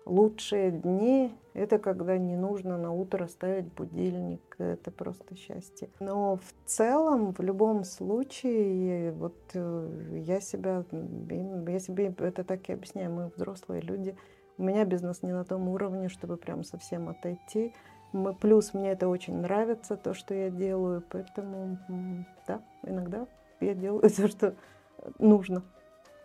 лучшие 0.08 0.72
дни– 0.72 1.34
это 1.58 1.80
когда 1.80 2.18
не 2.18 2.36
нужно 2.36 2.78
на 2.78 2.92
утро 2.92 3.26
ставить 3.26 3.74
будильник, 3.74 4.42
это 4.60 4.92
просто 4.92 5.36
счастье. 5.36 5.90
Но 6.00 6.36
в 6.36 6.54
целом, 6.68 7.34
в 7.34 7.40
любом 7.40 7.84
случае, 7.84 9.12
вот 9.14 9.36
э, 9.56 10.22
я 10.24 10.40
себя, 10.40 10.84
я 10.92 11.80
себе 11.80 12.14
это 12.20 12.44
так 12.44 12.70
и 12.70 12.74
объясняю, 12.74 13.12
мы 13.12 13.32
взрослые 13.36 13.82
люди, 13.82 14.16
у 14.60 14.64
меня 14.64 14.86
бизнес 14.86 15.24
не 15.24 15.32
на 15.32 15.44
том 15.46 15.68
уровне, 15.68 16.10
чтобы 16.10 16.38
прям 16.38 16.64
совсем 16.64 17.10
отойти. 17.10 17.74
Мы, 18.14 18.36
плюс 18.36 18.76
мне 18.76 18.92
это 18.92 19.08
очень 19.08 19.38
нравится, 19.38 19.98
то, 19.98 20.14
что 20.14 20.36
я 20.36 20.52
делаю, 20.52 21.04
поэтому, 21.10 21.80
да, 22.48 22.62
иногда 22.84 23.28
я 23.62 23.74
делаю 23.74 24.10
то, 24.16 24.28
что 24.28 24.54
нужно. 25.18 25.64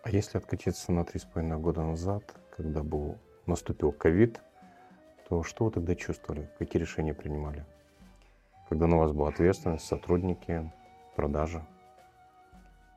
А 0.03 0.11
если 0.11 0.37
откатиться 0.37 0.91
на 0.91 1.05
три 1.05 1.19
с 1.19 1.23
половиной 1.23 1.57
года 1.57 1.81
назад, 1.81 2.23
когда 2.55 2.83
был 2.83 3.17
наступил 3.45 3.91
ковид, 3.91 4.41
то 5.27 5.43
что 5.43 5.65
вы 5.65 5.71
тогда 5.71 5.95
чувствовали? 5.95 6.49
Какие 6.59 6.81
решения 6.81 7.13
принимали? 7.13 7.65
Когда 8.69 8.87
на 8.87 8.97
вас 8.97 9.11
была 9.11 9.29
ответственность, 9.29 9.85
сотрудники, 9.85 10.71
продажи? 11.15 11.63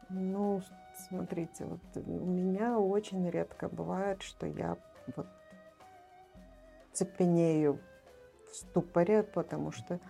Ну, 0.09 0.63
смотрите, 1.09 1.65
вот 1.65 1.81
у 1.95 2.27
меня 2.27 2.79
очень 2.79 3.29
редко 3.29 3.69
бывает, 3.69 4.23
что 4.23 4.47
я 4.47 4.77
вот 5.17 5.27
цепенею 6.93 7.81
в 8.51 8.57
ступоре, 8.57 9.23
потому 9.23 9.73
что 9.73 10.01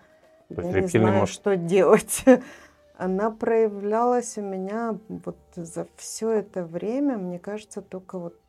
То 0.54 0.62
я 0.62 0.80
не 0.80 0.86
знаю, 0.86 1.20
может... 1.20 1.34
что 1.34 1.56
делать. 1.56 2.24
Она 2.98 3.30
проявлялась 3.30 4.38
у 4.38 4.42
меня 4.42 4.98
вот 5.08 5.38
за 5.54 5.86
все 5.96 6.30
это 6.30 6.64
время, 6.64 7.18
мне 7.18 7.38
кажется, 7.38 7.82
только 7.82 8.18
вот 8.18 8.40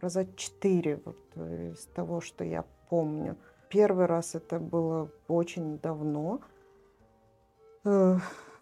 раза 0.00 0.26
четыре 0.36 1.00
вот, 1.04 1.18
э, 1.36 1.72
из 1.72 1.86
того, 1.94 2.20
что 2.20 2.44
я 2.44 2.64
помню. 2.88 3.36
Первый 3.68 4.06
раз 4.06 4.34
это 4.34 4.58
было 4.58 5.10
очень 5.28 5.78
давно, 5.78 6.40
э, 7.84 8.16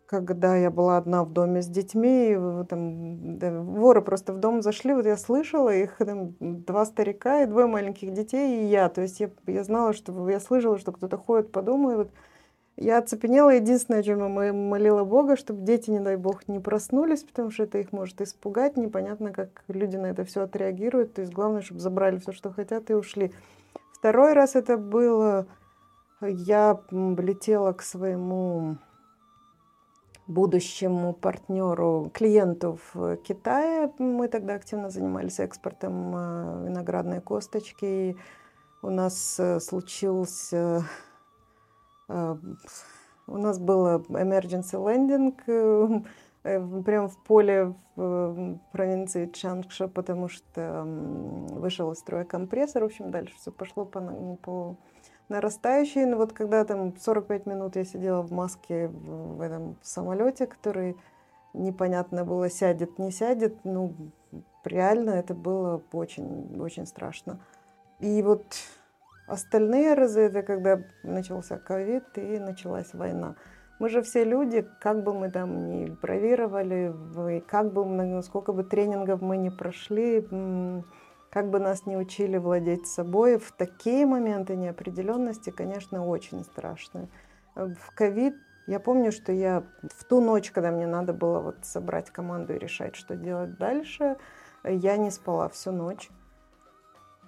когда 0.06 0.56
я 0.56 0.70
была 0.70 0.96
одна 0.96 1.22
в 1.22 1.32
доме 1.32 1.60
с 1.60 1.66
детьми, 1.66 2.32
и 2.32 2.64
там, 2.66 3.38
да, 3.38 3.60
воры 3.60 4.00
просто 4.00 4.32
в 4.32 4.38
дом 4.38 4.62
зашли, 4.62 4.94
вот 4.94 5.04
я 5.04 5.18
слышала 5.18 5.68
их, 5.68 5.98
там, 5.98 6.34
два 6.40 6.86
старика 6.86 7.42
и 7.42 7.46
двое 7.46 7.66
маленьких 7.66 8.12
детей, 8.14 8.62
и 8.62 8.66
я. 8.66 8.88
То 8.88 9.02
есть 9.02 9.20
я, 9.20 9.30
я 9.46 9.64
знала, 9.64 9.92
что 9.92 10.28
я 10.30 10.40
слышала, 10.40 10.78
что 10.78 10.92
кто-то 10.92 11.18
ходит 11.18 11.52
по 11.52 11.60
дому, 11.60 11.90
и 11.90 11.96
вот 11.96 12.10
я 12.80 12.98
оцепенела. 12.98 13.50
Единственное, 13.50 14.02
чем 14.02 14.20
я 14.20 14.52
молила 14.52 15.04
Бога, 15.04 15.36
чтобы 15.36 15.62
дети, 15.62 15.90
не 15.90 16.00
дай 16.00 16.16
Бог, 16.16 16.46
не 16.46 16.60
проснулись, 16.60 17.24
потому 17.24 17.50
что 17.50 17.64
это 17.64 17.78
их 17.78 17.92
может 17.92 18.20
испугать. 18.20 18.76
Непонятно, 18.76 19.32
как 19.32 19.64
люди 19.68 19.96
на 19.96 20.06
это 20.06 20.24
все 20.24 20.42
отреагируют. 20.42 21.14
То 21.14 21.22
есть 21.22 21.32
главное, 21.32 21.60
чтобы 21.60 21.80
забрали 21.80 22.18
все, 22.18 22.32
что 22.32 22.52
хотят, 22.52 22.90
и 22.90 22.94
ушли. 22.94 23.32
Второй 23.92 24.32
раз 24.32 24.54
это 24.54 24.76
было... 24.76 25.46
Я 26.20 26.80
летела 26.90 27.72
к 27.72 27.82
своему 27.82 28.78
будущему 30.26 31.14
партнеру, 31.14 32.10
клиенту 32.12 32.78
в 32.92 33.16
Китае. 33.18 33.92
Мы 33.98 34.28
тогда 34.28 34.54
активно 34.54 34.90
занимались 34.90 35.40
экспортом 35.40 36.14
э, 36.14 36.66
виноградной 36.66 37.20
косточки. 37.20 38.16
у 38.82 38.90
нас 38.90 39.38
э, 39.38 39.58
случился 39.60 40.84
у 42.08 43.36
нас 43.36 43.58
было 43.58 43.98
emergency 44.08 44.74
landing 44.74 45.34
э, 45.46 46.02
э, 46.44 46.82
прямо 46.82 47.08
в 47.08 47.18
поле 47.18 47.74
в 47.96 48.58
провинции 48.72 49.26
Чангша, 49.26 49.88
потому 49.88 50.28
что 50.28 50.84
вышел 51.50 51.92
из 51.92 51.98
строя 51.98 52.24
компрессор. 52.24 52.82
В 52.82 52.86
общем, 52.86 53.10
дальше 53.10 53.34
все 53.36 53.50
пошло 53.50 53.84
по, 53.84 54.00
по 54.42 54.76
нарастающей. 55.28 56.04
Но 56.04 56.16
вот 56.16 56.32
когда 56.32 56.64
там 56.64 56.96
45 56.96 57.46
минут 57.46 57.76
я 57.76 57.84
сидела 57.84 58.22
в 58.22 58.32
маске 58.32 58.88
в 58.88 59.40
этом 59.40 59.76
самолете, 59.82 60.46
который 60.46 60.96
непонятно 61.54 62.24
было, 62.24 62.48
сядет, 62.48 62.98
не 62.98 63.10
сядет, 63.10 63.56
ну, 63.64 63.92
реально 64.64 65.10
это 65.10 65.34
было 65.34 65.82
очень, 65.92 66.60
очень 66.60 66.86
страшно. 66.86 67.40
И 67.98 68.22
вот 68.22 68.44
Остальные 69.28 69.92
разы 69.92 70.22
это 70.22 70.42
когда 70.42 70.82
начался 71.02 71.58
ковид 71.58 72.16
и 72.16 72.38
началась 72.38 72.94
война. 72.94 73.34
Мы 73.78 73.90
же 73.90 74.00
все 74.00 74.24
люди, 74.24 74.66
как 74.80 75.04
бы 75.04 75.12
мы 75.12 75.30
там 75.30 75.68
ни 75.68 75.90
бравировали, 75.90 76.94
как 77.46 77.72
бы, 77.72 78.22
сколько 78.22 78.54
бы 78.54 78.64
тренингов 78.64 79.20
мы 79.20 79.36
не 79.36 79.50
прошли, 79.50 80.26
как 81.30 81.50
бы 81.50 81.60
нас 81.60 81.84
не 81.84 81.98
учили 81.98 82.38
владеть 82.38 82.86
собой, 82.86 83.38
в 83.38 83.52
такие 83.52 84.06
моменты 84.06 84.56
неопределенности, 84.56 85.50
конечно, 85.50 86.06
очень 86.06 86.42
страшно. 86.42 87.08
В 87.54 87.94
ковид 87.94 88.34
я 88.66 88.80
помню, 88.80 89.12
что 89.12 89.30
я 89.30 89.62
в 89.94 90.04
ту 90.04 90.22
ночь, 90.22 90.50
когда 90.50 90.70
мне 90.70 90.86
надо 90.86 91.12
было 91.12 91.40
вот 91.40 91.56
собрать 91.62 92.10
команду 92.10 92.54
и 92.54 92.58
решать, 92.58 92.96
что 92.96 93.14
делать 93.14 93.58
дальше, 93.58 94.16
я 94.64 94.96
не 94.96 95.10
спала 95.10 95.50
всю 95.50 95.70
ночь. 95.70 96.08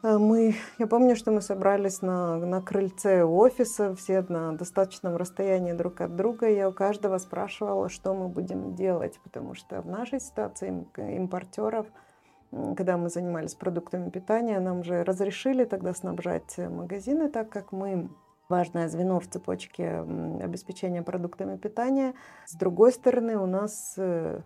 Э, 0.03 0.19
мы, 0.19 0.55
я 0.79 0.87
помню, 0.87 1.17
что 1.17 1.31
мы 1.31 1.43
собрались 1.43 2.03
на, 2.03 2.37
на 2.37 2.63
крыльце 2.63 3.23
офиса, 3.23 3.95
все 3.95 4.23
на 4.23 4.53
достаточном 4.57 5.17
расстоянии 5.17 5.73
друг 5.73 6.01
от 6.01 6.17
друга. 6.17 6.49
Я 6.49 6.69
у 6.69 6.73
каждого 6.73 7.19
спрашивала, 7.19 7.89
что 7.89 8.15
мы 8.15 8.29
будем 8.29 8.75
делать, 8.75 9.21
потому 9.23 9.55
что 9.55 9.83
в 9.83 9.87
нашей 9.87 10.21
ситуации 10.21 10.87
импортеров, 10.97 11.87
когда 12.51 12.97
мы 12.97 13.11
занимались 13.11 13.55
продуктами 13.55 14.11
питания, 14.11 14.59
нам 14.61 14.83
же 14.85 15.05
разрешили 15.05 15.65
тогда 15.65 15.95
снабжать 15.95 16.57
магазины, 16.59 17.29
так 17.29 17.49
как 17.51 17.73
мы 17.73 18.09
важное 18.49 18.89
звено 18.89 19.21
в 19.21 19.29
цепочке 19.29 20.01
обеспечения 20.43 21.03
продуктами 21.03 21.57
питания. 21.57 22.15
С 22.47 22.57
другой 22.57 22.93
стороны, 22.93 23.37
у 23.37 23.47
нас 23.47 23.95
э, 23.97 24.41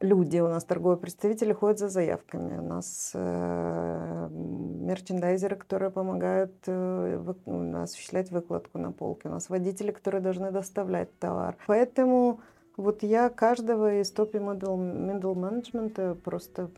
люди, 0.00 0.38
у 0.38 0.48
нас 0.48 0.64
торговые 0.64 0.98
представители 0.98 1.52
ходят 1.52 1.78
за 1.78 1.88
заявками, 1.88 2.58
у 2.58 2.62
нас 2.62 3.12
э, 3.14 4.28
мерчендайзеры, 4.30 5.56
которые 5.56 5.90
помогают 5.90 6.54
э, 6.66 7.18
вы, 7.18 7.82
осуществлять 7.82 8.30
выкладку 8.30 8.78
на 8.78 8.92
полке, 8.92 9.28
у 9.28 9.32
нас 9.32 9.50
водители, 9.50 9.92
которые 9.92 10.22
должны 10.22 10.50
доставлять 10.50 11.16
товар. 11.18 11.56
Поэтому 11.66 12.40
вот 12.76 13.02
я 13.02 13.28
каждого 13.28 14.00
из 14.00 14.10
топ 14.10 14.34
middle, 14.34 14.78
middle 14.78 15.34
management 15.34 16.14
просто 16.16 16.70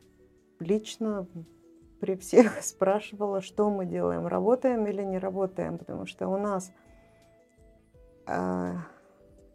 лично 0.58 1.26
при 2.00 2.16
всех 2.16 2.52
спрашивала, 2.62 3.40
что 3.40 3.70
мы 3.70 3.86
делаем, 3.86 4.26
работаем 4.26 4.86
или 4.86 5.02
не 5.02 5.18
работаем, 5.18 5.78
потому 5.78 6.06
что 6.06 6.26
у 6.28 6.38
нас 6.38 6.72
э, 8.26 8.72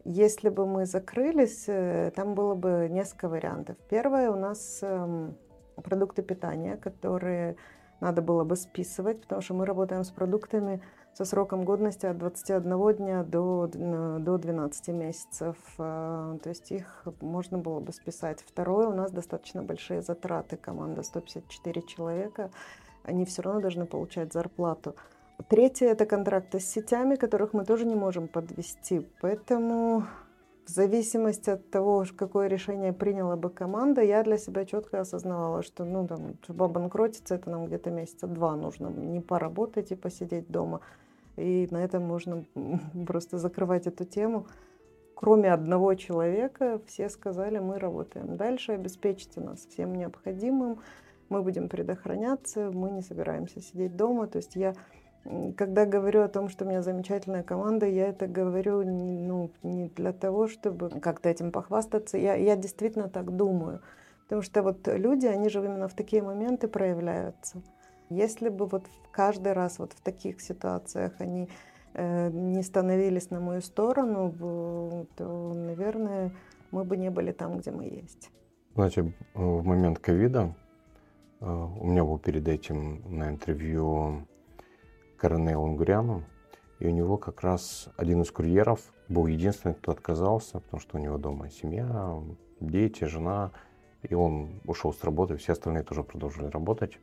если 0.07 0.47
бы 0.47 0.65
мы 0.65 0.85
закрылись, 0.85 1.65
э, 1.67 2.11
там 2.15 2.33
было 2.33 2.55
бы 2.55 2.87
несколько 2.89 3.27
вариантов. 3.27 3.75
Первое, 3.89 4.31
у 4.31 4.35
нас 4.35 4.79
эм, 4.81 5.35
продукты 5.75 6.23
питания, 6.23 6.77
которые 6.77 7.57
надо 7.99 8.21
было 8.21 8.45
бы 8.45 8.55
списывать, 8.55 9.21
потому 9.21 9.41
что 9.41 9.53
мы 9.53 9.65
работаем 9.65 10.05
с 10.05 10.11
продуктами 10.11 10.81
со 11.13 11.25
сроком 11.25 11.65
годности 11.65 12.05
от 12.05 12.17
21 12.19 12.95
дня 12.95 13.23
до, 13.23 13.67
до 13.67 14.37
12 14.37 14.87
месяцев. 14.89 15.57
Э, 15.77 16.37
то 16.41 16.49
есть 16.49 16.71
их 16.71 17.05
можно 17.19 17.57
было 17.57 17.81
бы 17.81 17.91
списать. 17.91 18.39
Второе, 18.47 18.87
у 18.87 18.93
нас 18.93 19.11
достаточно 19.11 19.61
большие 19.61 20.01
затраты. 20.01 20.55
Команда 20.55 21.03
154 21.03 21.81
человека, 21.81 22.49
они 23.03 23.25
все 23.25 23.41
равно 23.41 23.59
должны 23.59 23.85
получать 23.85 24.31
зарплату. 24.31 24.95
Третье– 25.49 25.85
это 25.91 26.05
контракты 26.05 26.59
с 26.59 26.65
сетями, 26.65 27.15
которых 27.15 27.53
мы 27.53 27.63
тоже 27.63 27.85
не 27.85 27.95
можем 27.95 28.27
подвести. 28.27 29.07
Поэтому 29.21 30.03
в 30.65 30.69
зависимости 30.69 31.51
от 31.51 31.69
того, 31.69 32.05
какое 32.17 32.47
решение 32.47 32.91
приняла 32.91 33.35
бы 33.37 33.49
команда, 33.49 34.01
я 34.01 34.23
для 34.23 34.37
себя 34.37 34.65
четко 34.65 34.99
осознавала, 34.99 35.63
что, 35.63 35.85
ну, 35.85 36.07
там, 36.07 36.35
чтобы 36.43 36.65
обанкротиться, 36.65 37.35
это 37.35 37.49
нам 37.49 37.67
где-то 37.67 37.91
месяца 37.91 38.27
два 38.27 38.55
нужно. 38.55 38.87
Не 38.87 39.21
поработать 39.21 39.91
и 39.91 39.95
посидеть 39.95 40.49
дома. 40.49 40.81
И 41.37 41.67
на 41.71 41.83
этом 41.83 42.03
можно 42.03 42.43
просто 43.07 43.37
закрывать 43.37 43.87
эту 43.87 44.05
тему. 44.05 44.47
Кроме 45.15 45.53
одного 45.53 45.93
человека, 45.95 46.81
все 46.87 47.09
сказали, 47.09 47.59
мы 47.59 47.79
работаем 47.79 48.37
дальше, 48.37 48.73
обеспечьте 48.73 49.39
нас 49.39 49.65
всем 49.65 49.95
необходимым, 49.95 50.79
мы 51.29 51.41
будем 51.41 51.69
предохраняться, 51.69 52.71
мы 52.71 52.91
не 52.91 53.01
собираемся 53.01 53.61
сидеть 53.61 53.95
дома. 53.95 54.27
То 54.27 54.37
есть 54.37 54.55
я 54.55 54.75
когда 55.57 55.85
говорю 55.85 56.21
о 56.21 56.27
том, 56.27 56.49
что 56.49 56.65
у 56.65 56.67
меня 56.67 56.81
замечательная 56.81 57.43
команда, 57.43 57.85
я 57.85 58.07
это 58.07 58.27
говорю 58.27 58.83
ну, 58.85 59.51
не 59.63 59.89
для 59.89 60.13
того, 60.13 60.47
чтобы 60.47 60.89
как-то 61.01 61.29
этим 61.29 61.51
похвастаться. 61.51 62.17
Я, 62.17 62.35
я 62.35 62.55
действительно 62.55 63.09
так 63.09 63.35
думаю. 63.35 63.81
Потому 64.23 64.41
что 64.41 64.63
вот 64.63 64.87
люди, 64.87 65.25
они 65.25 65.49
же 65.49 65.59
именно 65.59 65.87
в 65.87 65.93
такие 65.93 66.21
моменты 66.21 66.67
проявляются. 66.67 67.61
Если 68.09 68.49
бы 68.49 68.65
вот 68.65 68.85
каждый 69.11 69.53
раз 69.53 69.79
вот 69.79 69.93
в 69.93 70.01
таких 70.01 70.41
ситуациях 70.41 71.13
они 71.19 71.49
э, 71.93 72.29
не 72.29 72.63
становились 72.63 73.29
на 73.29 73.39
мою 73.39 73.61
сторону, 73.61 75.07
то, 75.17 75.53
наверное, 75.53 76.31
мы 76.71 76.83
бы 76.83 76.95
не 76.95 77.09
были 77.09 77.31
там, 77.31 77.57
где 77.57 77.71
мы 77.71 77.85
есть. 77.85 78.29
Знаете, 78.75 79.11
в 79.33 79.63
момент 79.65 79.99
ковида 79.99 80.53
э, 81.41 81.45
у 81.45 81.85
меня 81.85 82.03
был 82.03 82.17
перед 82.17 82.47
этим 82.47 83.01
на 83.09 83.29
интервью 83.29 84.25
Корнейл 85.17 85.61
Унгуряну, 85.63 86.23
и 86.79 86.87
у 86.87 86.91
него 86.91 87.17
как 87.17 87.41
раз 87.41 87.89
один 87.97 88.21
из 88.21 88.31
курьеров 88.31 88.81
был 89.09 89.27
единственный, 89.27 89.73
кто 89.75 89.91
отказался, 89.91 90.59
потому 90.59 90.79
что 90.79 90.97
у 90.97 90.99
него 90.99 91.17
дома 91.17 91.49
семья, 91.49 92.21
дети, 92.59 93.05
жена, 93.05 93.51
и 94.03 94.13
он 94.13 94.61
ушел 94.65 94.93
с 94.93 95.03
работы, 95.03 95.37
все 95.37 95.53
остальные 95.53 95.83
тоже 95.83 96.03
продолжили 96.03 96.45
работать. 96.45 96.99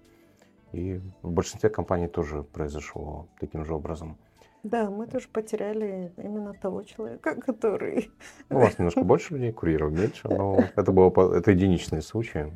И 0.72 1.00
в 1.22 1.30
большинстве 1.30 1.70
компаний 1.70 2.08
тоже 2.08 2.42
произошло 2.42 3.28
таким 3.38 3.64
же 3.64 3.74
образом. 3.74 4.16
Да, 4.64 4.90
мы 4.90 5.06
тоже 5.06 5.28
потеряли 5.28 6.12
именно 6.16 6.54
того 6.54 6.82
человека, 6.82 7.34
который... 7.40 8.10
Ну, 8.48 8.56
у 8.56 8.60
вас 8.60 8.78
немножко 8.78 9.02
больше 9.02 9.34
людей, 9.34 9.52
курьеров 9.52 9.92
меньше, 9.92 10.28
но 10.28 10.58
это 10.74 10.90
было 10.90 11.36
это 11.36 11.50
единичные 11.50 12.02
случаи. 12.02 12.52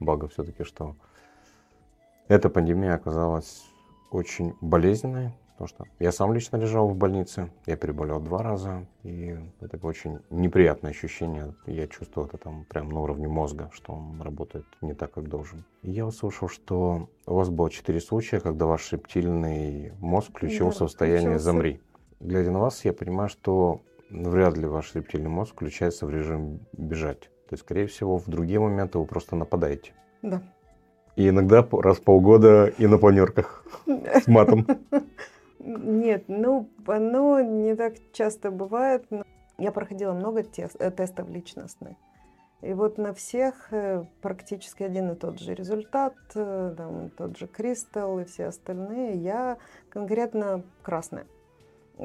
Благо 0.00 0.28
все-таки, 0.28 0.64
что 0.64 0.96
эта 2.28 2.48
пандемия 2.48 2.94
оказалась 2.94 3.64
очень 4.10 4.54
болезненной, 4.60 5.32
потому 5.52 5.68
что 5.68 5.84
я 5.98 6.12
сам 6.12 6.32
лично 6.32 6.56
лежал 6.56 6.88
в 6.88 6.96
больнице, 6.96 7.50
я 7.64 7.76
переболел 7.76 8.20
два 8.20 8.42
раза, 8.42 8.86
и 9.02 9.36
это 9.60 9.78
очень 9.86 10.20
неприятное 10.30 10.90
ощущение. 10.90 11.54
Я 11.66 11.86
чувствую 11.86 12.26
это 12.26 12.36
там 12.36 12.64
прям 12.66 12.90
на 12.90 13.00
уровне 13.00 13.26
мозга, 13.26 13.70
что 13.72 13.94
он 13.94 14.20
работает 14.20 14.66
не 14.82 14.94
так, 14.94 15.12
как 15.12 15.28
должен. 15.28 15.64
И 15.82 15.90
я 15.90 16.06
услышал, 16.06 16.48
что 16.48 17.08
у 17.26 17.34
вас 17.34 17.48
было 17.48 17.70
четыре 17.70 18.00
случая, 18.00 18.40
когда 18.40 18.66
ваш 18.66 18.92
рептильный 18.92 19.92
мозг 19.98 20.30
включился 20.30 20.80
да, 20.80 20.86
в 20.86 20.88
состояние 20.88 21.38
«замри». 21.38 21.80
Глядя 22.20 22.50
на 22.50 22.60
вас, 22.60 22.84
я 22.84 22.92
понимаю, 22.92 23.28
что 23.28 23.82
вряд 24.10 24.56
ли 24.56 24.66
ваш 24.66 24.94
рептильный 24.94 25.30
мозг 25.30 25.52
включается 25.54 26.06
в 26.06 26.10
режим 26.10 26.60
«бежать». 26.72 27.30
То 27.48 27.52
есть, 27.52 27.62
скорее 27.62 27.86
всего, 27.86 28.18
в 28.18 28.26
другие 28.26 28.58
моменты 28.58 28.98
вы 28.98 29.06
просто 29.06 29.36
нападаете. 29.36 29.92
Да. 30.22 30.42
И 31.16 31.30
иногда 31.30 31.66
раз 31.72 31.96
в 31.96 32.02
полгода 32.02 32.72
и 32.78 32.86
на 32.86 32.98
планерках 32.98 33.64
с 33.86 34.26
матом. 34.26 34.66
Нет, 35.58 36.24
ну, 36.28 36.68
оно 36.86 37.40
не 37.40 37.74
так 37.74 37.94
часто 38.12 38.50
бывает. 38.50 39.04
Я 39.58 39.72
проходила 39.72 40.12
много 40.12 40.44
тест, 40.44 40.76
э, 40.78 40.90
тестов 40.90 41.28
личностных. 41.28 41.96
И 42.60 42.72
вот 42.72 42.98
на 42.98 43.14
всех 43.14 43.72
э, 43.72 44.04
практически 44.20 44.82
один 44.82 45.10
и 45.10 45.14
тот 45.16 45.40
же 45.40 45.54
результат, 45.54 46.14
э, 46.34 46.74
там, 46.76 47.10
тот 47.10 47.38
же 47.38 47.46
кристалл 47.46 48.20
и 48.20 48.24
все 48.24 48.46
остальные. 48.46 49.16
Я 49.16 49.56
конкретно 49.88 50.62
красная. 50.82 51.26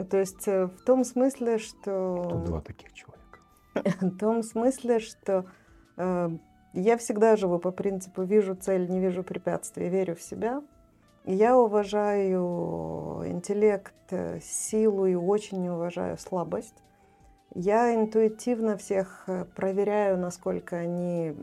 То 0.10 0.18
есть 0.18 0.48
в 0.48 0.78
том 0.86 1.04
смысле, 1.04 1.58
что... 1.58 2.28
Тут 2.30 2.44
два 2.46 2.62
таких 2.62 2.94
человека. 2.94 3.40
В 4.06 4.18
том 4.18 4.42
смысле, 4.42 5.00
что 5.00 5.46
я 6.74 6.98
всегда 6.98 7.36
живу 7.36 7.60
по 7.60 7.72
принципу 7.72 8.24
«вижу 8.24 8.56
цель, 8.56 8.90
не 8.90 9.00
вижу 9.00 9.24
препятствий, 9.24 9.90
верю 9.90 10.16
в 10.16 10.22
себя». 10.22 10.62
Я 11.24 11.56
уважаю 11.58 13.22
интеллект, 13.28 13.94
силу 14.42 15.06
и 15.06 15.14
очень 15.14 15.68
уважаю 15.70 16.18
слабость. 16.18 16.82
Я 17.54 17.94
интуитивно 17.94 18.78
всех 18.78 19.26
э, 19.28 19.44
проверяю, 19.44 20.18
насколько 20.18 20.78
они 20.78 21.36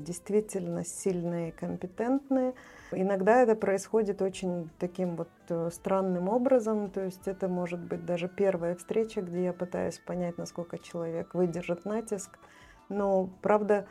действительно 0.00 0.84
сильные 0.84 1.50
и 1.50 1.52
компетентные. 1.52 2.54
Иногда 2.90 3.42
это 3.42 3.54
происходит 3.54 4.22
очень 4.22 4.70
таким 4.80 5.14
вот 5.14 5.28
э, 5.48 5.70
странным 5.72 6.28
образом, 6.28 6.90
то 6.90 7.04
есть 7.04 7.28
это 7.28 7.46
может 7.46 7.78
быть 7.78 8.04
даже 8.04 8.28
первая 8.28 8.74
встреча, 8.74 9.22
где 9.22 9.44
я 9.44 9.52
пытаюсь 9.52 9.98
понять, 9.98 10.36
насколько 10.36 10.78
человек 10.78 11.32
выдержит 11.32 11.84
натиск. 11.84 12.40
Но, 12.88 13.30
правда, 13.40 13.86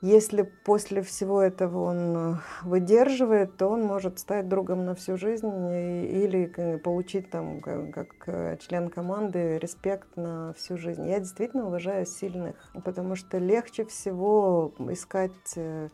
если 0.00 0.42
после 0.42 1.02
всего 1.02 1.42
этого 1.42 1.82
он 1.82 2.16
э, 2.16 2.34
выдерживает, 2.62 3.56
то 3.56 3.66
он 3.66 3.82
может 3.82 4.20
стать 4.20 4.48
другом 4.48 4.84
на 4.84 4.94
всю 4.94 5.16
жизнь 5.16 5.48
или 5.48 6.78
получить 6.78 7.30
там 7.30 7.60
как 7.60 8.08
э, 8.26 8.56
член 8.60 8.90
команды 8.90 9.58
респект 9.58 10.16
на 10.16 10.52
всю 10.52 10.76
жизнь. 10.76 11.08
Я 11.08 11.18
действительно 11.18 11.66
уважаю 11.66 12.06
сильных, 12.06 12.54
потому 12.84 13.16
что 13.16 13.38
легче 13.38 13.84
всего 13.84 14.72
искать 14.88 15.56
э, 15.56 15.88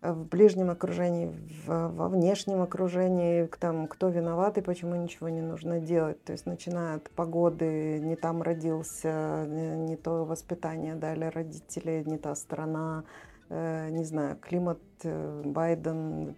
в 0.00 0.24
ближнем 0.26 0.70
окружении, 0.70 1.34
в, 1.66 1.88
во 1.88 2.08
внешнем 2.08 2.62
окружении, 2.62 3.48
там, 3.58 3.88
кто 3.88 4.08
виноват 4.08 4.56
и 4.56 4.60
почему 4.60 4.94
ничего 4.94 5.28
не 5.28 5.40
нужно 5.40 5.80
делать. 5.80 6.22
То 6.22 6.32
есть 6.32 6.46
начиная 6.46 6.96
от 6.96 7.10
погоды, 7.10 7.98
не 7.98 8.14
там 8.14 8.42
родился, 8.42 9.44
не, 9.48 9.96
то 9.96 10.24
воспитание 10.24 10.94
дали 10.94 11.24
родители, 11.24 12.04
не 12.06 12.16
та 12.16 12.36
страна, 12.36 13.04
э, 13.48 13.88
не 13.90 14.04
знаю, 14.04 14.36
климат, 14.36 14.78
э, 15.02 15.42
Байден. 15.44 16.32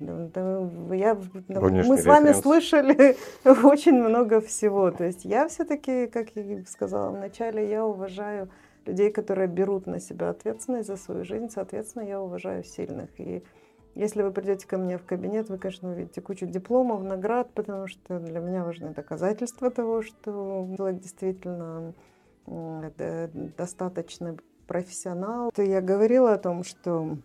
Я, 0.90 1.18
мы 1.48 1.98
с 1.98 2.06
вами 2.06 2.28
референс. 2.28 2.42
слышали 2.42 3.16
очень 3.64 4.00
много 4.00 4.40
всего. 4.40 4.90
То 4.90 5.04
есть 5.04 5.26
я 5.26 5.48
все-таки, 5.48 6.06
как 6.06 6.30
я 6.34 6.64
сказала 6.66 7.10
вначале, 7.10 7.68
я 7.68 7.84
уважаю 7.84 8.48
людей, 8.86 9.10
которые 9.10 9.48
берут 9.48 9.86
на 9.86 10.00
себя 10.00 10.30
ответственность 10.30 10.88
за 10.88 10.96
свою 10.96 11.24
жизнь, 11.24 11.48
соответственно, 11.50 12.04
я 12.04 12.20
уважаю 12.20 12.64
сильных. 12.64 13.08
И 13.20 13.42
если 13.94 14.22
вы 14.22 14.30
придете 14.30 14.66
ко 14.66 14.78
мне 14.78 14.98
в 14.98 15.04
кабинет, 15.04 15.48
вы, 15.50 15.58
конечно, 15.58 15.90
увидите 15.90 16.20
кучу 16.20 16.46
дипломов, 16.46 17.02
наград, 17.02 17.50
потому 17.54 17.86
что 17.86 18.18
для 18.20 18.40
меня 18.40 18.64
важны 18.64 18.90
доказательства 18.90 19.70
того, 19.70 20.02
что 20.02 20.68
человек 20.76 21.00
действительно 21.00 21.94
достаточно 23.56 24.36
профессионал. 24.66 25.52
Я 25.56 25.80
говорила 25.80 26.32
о 26.32 26.38
том, 26.38 26.62
что 26.64 27.18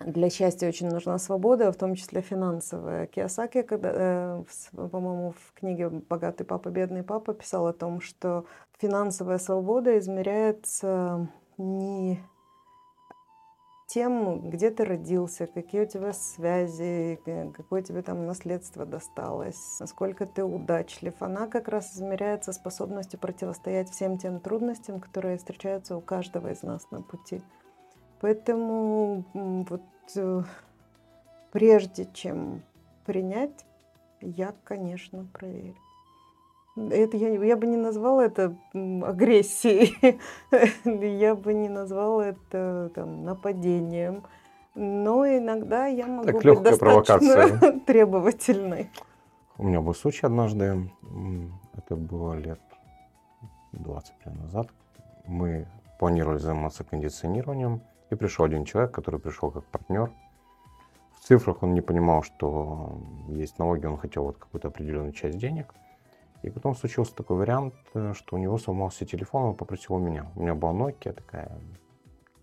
для 0.00 0.28
счастья 0.30 0.68
очень 0.68 0.88
нужна 0.88 1.18
свобода, 1.18 1.72
в 1.72 1.76
том 1.76 1.94
числе 1.94 2.20
финансовая. 2.20 3.06
Киосаки, 3.06 3.62
когда, 3.62 3.90
э, 3.94 4.44
по-моему, 4.72 5.32
в 5.32 5.58
книге 5.58 5.88
«Богатый 5.88 6.44
папа, 6.44 6.68
бедный 6.68 7.02
папа» 7.02 7.32
писал 7.32 7.66
о 7.66 7.72
том, 7.72 8.00
что 8.00 8.44
финансовая 8.78 9.38
свобода 9.38 9.98
измеряется 9.98 11.28
не 11.56 12.20
тем, 13.86 14.50
где 14.50 14.70
ты 14.70 14.84
родился, 14.84 15.46
какие 15.46 15.82
у 15.82 15.86
тебя 15.86 16.12
связи, 16.12 17.20
какое 17.54 17.82
тебе 17.82 18.02
там 18.02 18.26
наследство 18.26 18.84
досталось, 18.84 19.78
насколько 19.80 20.26
ты 20.26 20.44
удачлив. 20.44 21.14
Она 21.20 21.46
как 21.46 21.68
раз 21.68 21.94
измеряется 21.94 22.52
способностью 22.52 23.20
противостоять 23.20 23.88
всем 23.90 24.18
тем 24.18 24.40
трудностям, 24.40 25.00
которые 25.00 25.38
встречаются 25.38 25.96
у 25.96 26.00
каждого 26.00 26.50
из 26.50 26.62
нас 26.62 26.90
на 26.90 27.00
пути. 27.00 27.42
Поэтому 28.20 29.24
вот 29.34 29.82
э, 30.16 30.42
прежде 31.52 32.06
чем 32.12 32.62
принять, 33.04 33.66
я, 34.20 34.54
конечно, 34.64 35.26
проверю. 35.32 35.76
Это 36.76 37.16
я, 37.16 37.28
я 37.30 37.56
бы 37.56 37.66
не 37.66 37.78
назвала 37.78 38.26
это 38.26 38.54
агрессией, 38.74 40.20
я 41.18 41.34
бы 41.34 41.54
не 41.54 41.70
назвала 41.70 42.26
это 42.26 42.90
там, 42.94 43.24
нападением. 43.24 44.24
Но 44.74 45.26
иногда 45.26 45.86
я 45.86 46.06
могу 46.06 46.26
так, 46.26 46.42
быть 46.42 46.62
достаточно 46.62 47.80
требовательной. 47.86 48.90
У 49.56 49.64
меня 49.64 49.80
был 49.80 49.94
случай 49.94 50.26
однажды, 50.26 50.90
это 51.74 51.96
было 51.96 52.34
лет 52.34 52.60
20 53.72 54.12
лет 54.26 54.34
назад. 54.36 54.68
Мы 55.26 55.66
планировали 55.98 56.36
заниматься 56.36 56.84
кондиционированием, 56.84 57.80
и 58.10 58.14
пришел 58.14 58.44
один 58.44 58.64
человек, 58.64 58.92
который 58.92 59.20
пришел 59.20 59.50
как 59.50 59.64
партнер. 59.64 60.12
В 61.14 61.20
цифрах 61.26 61.62
он 61.62 61.74
не 61.74 61.80
понимал, 61.80 62.22
что 62.22 63.00
есть 63.28 63.58
налоги, 63.58 63.86
он 63.86 63.96
хотел 63.96 64.24
вот 64.24 64.38
какую-то 64.38 64.68
определенную 64.68 65.12
часть 65.12 65.38
денег– 65.38 65.74
и 66.46 66.50
потом 66.50 66.76
случился 66.76 67.14
такой 67.14 67.38
вариант, 67.38 67.74
э, 67.94 68.12
что 68.14 68.36
у 68.36 68.38
него 68.38 68.56
сломался 68.58 69.04
телефон, 69.04 69.42
он 69.42 69.56
попросил 69.56 69.96
у 69.96 69.98
меня. 69.98 70.30
У 70.36 70.42
меня 70.42 70.54
была 70.54 70.72
Nokia 70.72 71.12
такая 71.12 71.50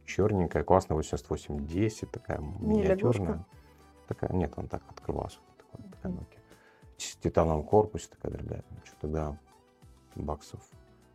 черненькая, 0.05 0.63
классная, 0.63 0.97
8810, 0.97 2.11
такая 2.11 2.39
миниатюрная. 2.59 3.45
Такая, 4.07 4.33
нет, 4.33 4.51
он 4.57 4.67
так 4.67 4.83
открывался. 4.89 5.37
Такая, 5.57 5.89
такая 5.91 6.11
Nokia. 6.11 6.39
С 6.97 7.15
титановым 7.15 7.63
корпусе, 7.63 8.09
такая 8.09 8.33
дорогая. 8.33 8.63
Что 8.83 8.95
тогда 8.99 9.37
баксов 10.15 10.59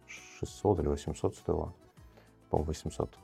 600 0.06 0.80
или 0.80 0.88
800 0.88 1.36
стоило. 1.36 1.74
По-моему, 2.48 2.68
800. 2.68 3.18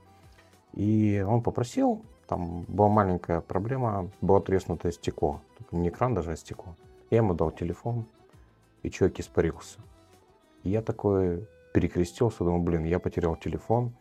И 0.74 1.24
он 1.26 1.42
попросил, 1.42 2.04
там 2.26 2.62
была 2.62 2.88
маленькая 2.88 3.40
проблема, 3.40 4.10
было 4.20 4.40
треснутое 4.40 4.92
стекло. 4.92 5.40
Не 5.70 5.88
экран 5.88 6.14
даже, 6.14 6.32
а 6.32 6.36
стекло. 6.36 6.74
Я 7.10 7.18
ему 7.18 7.34
дал 7.34 7.50
телефон, 7.50 8.06
и 8.82 8.90
человек 8.90 9.20
испарился. 9.20 9.78
И 10.62 10.70
я 10.70 10.82
такой 10.82 11.46
перекрестился, 11.72 12.38
думаю, 12.44 12.62
блин, 12.62 12.84
я 12.84 12.98
потерял 12.98 13.36
телефон, 13.36 13.92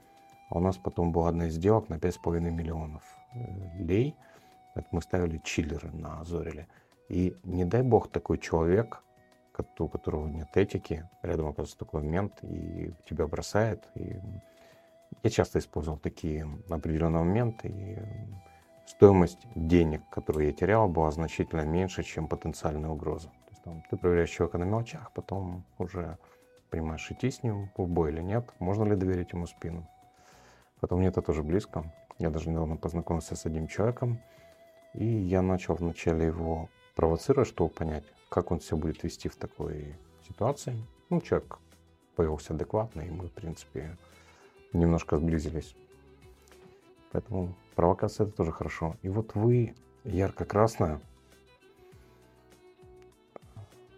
а 0.50 0.58
у 0.58 0.60
нас 0.60 0.78
потом 0.78 1.12
была 1.12 1.30
одна 1.30 1.48
из 1.48 1.54
сделок 1.54 1.90
на 1.90 1.96
5,5 1.96 2.40
миллионов 2.40 3.04
э, 3.34 3.84
лей. 3.84 4.16
Это 4.76 4.88
мы 4.92 5.02
ставили 5.02 5.42
чиллеры 5.44 5.92
на 5.92 6.24
Зореле. 6.24 6.68
И 7.10 7.36
не 7.44 7.66
дай 7.66 7.84
бог 7.84 8.10
такой 8.10 8.38
человек, 8.38 9.04
у 9.78 9.88
которого 9.88 10.28
нет 10.28 10.50
этики, 10.56 11.08
рядом 11.22 11.48
оказывается 11.48 11.78
такой 11.78 12.02
момент, 12.02 12.40
и 12.44 12.94
тебя 13.08 13.28
бросает. 13.28 13.88
И 13.96 14.20
я 15.22 15.30
часто 15.30 15.60
использовал 15.60 15.98
такие 16.00 16.48
определенные 16.70 17.24
моменты, 17.24 17.68
и 17.68 17.98
стоимость 18.88 19.40
денег, 19.56 20.02
которые 20.10 20.50
я 20.50 20.54
терял, 20.54 20.88
была 20.88 21.12
значительно 21.12 21.62
меньше, 21.62 22.04
чем 22.04 22.28
потенциальная 22.28 22.90
угроза. 22.90 23.32
Там, 23.64 23.82
ты 23.90 23.96
проверяешь 23.96 24.30
человека 24.30 24.58
на 24.58 24.66
мелочах, 24.66 25.12
потом 25.14 25.64
уже 25.78 26.18
понимаешь, 26.74 27.12
идти 27.12 27.30
с 27.30 27.44
ним 27.44 27.70
в 27.78 27.88
бой 27.88 28.12
или 28.12 28.22
нет, 28.22 28.52
можно 28.58 28.84
ли 28.84 28.96
доверить 28.96 29.32
ему 29.32 29.46
спину. 29.46 29.88
Потом 30.80 31.00
мне 31.00 31.10
это 31.10 31.22
тоже 31.22 31.44
близко. 31.44 31.84
Я 32.18 32.32
даже 32.32 32.50
недавно 32.50 32.78
познакомился 32.78 33.36
с 33.36 33.46
одним 33.46 33.68
человеком, 33.68 34.20
и 34.96 35.06
я 35.06 35.44
начал 35.44 35.76
вначале 35.76 36.26
его 36.26 36.70
провоцировать, 36.96 37.48
чтобы 37.48 37.70
понять, 37.70 38.06
как 38.28 38.50
он 38.50 38.60
себя 38.60 38.78
будет 38.78 39.04
вести 39.04 39.30
в 39.30 39.36
такой 39.36 39.96
ситуации. 40.28 40.76
Ну, 41.12 41.22
человек 41.22 41.60
повелся 42.16 42.56
адекватно, 42.56 43.02
и 43.02 43.12
мы, 43.12 43.28
в 43.28 43.32
принципе, 43.32 43.96
немножко 44.74 45.18
сблизились. 45.18 45.76
Поэтому 47.12 47.56
провокация 47.76 48.26
это 48.26 48.36
тоже 48.36 48.52
хорошо. 48.52 48.96
И 49.02 49.10
вот 49.10 49.36
вы 49.36 49.76
ярко-красная, 50.04 51.00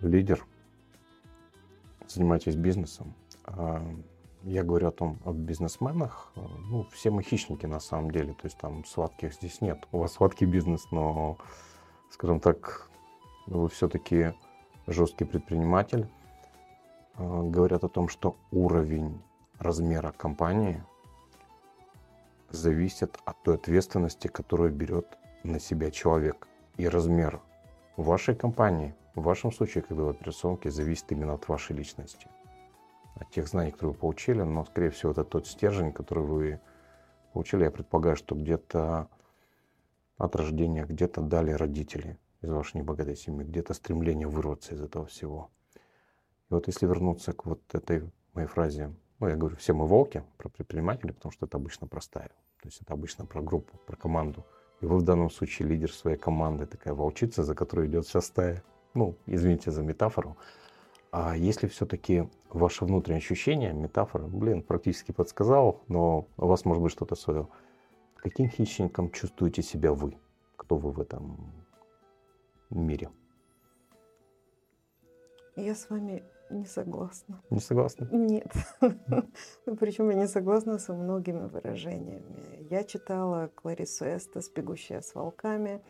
лидер, 0.01 0.45
занимаетесь 2.07 2.55
бизнесом. 2.55 3.13
А, 3.45 3.81
я 4.43 4.63
говорю 4.63 4.89
о 4.89 4.91
том, 4.91 5.19
о 5.25 5.31
бизнесменах. 5.31 6.31
Ну, 6.35 6.85
все 6.91 7.09
мы 7.09 7.23
хищники 7.23 7.65
на 7.65 7.79
самом 7.79 8.11
деле. 8.11 8.33
То 8.33 8.45
есть 8.45 8.57
там 8.57 8.85
сладких 8.85 9.33
здесь 9.33 9.61
нет. 9.61 9.87
У 9.91 9.99
вас 9.99 10.13
сладкий 10.13 10.45
бизнес, 10.45 10.85
но, 10.91 11.37
скажем 12.11 12.39
так, 12.39 12.89
вы 13.47 13.69
все-таки 13.69 14.33
жесткий 14.87 15.25
предприниматель. 15.25 16.07
А, 17.15 17.43
говорят 17.43 17.83
о 17.83 17.89
том, 17.89 18.07
что 18.09 18.35
уровень 18.51 19.21
размера 19.59 20.11
компании 20.11 20.83
зависит 22.49 23.17
от 23.25 23.41
той 23.43 23.55
ответственности, 23.55 24.27
которую 24.27 24.71
берет 24.71 25.17
на 25.43 25.59
себя 25.59 25.91
человек. 25.91 26.47
И 26.77 26.87
размер 26.87 27.41
вашей 27.95 28.35
компании– 28.35 28.93
в 29.15 29.21
вашем 29.21 29.51
случае, 29.51 29.81
когда 29.81 30.03
вы 30.03 30.09
операционки, 30.11 30.67
зависит 30.67 31.11
именно 31.11 31.33
от 31.33 31.47
вашей 31.47 31.75
личности. 31.75 32.27
От 33.15 33.29
тех 33.31 33.47
знаний, 33.47 33.71
которые 33.71 33.93
вы 33.93 33.99
получили, 33.99 34.41
но, 34.41 34.65
скорее 34.65 34.89
всего, 34.89 35.13
это 35.13 35.23
тот 35.23 35.47
стержень, 35.47 35.93
который 35.93 36.23
вы 36.25 36.59
получили. 37.31 37.63
Я 37.63 37.71
предполагаю, 37.71 38.17
что 38.17 38.35
где-то 38.35 39.07
от 40.17 40.35
рождения, 40.35 40.85
где-то 40.85 41.21
дали 41.21 41.51
родители 41.51 42.19
из 42.41 42.49
вашей 42.49 42.77
небогатой 42.77 43.15
семьи, 43.15 43.45
где-то 43.45 43.73
стремление 43.73 44.27
вырваться 44.27 44.75
из 44.75 44.81
этого 44.81 45.05
всего. 45.05 45.49
И 46.49 46.53
вот 46.53 46.67
если 46.67 46.85
вернуться 46.85 47.31
к 47.31 47.45
вот 47.45 47.61
этой 47.73 48.11
моей 48.33 48.47
фразе, 48.47 48.93
ну, 49.19 49.27
я 49.27 49.35
говорю, 49.35 49.55
все 49.55 49.73
мы 49.73 49.87
волки 49.87 50.23
про 50.37 50.49
предпринимателей, 50.49 51.13
потому 51.13 51.31
что 51.31 51.45
это 51.45 51.57
обычно 51.57 51.87
простая. 51.87 52.29
То 52.61 52.67
есть 52.67 52.81
это 52.81 52.93
обычно 52.93 53.25
про 53.25 53.41
группу, 53.41 53.77
про 53.85 53.95
команду. 53.95 54.45
И 54.81 54.85
вы 54.85 54.97
в 54.97 55.03
данном 55.03 55.29
случае 55.29 55.67
лидер 55.69 55.91
своей 55.91 56.17
команды, 56.17 56.65
такая 56.65 56.93
волчица, 56.93 57.43
за 57.43 57.55
которой 57.55 57.87
идет 57.87 58.05
вся 58.05 58.21
стая. 58.21 58.63
Ну, 58.93 59.17
извините 59.25 59.71
за 59.71 59.83
метафору. 59.83 60.37
А 61.11 61.37
если 61.37 61.67
все-таки 61.67 62.29
ваше 62.49 62.83
внутреннее 62.83 63.19
ощущение, 63.19 63.71
метафора, 63.71 64.27
блин, 64.27 64.61
практически 64.63 65.13
подсказал, 65.13 65.81
но 65.87 66.27
у 66.37 66.47
вас 66.47 66.65
может 66.65 66.83
быть 66.83 66.91
что-то 66.91 67.15
свое. 67.15 67.47
Каким 68.15 68.49
хищником 68.49 69.11
чувствуете 69.11 69.61
себя 69.61 69.93
вы? 69.93 70.17
Кто 70.57 70.75
вы 70.75 70.91
в 70.91 70.99
этом 70.99 71.53
мире? 72.69 73.09
Я 75.55 75.73
с 75.73 75.89
вами 75.89 76.23
не 76.49 76.65
согласна. 76.65 77.41
Не 77.49 77.59
согласна? 77.59 78.07
Нет. 78.11 78.51
Причем 79.79 80.09
я 80.09 80.15
не 80.15 80.27
согласна 80.27 80.79
со 80.79 80.93
многими 80.93 81.47
выражениями. 81.47 82.67
Я 82.69 82.83
читала 82.83 83.49
Кларису 83.55 84.05
Эстес 84.05 84.49
«Бегущая 84.49 85.01
с 85.01 85.15
волками», 85.15 85.81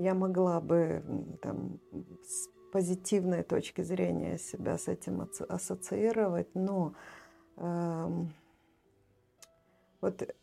я 0.00 0.14
могла 0.14 0.60
бы 0.60 1.02
там, 1.42 1.78
с 2.24 2.48
позитивной 2.72 3.42
точки 3.42 3.82
зрения 3.82 4.38
себя 4.38 4.78
с 4.78 4.88
этим 4.88 5.28
ассоциировать, 5.48 6.48
но 6.54 6.94
э, 7.56 8.08
вот 10.00 10.34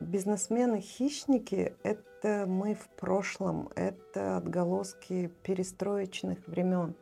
бизнесмены-хищники– 0.00 1.74
это 1.82 2.44
мы 2.46 2.74
в 2.74 2.88
прошлом, 2.96 3.70
это 3.76 4.36
отголоски 4.36 5.30
перестроечных 5.42 6.46
времен. 6.46 6.94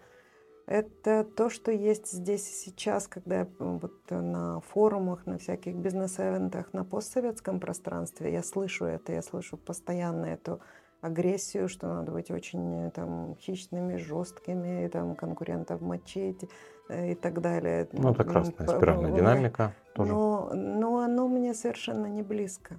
Это 0.68 1.24
то, 1.24 1.48
что 1.48 1.72
есть 1.72 2.12
здесь 2.12 2.46
и 2.46 2.52
сейчас, 2.52 3.08
когда 3.08 3.46
вот 3.58 3.94
на 4.10 4.60
форумах, 4.60 5.24
на 5.24 5.38
всяких 5.38 5.74
бизнес-эвентах, 5.74 6.74
на 6.74 6.84
постсоветском 6.84 7.58
пространстве 7.58 8.30
я 8.30 8.42
слышу 8.42 8.84
это, 8.84 9.12
я 9.12 9.22
слышу 9.22 9.56
постоянно 9.56 10.26
эту 10.26 10.60
агрессию, 11.00 11.70
что 11.70 11.86
надо 11.86 12.12
быть 12.12 12.30
очень 12.30 12.90
там, 12.90 13.34
хищными, 13.40 13.96
жесткими, 13.96 14.86
там, 14.88 15.14
конкурентов 15.14 15.80
мочить 15.80 16.44
э, 16.90 17.12
и 17.12 17.14
так 17.14 17.40
далее. 17.40 17.88
Ну, 17.92 18.10
это 18.10 18.24
красная 18.24 18.66
спиральная 18.66 19.12
динамика 19.12 19.72
тоже. 19.94 20.12
Но, 20.12 20.50
но 20.52 20.98
оно 20.98 21.28
мне 21.28 21.54
совершенно 21.54 22.06
не 22.06 22.22
близко. 22.22 22.76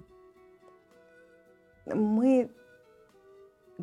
Мы 1.86 2.50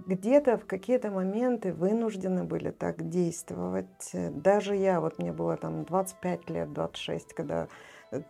где-то 0.06 0.58
в 0.58 0.66
какие-то 0.66 1.12
моменты 1.12 1.74
вынуждены 1.74 2.43
были 2.43 2.72
так 2.72 3.10
действовать. 3.10 4.12
Даже 4.14 4.76
я, 4.76 5.02
вот 5.02 5.20
мне 5.20 5.32
было 5.32 5.58
там 5.58 5.84
25 5.84 6.50
лет, 6.50 6.74
26, 6.74 7.34
когда 7.34 7.68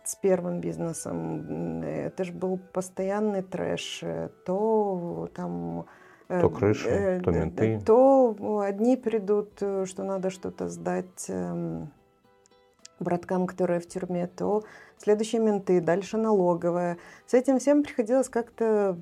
с 0.04 0.16
первым 0.16 0.60
бизнесом, 0.60 1.82
это 1.82 2.24
же 2.24 2.32
был 2.32 2.58
постоянный 2.72 3.42
трэш. 3.42 4.02
То 4.44 5.28
там 5.34 5.86
то 6.28 6.34
э, 6.34 6.50
крыша, 6.50 6.88
э, 6.88 7.20
то 7.20 7.30
менты. 7.30 7.80
То 7.84 8.60
одни 8.60 8.96
придут, 8.96 9.50
э, 9.60 9.86
что 9.86 10.04
надо 10.04 10.28
что-то 10.28 10.68
сдать 10.68 11.24
эм, 11.28 11.90
браткам, 13.00 13.46
которые 13.46 13.80
в 13.80 13.88
тюрьме, 13.88 14.26
то 14.26 14.62
следующие 14.98 15.40
менты, 15.40 15.80
дальше 15.80 16.18
налоговая. 16.18 16.98
С 17.26 17.32
этим 17.32 17.58
всем 17.58 17.82
приходилось 17.82 18.28
как-то 18.28 18.98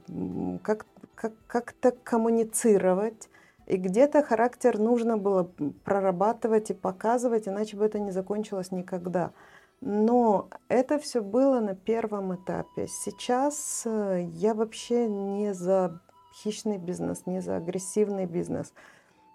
как, 0.63 0.87
как, 1.17 1.33
как-то 1.49 1.91
коммуницировать. 1.91 3.29
И 3.67 3.77
где-то 3.77 4.23
характер 4.23 4.79
нужно 4.79 5.19
было 5.19 5.51
прорабатывать 5.85 6.71
и 6.71 6.75
показывать, 6.75 7.49
иначе 7.49 7.77
бы 7.77 7.85
это 7.85 7.99
не 7.99 8.13
закончилось 8.13 8.71
никогда. 8.71 9.33
Но 9.81 10.49
это 10.69 11.01
все 11.01 11.21
было 11.21 11.59
на 11.59 11.75
первом 11.75 12.37
этапе. 12.37 12.87
Сейчас 12.87 13.85
я 13.85 14.55
вообще 14.55 15.09
не 15.09 15.53
за 15.53 16.01
хищный 16.43 16.79
бизнес, 16.79 17.27
не 17.27 17.41
за 17.41 17.57
агрессивный 17.57 18.27
бизнес. 18.27 18.73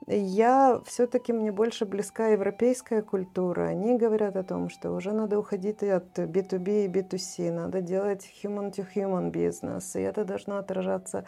Я 0.07 0.81
все-таки 0.85 1.31
мне 1.31 1.51
больше 1.51 1.85
близка 1.85 2.29
европейская 2.29 3.01
культура. 3.01 3.63
Они 3.63 3.97
говорят 3.97 4.35
о 4.35 4.43
том, 4.43 4.69
что 4.69 4.91
уже 4.91 5.11
надо 5.11 5.37
уходить 5.37 5.83
от 5.83 6.17
B2B 6.17 6.85
и 6.85 6.87
B2C, 6.87 7.51
надо 7.51 7.81
делать 7.81 8.27
human-to-human 8.43 9.29
бизнес, 9.29 9.95
и 9.95 10.01
это 10.01 10.25
должно 10.25 10.57
отражаться 10.57 11.25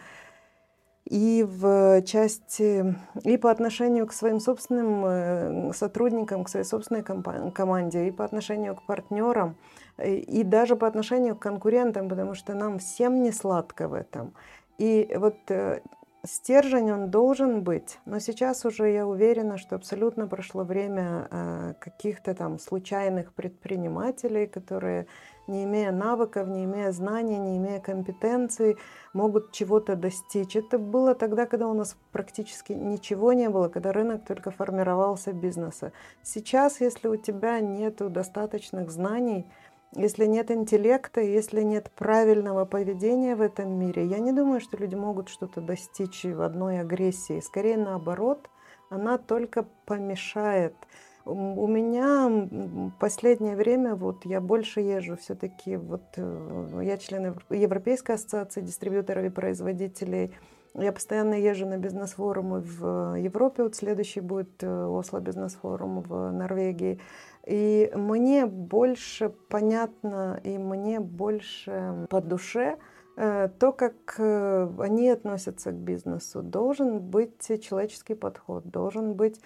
и 1.05 1.45
в 1.47 2.01
части, 2.03 2.95
и 3.23 3.37
по 3.37 3.51
отношению 3.51 4.07
к 4.07 4.13
своим 4.13 4.39
собственным 4.39 5.05
э, 5.05 5.73
сотрудникам, 5.73 6.43
к 6.43 6.49
своей 6.49 6.65
собственной 6.65 7.03
команде, 7.03 8.07
и 8.07 8.11
по 8.11 8.23
отношению 8.23 8.75
к 8.75 8.85
партнерам, 8.85 9.57
и 10.03 10.43
даже 10.43 10.75
по 10.75 10.87
отношению 10.87 11.35
к 11.35 11.39
конкурентам, 11.39 12.09
потому 12.09 12.35
что 12.35 12.53
нам 12.53 12.79
всем 12.79 13.21
не 13.21 13.31
сладко 13.31 13.87
в 13.87 13.93
этом. 13.93 14.33
И 14.77 15.13
вот 15.15 15.35
э, 15.49 15.81
стержень 16.25 16.91
он 16.91 17.11
должен 17.11 17.63
быть, 17.63 17.99
но 18.05 18.19
сейчас 18.19 18.65
уже 18.65 18.91
я 18.91 19.05
уверена, 19.05 19.57
что 19.57 19.75
абсолютно 19.75 20.27
прошло 20.27 20.63
время 20.63 21.27
э, 21.29 21.73
каких-то 21.79 22.33
там 22.33 22.59
случайных 22.59 23.33
предпринимателей, 23.33 24.47
которые, 24.47 25.07
не 25.47 25.63
имея 25.63 25.91
навыков, 25.91 26.47
не 26.47 26.65
имея 26.65 26.91
знаний, 26.91 27.37
не 27.37 27.57
имея 27.57 27.79
компетенций, 27.79 28.77
могут 29.13 29.51
чего-то 29.51 29.95
достичь. 29.95 30.55
Это 30.55 30.77
было 30.77 31.15
тогда, 31.15 31.45
когда 31.45 31.67
у 31.67 31.73
нас 31.73 31.95
практически 32.11 32.73
ничего 32.73 33.33
не 33.33 33.49
было, 33.49 33.69
когда 33.69 33.91
рынок 33.91 34.25
только 34.25 34.51
формировался 34.51 35.33
бизнеса. 35.33 35.91
Сейчас, 36.21 36.81
если 36.81 37.07
у 37.07 37.15
тебя 37.15 37.59
нет 37.59 37.97
достаточных 37.97 38.89
знаний, 38.91 39.45
если 39.95 40.25
нет 40.25 40.49
интеллекта, 40.49 41.21
если 41.21 41.61
нет 41.61 41.91
правильного 41.91 42.65
поведения 42.65 43.35
в 43.35 43.41
этом 43.41 43.77
мире, 43.77 44.05
я 44.05 44.17
не 44.19 44.31
думаю, 44.31 44.59
что 44.59 44.77
люди 44.77 44.95
могут 44.95 45.29
что-то 45.29 45.61
достичь 45.61 46.23
в 46.25 46.41
одной 46.41 46.79
агрессии. 46.79 47.39
Скорее 47.41 47.77
наоборот, 47.77 48.49
она 48.89 49.19
только 49.19 49.67
помешает. 49.85 50.73
У 51.25 51.67
меня 51.67 52.49
последнее 52.99 53.55
время 53.55 53.95
вот 53.95 54.25
я 54.25 54.41
больше 54.41 54.81
езжу 54.81 55.15
все-таки, 55.15 55.77
вот 55.77 56.03
э, 56.17 56.81
я 56.83 56.97
член 56.97 57.37
Европейской 57.49 58.13
ассоциации 58.13 58.59
дистрибьюторов 58.59 59.23
и 59.23 59.29
производителей, 59.29 60.35
я 60.73 60.91
постоянно 60.91 61.35
езжу 61.35 61.65
на 61.65 61.77
бизнес-форумы 61.77 62.59
в 62.59 63.15
Европе, 63.15 63.63
вот 63.63 63.75
следующий 63.75 64.19
будет 64.19 64.61
э, 64.63 64.85
Осло 64.85 65.21
бизнес-форум 65.21 66.01
в 66.01 66.31
Норвегии. 66.31 66.99
И 67.45 67.89
мне 67.95 68.45
больше 68.45 69.33
понятно, 69.47 70.41
и 70.43 70.57
мне 70.57 70.99
больше 70.99 72.05
по 72.09 72.19
душе 72.19 72.77
э, 73.15 73.47
то, 73.59 73.71
как 73.71 74.19
они 74.19 75.09
относятся 75.09 75.71
к 75.71 75.75
бизнесу. 75.75 76.41
Должен 76.41 76.99
быть 76.99 77.61
человеческий 77.61 78.15
подход, 78.15 78.65
должен 78.65 79.13
быть 79.13 79.39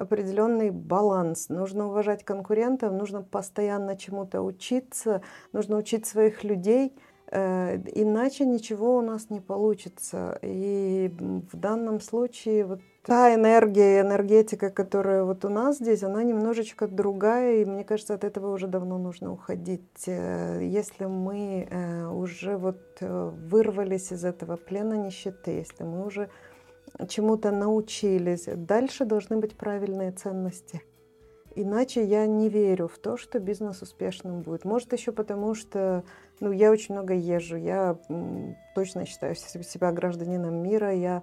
определенный 0.00 0.70
баланс. 0.70 1.48
Нужно 1.48 1.88
уважать 1.88 2.24
конкурентов, 2.24 2.92
нужно 2.92 3.22
постоянно 3.22 3.96
чему-то 3.96 4.42
учиться, 4.42 5.22
нужно 5.52 5.76
учить 5.76 6.06
своих 6.06 6.44
людей, 6.44 6.92
э, 7.30 7.76
иначе 7.94 8.46
ничего 8.46 8.96
у 8.96 9.00
нас 9.02 9.30
не 9.30 9.40
получится. 9.40 10.38
И 10.42 11.12
в 11.52 11.56
данном 11.56 12.00
случае 12.00 12.64
вот 12.64 12.80
та 13.04 13.34
энергия 13.34 14.00
энергетика, 14.00 14.70
которая 14.70 15.24
вот 15.24 15.44
у 15.44 15.48
нас 15.48 15.76
здесь, 15.78 16.02
она 16.02 16.22
немножечко 16.22 16.86
другая, 16.86 17.56
и 17.56 17.64
мне 17.64 17.84
кажется, 17.84 18.14
от 18.14 18.24
этого 18.24 18.52
уже 18.52 18.66
давно 18.66 18.98
нужно 18.98 19.32
уходить. 19.32 20.04
Э, 20.06 20.60
если 20.62 21.04
мы 21.04 21.68
э, 21.70 22.06
уже 22.08 22.56
вот 22.56 22.78
вырвались 23.00 24.12
из 24.12 24.24
этого 24.24 24.56
плена 24.56 24.94
нищеты, 24.94 25.52
если 25.52 25.84
мы 25.84 26.04
уже 26.06 26.28
чему-то 27.08 27.50
научились, 27.50 28.44
дальше 28.46 29.04
должны 29.04 29.36
быть 29.38 29.56
правильные 29.56 30.12
ценности. 30.12 30.82
Иначе 31.56 32.04
я 32.04 32.26
не 32.26 32.48
верю 32.48 32.88
в 32.88 32.98
то, 32.98 33.16
что 33.16 33.40
бизнес 33.40 33.82
успешным 33.82 34.42
будет. 34.42 34.64
Может, 34.64 34.92
еще 34.92 35.10
потому, 35.10 35.54
что 35.54 36.04
ну, 36.38 36.52
я 36.52 36.70
очень 36.70 36.94
много 36.94 37.12
езжу, 37.14 37.56
я 37.56 37.98
точно 38.74 39.04
считаю 39.04 39.34
себя 39.34 39.90
гражданином 39.90 40.54
мира, 40.54 40.94
я 40.94 41.22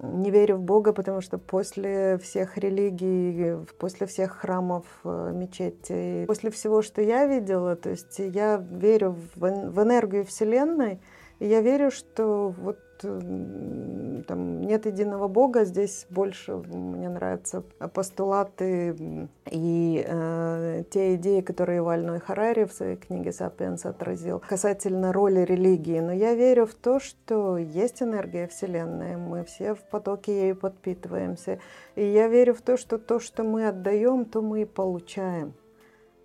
не 0.00 0.30
верю 0.30 0.56
в 0.56 0.62
Бога, 0.62 0.92
потому 0.92 1.20
что 1.20 1.38
после 1.38 2.18
всех 2.18 2.56
религий, 2.56 3.56
после 3.78 4.06
всех 4.06 4.32
храмов, 4.38 4.84
э, 5.04 5.32
мечетей, 5.34 6.26
после 6.26 6.50
всего, 6.50 6.82
что 6.82 7.02
я 7.02 7.26
видела, 7.26 7.76
то 7.76 7.90
есть 7.90 8.18
я 8.18 8.56
верю 8.56 9.16
в 9.34 9.82
энергию 9.82 10.24
Вселенной, 10.24 11.00
и 11.42 11.46
я 11.48 11.60
верю, 11.60 11.90
что 11.90 12.54
вот 12.56 12.78
там 13.00 14.60
нет 14.60 14.86
единого 14.86 15.26
Бога, 15.26 15.64
здесь 15.64 16.06
больше 16.08 16.54
мне 16.54 17.08
нравятся 17.08 17.62
постулаты 17.92 19.28
и 19.50 20.04
э, 20.06 20.84
те 20.88 21.16
идеи, 21.16 21.40
которые 21.40 21.82
Вальной 21.82 22.20
Харари 22.20 22.62
в 22.62 22.72
своей 22.72 22.94
книге 22.94 23.32
«Сапиенс» 23.32 23.86
отразил 23.86 24.40
касательно 24.48 25.12
роли 25.12 25.40
религии. 25.40 25.98
Но 25.98 26.12
я 26.12 26.34
верю 26.34 26.64
в 26.64 26.74
то, 26.74 27.00
что 27.00 27.58
есть 27.58 28.04
энергия 28.04 28.46
Вселенной, 28.46 29.16
мы 29.16 29.42
все 29.42 29.74
в 29.74 29.82
потоке 29.82 30.42
ею 30.42 30.54
подпитываемся. 30.54 31.58
И 31.96 32.04
я 32.04 32.28
верю 32.28 32.54
в 32.54 32.62
то, 32.62 32.76
что 32.76 32.98
то, 32.98 33.18
что 33.18 33.42
мы 33.42 33.66
отдаем, 33.66 34.26
то 34.26 34.42
мы 34.42 34.62
и 34.62 34.64
получаем. 34.64 35.54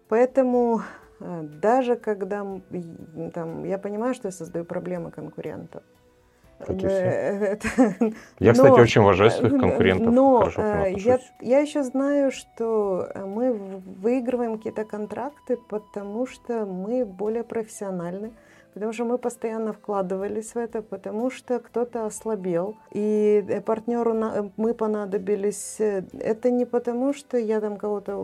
Поэтому 0.09 0.83
даже 1.19 1.95
когда 1.95 2.45
там, 3.33 3.63
я 3.63 3.77
понимаю, 3.77 4.13
что 4.13 4.27
я 4.27 4.31
создаю 4.31 4.65
проблемы 4.65 5.11
как 6.59 6.69
и 6.69 6.87
все. 6.87 7.59
Я, 8.39 8.53
кстати, 8.53 8.79
очень 8.79 9.01
уважаю 9.01 9.29
своих 9.31 9.53
э, 9.53 9.59
конкурентов. 9.59 10.13
Но 10.13 10.49
э, 10.57 10.93
я, 10.97 11.19
я 11.39 11.59
еще 11.59 11.83
знаю, 11.83 12.31
что 12.31 13.07
мы 13.15 13.53
выигрываем 13.53 14.57
какие-то 14.57 14.83
контракты, 14.83 15.57
потому 15.69 16.25
что 16.25 16.65
мы 16.65 17.05
более 17.05 17.43
профессиональны, 17.43 18.31
потому 18.77 18.93
что 18.93 19.05
мы 19.05 19.17
постоянно 19.17 19.73
вкладывались 19.73 20.53
в 20.53 20.57
это, 20.57 20.81
потому 20.81 21.31
что 21.31 21.59
кто-то 21.59 22.05
ослабел, 22.05 22.75
и 22.91 23.43
э, 23.47 23.61
партнеру 23.61 24.13
мы 24.57 24.73
понадобились. 24.73 25.77
Это 25.79 26.51
не 26.51 26.65
потому, 26.65 27.13
что 27.13 27.37
я 27.37 27.59
там 27.59 27.77
кого-то 27.77 28.17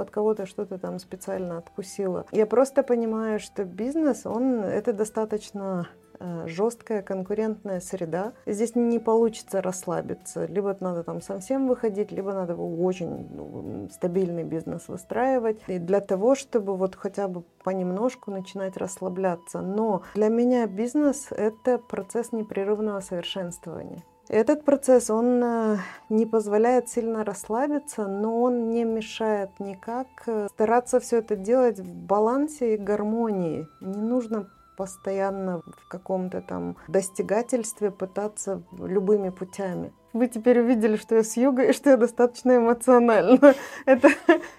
от 0.00 0.10
кого-то 0.10 0.46
что-то 0.46 0.78
там 0.78 0.98
специально 0.98 1.58
откусила. 1.58 2.24
Я 2.32 2.46
просто 2.46 2.82
понимаю, 2.82 3.38
что 3.38 3.64
бизнес, 3.64 4.24
он 4.24 4.64
это 4.64 4.92
достаточно 4.92 5.88
э, 6.07 6.07
жесткая 6.46 7.02
конкурентная 7.02 7.80
среда. 7.80 8.32
Здесь 8.46 8.74
не 8.74 8.98
получится 8.98 9.62
расслабиться. 9.62 10.46
Либо 10.46 10.76
надо 10.80 11.02
там 11.04 11.20
совсем 11.20 11.68
выходить, 11.68 12.12
либо 12.12 12.32
надо 12.32 12.56
очень 12.56 13.28
ну, 13.30 13.88
стабильный 13.90 14.44
бизнес 14.44 14.88
выстраивать. 14.88 15.58
И 15.66 15.78
для 15.78 16.00
того, 16.00 16.34
чтобы 16.34 16.76
вот 16.76 16.94
хотя 16.94 17.28
бы 17.28 17.42
понемножку 17.64 18.30
начинать 18.30 18.76
расслабляться. 18.76 19.60
Но 19.60 20.02
для 20.14 20.28
меня 20.28 20.66
бизнес— 20.66 21.28
это 21.30 21.78
процесс 21.78 22.32
непрерывного 22.32 23.00
совершенствования. 23.00 24.02
Этот 24.28 24.64
процесс, 24.64 25.08
он 25.08 25.42
э, 25.42 25.76
не 26.10 26.26
позволяет 26.26 26.90
сильно 26.90 27.24
расслабиться, 27.24 28.06
но 28.06 28.42
он 28.42 28.68
не 28.68 28.84
мешает 28.84 29.48
никак 29.58 30.06
э, 30.26 30.48
стараться 30.52 31.00
все 31.00 31.18
это 31.18 31.34
делать 31.34 31.80
в 31.80 31.94
балансе 31.94 32.74
и 32.74 32.76
гармонии. 32.76 33.66
Не 33.80 34.02
нужно 34.02 34.50
постоянно 34.78 35.62
в 35.76 35.88
каком-то 35.88 36.40
там 36.40 36.76
достигательстве 36.88 37.90
пытаться 37.90 38.62
любыми 38.78 39.28
путями. 39.30 39.92
Вы 40.14 40.28
теперь 40.28 40.60
увидели, 40.60 40.96
что 40.96 41.16
я 41.16 41.22
с 41.22 41.36
юга 41.36 41.64
и 41.64 41.72
что 41.72 41.90
я 41.90 41.96
достаточно 41.96 42.56
эмоциональна. 42.56 43.54
это, 43.86 44.08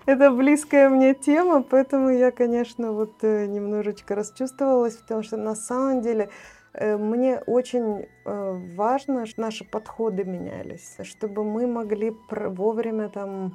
это 0.05 0.31
близкая 0.31 0.89
мне 0.89 1.15
тема, 1.15 1.63
поэтому 1.63 2.09
я, 2.09 2.31
конечно, 2.31 2.91
вот 2.91 3.23
э, 3.23 3.47
немножечко 3.47 4.13
расчувствовалась, 4.13 4.97
потому 4.97 5.23
что 5.23 5.37
на 5.37 5.55
самом 5.55 6.01
деле 6.01 6.29
Э, 6.73 6.97
мне 6.97 7.39
очень 7.39 8.05
э, 8.25 8.53
важно, 8.75 9.25
что 9.25 9.41
наши 9.41 9.65
подходы 9.65 10.23
менялись, 10.23 10.97
чтобы 11.03 11.43
мы 11.43 11.67
могли 11.67 12.15
вовремя 12.29 13.09
там 13.09 13.53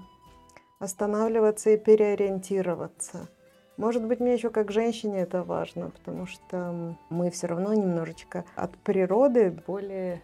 останавливаться 0.78 1.70
и 1.70 1.78
переориентироваться. 1.78 3.28
Может 3.76 4.04
быть, 4.04 4.20
мне 4.20 4.34
еще 4.34 4.50
как 4.50 4.70
женщине 4.70 5.20
это 5.20 5.42
важно, 5.42 5.90
потому 5.90 6.26
что 6.26 6.96
мы 7.10 7.30
все 7.30 7.46
равно 7.48 7.74
немножечко 7.74 8.44
от 8.56 8.76
природы 8.78 9.56
более 9.66 10.22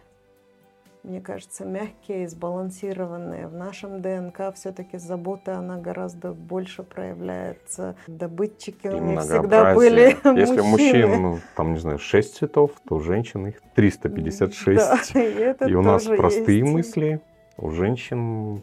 мне 1.03 1.19
кажется, 1.19 1.65
мягкие 1.65 2.23
и 2.23 2.27
сбалансированные. 2.27 3.47
В 3.47 3.53
нашем 3.53 4.01
ДНК 4.01 4.53
все-таки 4.53 4.97
забота, 4.97 5.57
она 5.57 5.77
гораздо 5.77 6.31
больше 6.31 6.83
проявляется. 6.83 7.95
Добытчики 8.05 8.87
у 8.87 8.99
них 8.99 9.21
всегда 9.21 9.73
были 9.73 10.15
Если 10.37 10.61
мужчин, 10.61 11.21
ну, 11.21 11.39
там, 11.55 11.73
не 11.73 11.79
знаю, 11.79 11.97
6 11.97 12.35
цветов, 12.35 12.71
то 12.87 12.95
у 12.95 12.99
женщин 12.99 13.47
их 13.47 13.55
356. 13.73 14.77
Да, 14.77 15.19
и, 15.19 15.71
и 15.71 15.73
у 15.73 15.81
нас 15.81 16.03
простые 16.05 16.59
есть. 16.59 16.71
мысли, 16.71 17.21
у 17.57 17.71
женщин 17.71 18.61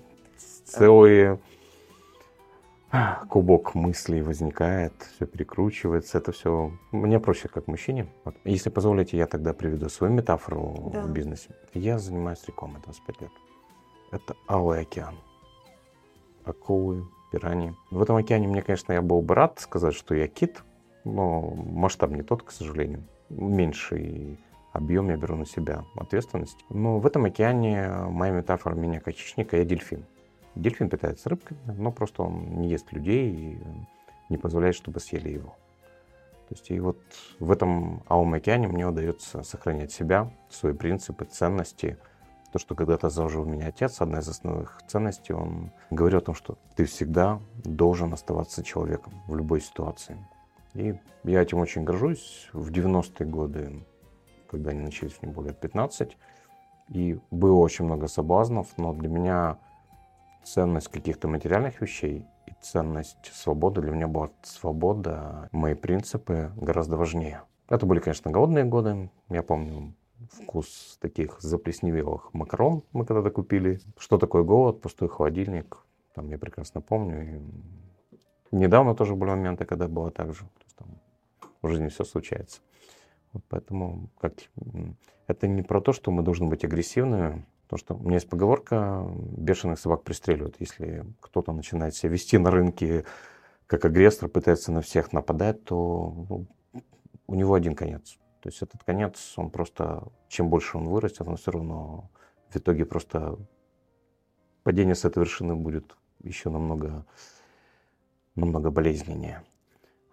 целые 0.65 1.41
клубок 3.29 3.75
мыслей 3.75 4.23
возникает, 4.23 4.93
все 5.15 5.27
перекручивается, 5.27 6.19
это 6.19 6.33
все 6.33 6.73
мне 6.91 7.21
проще 7.21 7.49
как 7.49 7.67
мужчине. 7.67 8.09
Вот. 8.25 8.35
Если 8.45 8.71
позволите, 8.71 9.17
я 9.17 9.27
тогда 9.27 9.53
приведу 9.53 9.89
свою 9.89 10.13
метафору 10.13 10.91
да. 10.93 11.03
в 11.03 11.11
бизнесе. 11.11 11.51
Я 11.75 11.99
занимаюсь 11.99 12.45
рекламой 12.47 12.81
25 12.83 13.21
лет. 13.21 13.31
Это 14.11 14.35
алый 14.49 14.81
океан. 14.81 15.17
Акулы, 16.45 17.07
пираньи. 17.31 17.75
В 17.91 18.01
этом 18.01 18.17
океане 18.17 18.49
мне, 18.49 18.63
конечно, 18.63 18.93
я 18.93 19.03
был 19.03 19.21
бы 19.21 19.35
рад 19.35 19.61
сказать, 19.61 19.95
что 19.95 20.15
я 20.15 20.29
кит, 20.29 20.63
но 21.05 21.41
масштаб 21.51 22.11
не 22.11 22.23
тот, 22.23 22.43
к 22.43 22.51
сожалению. 22.51 23.05
Меньший 23.29 24.39
объем 24.73 25.11
я 25.11 25.17
беру 25.17 25.37
на 25.37 25.45
себя 25.45 25.85
ответственность. 25.95 26.65
Но 26.71 26.99
в 26.99 27.07
этом 27.07 27.27
океане 27.27 27.91
моя 28.09 28.33
метафора 28.33 28.75
меня 28.75 29.01
как 29.01 29.15
хищника, 29.15 29.59
я 29.59 29.65
дельфин. 29.65 30.07
Дельфин 30.59 30.91
питается 30.91 31.29
рыбками, 31.29 31.61
но 31.67 31.93
просто 31.93 32.23
он 32.25 32.61
не 32.61 32.69
ест 32.69 32.93
людей 32.93 33.31
и 33.31 33.61
не 34.29 34.37
позволяет, 34.37 34.75
чтобы 34.75 34.99
съели 34.99 35.31
его. 35.31 35.57
То 36.49 36.55
есть 36.55 36.71
и 36.71 36.81
вот 36.81 36.99
в 37.39 37.51
этом 37.51 38.03
Алом 38.09 38.35
океане 38.35 38.69
мне 38.69 38.87
удается 38.87 39.43
сохранять 39.43 39.93
себя, 39.93 40.33
свои 40.51 40.73
принципы, 40.73 41.27
ценности. 41.27 41.99
То, 42.53 42.59
что 42.59 42.75
когда-то 42.75 43.11
заложил 43.11 43.45
меня 43.45 43.69
отец, 43.69 44.01
одна 44.01 44.21
из 44.21 44.29
основных 44.29 44.81
ценностей, 44.89 45.35
он 45.35 45.71
говорил 45.91 46.19
о 46.19 46.23
том, 46.23 46.35
что 46.35 46.59
ты 46.75 46.87
всегда 46.87 47.41
должен 47.65 48.13
оставаться 48.13 48.65
человеком 48.65 49.13
в 49.27 49.37
любой 49.37 49.61
ситуации. 49.61 50.17
И 50.75 50.99
я 51.25 51.43
этим 51.43 51.59
очень 51.59 51.85
горжусь. 51.85 52.49
В 52.53 52.71
90-е 52.71 53.27
годы, 53.27 53.87
когда 54.51 54.71
они 54.71 54.81
начались, 54.81 55.21
мне 55.21 55.31
было 55.31 55.49
лет 55.49 55.61
15, 55.61 56.17
и 56.89 57.21
было 57.31 57.59
очень 57.59 57.85
много 57.85 58.09
соблазнов, 58.09 58.69
но 58.79 58.95
для 58.95 59.09
меня 59.09 59.59
ценность 60.45 60.89
каких-то 60.89 61.29
материальных 61.29 61.81
вещей 61.81 62.25
и 62.47 62.53
ценность 62.61 63.31
свободы. 63.33 63.81
Для 63.83 63.93
меня 63.93 64.09
была 64.09 64.31
свобода, 64.43 65.49
мои 65.53 65.75
принципы 65.75 66.53
гораздо 66.57 66.97
важнее. 66.97 67.43
Это 67.69 67.87
были, 67.87 68.01
конечно, 68.01 68.31
голодные 68.31 68.65
годы. 68.65 69.11
Я 69.29 69.43
помню 69.43 69.95
вкус 70.31 70.99
таких 71.01 71.41
заплесневелых 71.41 72.33
макарон 72.35 72.83
мы 72.93 73.05
когда-то 73.05 73.31
купили. 73.31 73.81
Что 73.99 74.19
такое 74.19 74.43
голод? 74.43 74.81
Пустой 74.81 75.09
холодильник. 75.09 75.79
Там 76.15 76.29
я 76.29 76.39
прекрасно 76.39 76.81
помню. 76.81 77.43
И 78.53 78.57
недавно 78.57 78.95
тоже 78.95 79.15
были 79.15 79.31
моменты, 79.31 79.65
когда 79.65 79.89
было 79.89 80.11
так 80.11 80.33
же. 80.33 80.41
То 80.41 80.65
есть, 80.65 80.77
там, 80.77 80.89
в 81.63 81.69
жизни 81.69 81.89
все 81.89 82.05
случается. 82.05 82.61
Вот 83.33 83.45
поэтому 83.49 84.09
как, 84.19 84.35
это 85.27 85.47
не 85.47 85.63
про 85.63 85.81
то, 85.81 85.93
что 85.93 86.11
мы 86.11 86.23
должны 86.23 86.47
быть 86.47 86.65
агрессивными, 86.65 87.45
Потому 87.69 87.79
что 87.79 87.95
у 87.97 88.03
меня 88.03 88.15
есть 88.15 88.31
поговорка, 88.31 89.05
бешеных 89.37 89.79
собак 89.79 90.03
пристреливают. 90.03 90.57
Если 90.59 91.05
кто-то 91.21 91.53
начинает 91.53 91.95
себя 91.95 92.13
вести 92.13 92.39
на 92.39 92.51
рынке 92.51 93.05
как 93.67 93.85
агрессор, 93.85 94.31
пытается 94.31 94.73
на 94.73 94.81
всех 94.81 95.13
нападать, 95.13 95.63
то 95.65 96.15
ну, 96.31 96.47
у 97.27 97.35
него 97.35 97.53
один 97.53 97.75
конец. 97.75 98.17
То 98.41 98.49
есть 98.49 98.63
этот 98.63 98.83
конец, 98.85 99.35
он 99.37 99.51
просто, 99.51 100.03
чем 100.29 100.49
больше 100.49 100.79
он 100.79 100.89
вырастет, 100.89 101.29
он 101.29 101.37
все 101.37 101.51
равно 101.51 102.11
в 102.49 102.57
итоге 102.57 102.87
просто 102.87 103.39
падение 104.63 104.95
с 104.95 105.05
этой 105.05 105.19
вершины 105.19 105.55
будет 105.55 105.95
еще 106.23 106.49
намного, 106.49 107.05
намного 108.35 108.71
болезненнее. 108.71 109.43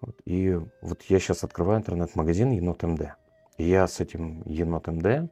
Вот. 0.02 0.22
И 0.26 0.60
вот 0.82 1.04
я 1.04 1.20
сейчас 1.20 1.46
открываю 1.46 1.80
интернет-магазин 1.80 2.52
Енот 2.52 2.84
МД. 2.84 3.16
И 3.58 3.64
я 3.64 3.88
с 3.88 4.02
этим 4.02 4.44
Енот 4.46 4.88
МД 4.88 5.32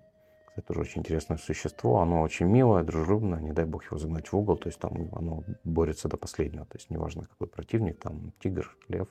это 0.55 0.67
тоже 0.67 0.81
очень 0.81 1.01
интересное 1.01 1.37
существо. 1.37 1.99
Оно 1.99 2.21
очень 2.21 2.45
милое, 2.45 2.83
дружелюбное. 2.83 3.39
Не 3.39 3.53
дай 3.53 3.65
бог 3.65 3.85
его 3.85 3.97
загнать 3.97 4.31
в 4.31 4.37
угол. 4.37 4.57
То 4.57 4.69
есть 4.69 4.79
там 4.79 5.09
оно 5.13 5.43
борется 5.63 6.07
до 6.07 6.17
последнего. 6.17 6.65
То 6.65 6.77
есть 6.77 6.89
неважно, 6.89 7.23
какой 7.23 7.47
противник, 7.47 7.99
там 7.99 8.33
тигр, 8.39 8.75
лев. 8.87 9.07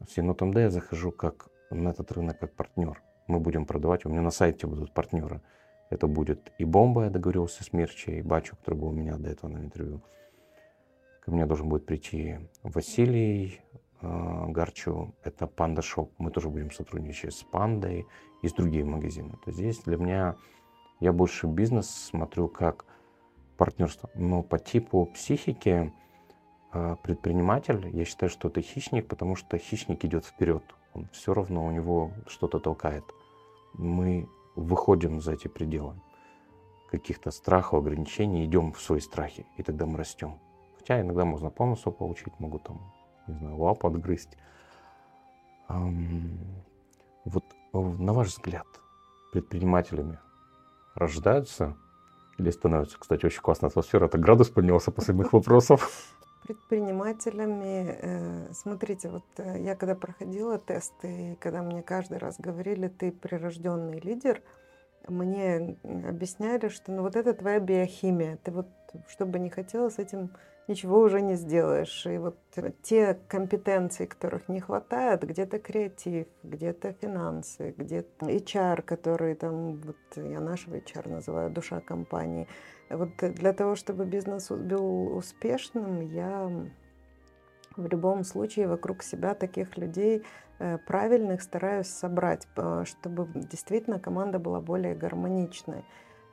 В 0.00 0.10
Синот 0.10 0.40
МД 0.40 0.56
я 0.56 0.70
захожу 0.70 1.12
как 1.12 1.48
на 1.70 1.90
этот 1.90 2.10
рынок 2.12 2.38
как 2.38 2.54
партнер. 2.54 3.02
Мы 3.26 3.40
будем 3.40 3.66
продавать, 3.66 4.06
у 4.06 4.08
меня 4.08 4.22
на 4.22 4.30
сайте 4.30 4.66
будут 4.66 4.94
партнеры. 4.94 5.42
Это 5.90 6.06
будет 6.06 6.52
и 6.58 6.64
Бомба, 6.64 7.04
я 7.04 7.10
договорился 7.10 7.62
с 7.64 7.72
Мирчей, 7.72 8.18
и 8.18 8.22
Бачу, 8.22 8.56
который 8.56 8.74
был 8.74 8.88
у 8.88 8.92
меня 8.92 9.16
до 9.16 9.28
этого 9.28 9.50
на 9.50 9.58
интервью. 9.58 10.02
Ко 11.20 11.30
мне 11.30 11.46
должен 11.46 11.68
будет 11.68 11.84
прийти 11.84 12.38
Василий 12.62 13.60
э, 14.00 14.46
Гарчу, 14.48 15.14
это 15.22 15.46
Panda 15.46 15.82
Shop. 15.82 16.12
Мы 16.18 16.30
тоже 16.30 16.48
будем 16.48 16.70
сотрудничать 16.70 17.34
с 17.34 17.42
Пандой 17.42 18.06
есть 18.42 18.56
другие 18.56 18.84
магазины. 18.84 19.34
То 19.44 19.52
здесь 19.52 19.78
для 19.80 19.96
меня, 19.96 20.36
я 21.00 21.12
больше 21.12 21.46
бизнес 21.46 21.88
смотрю 21.90 22.48
как 22.48 22.84
партнерство. 23.56 24.10
Но 24.14 24.42
по 24.42 24.58
типу 24.58 25.06
психики 25.06 25.92
э, 26.72 26.96
предприниматель, 27.02 27.88
я 27.92 28.04
считаю, 28.04 28.30
что 28.30 28.48
это 28.48 28.60
хищник, 28.62 29.08
потому 29.08 29.34
что 29.34 29.58
хищник 29.58 30.04
идет 30.04 30.24
вперед. 30.24 30.62
Он 30.94 31.08
все 31.12 31.34
равно 31.34 31.64
у 31.64 31.70
него 31.70 32.12
что-то 32.26 32.58
толкает. 32.60 33.04
Мы 33.74 34.28
выходим 34.56 35.20
за 35.20 35.32
эти 35.32 35.48
пределы 35.48 35.94
каких-то 36.90 37.30
страхов, 37.30 37.80
ограничений, 37.80 38.44
идем 38.44 38.72
в 38.72 38.80
свои 38.80 39.00
страхи, 39.00 39.46
и 39.56 39.62
тогда 39.62 39.84
мы 39.86 39.98
растем. 39.98 40.38
Хотя 40.78 41.00
иногда 41.00 41.24
можно 41.24 41.50
по 41.50 41.66
носу 41.66 41.92
получить, 41.92 42.32
могут 42.40 42.62
там, 42.62 42.80
не 43.26 43.34
знаю, 43.34 43.58
лапу 43.58 43.88
отгрызть. 43.88 44.38
Вот 45.68 47.44
на 47.72 48.12
ваш 48.12 48.28
взгляд, 48.28 48.66
предпринимателями 49.32 50.18
рождаются 50.94 51.76
или 52.38 52.50
становятся? 52.50 52.98
Кстати, 52.98 53.26
очень 53.26 53.40
классная 53.40 53.68
атмосфера. 53.68 54.06
Это 54.06 54.18
градус 54.18 54.48
поднялся 54.48 54.90
после 54.90 55.14
моих 55.14 55.32
вопросов. 55.32 56.14
Предпринимателями, 56.42 57.98
э, 58.00 58.52
смотрите, 58.52 59.10
вот 59.10 59.24
э, 59.36 59.60
я 59.60 59.74
когда 59.74 59.94
проходила 59.94 60.58
тесты, 60.58 61.32
и 61.32 61.34
когда 61.36 61.62
мне 61.62 61.82
каждый 61.82 62.18
раз 62.18 62.36
говорили, 62.38 62.88
ты 62.88 63.12
прирожденный 63.12 64.00
лидер, 64.00 64.42
мне 65.06 65.76
объясняли, 65.84 66.68
что 66.68 66.92
ну 66.92 67.02
вот 67.02 67.16
это 67.16 67.34
твоя 67.34 67.60
биохимия, 67.60 68.38
ты 68.42 68.50
вот, 68.50 68.68
что 69.08 69.26
бы 69.26 69.38
ни 69.38 69.48
хотела, 69.48 69.90
с 69.90 69.98
этим 69.98 70.30
ничего 70.68 71.00
уже 71.00 71.20
не 71.20 71.34
сделаешь. 71.34 72.06
И 72.06 72.18
вот 72.18 72.36
те 72.82 73.18
компетенции, 73.28 74.06
которых 74.06 74.48
не 74.48 74.60
хватает, 74.60 75.26
где-то 75.26 75.58
креатив, 75.58 76.26
где-то 76.42 76.92
финансы, 76.92 77.74
где-то 77.76 78.26
HR, 78.26 78.82
который 78.82 79.34
там, 79.34 79.76
вот 79.80 79.96
я 80.16 80.40
нашего 80.40 80.76
HR 80.76 81.08
называю 81.08 81.50
душа 81.50 81.80
компании. 81.80 82.46
Вот 82.90 83.16
для 83.18 83.52
того, 83.52 83.74
чтобы 83.74 84.04
бизнес 84.04 84.50
был 84.50 85.16
успешным, 85.16 86.00
я 86.00 86.50
в 87.76 87.86
любом 87.86 88.24
случае 88.24 88.66
вокруг 88.68 89.02
себя 89.02 89.34
таких 89.34 89.76
людей 89.76 90.24
э, 90.58 90.78
правильных 90.78 91.42
стараюсь 91.42 91.86
собрать, 91.86 92.46
чтобы 92.84 93.28
действительно 93.34 93.98
команда 93.98 94.38
была 94.38 94.60
более 94.60 94.94
гармоничной. 94.94 95.84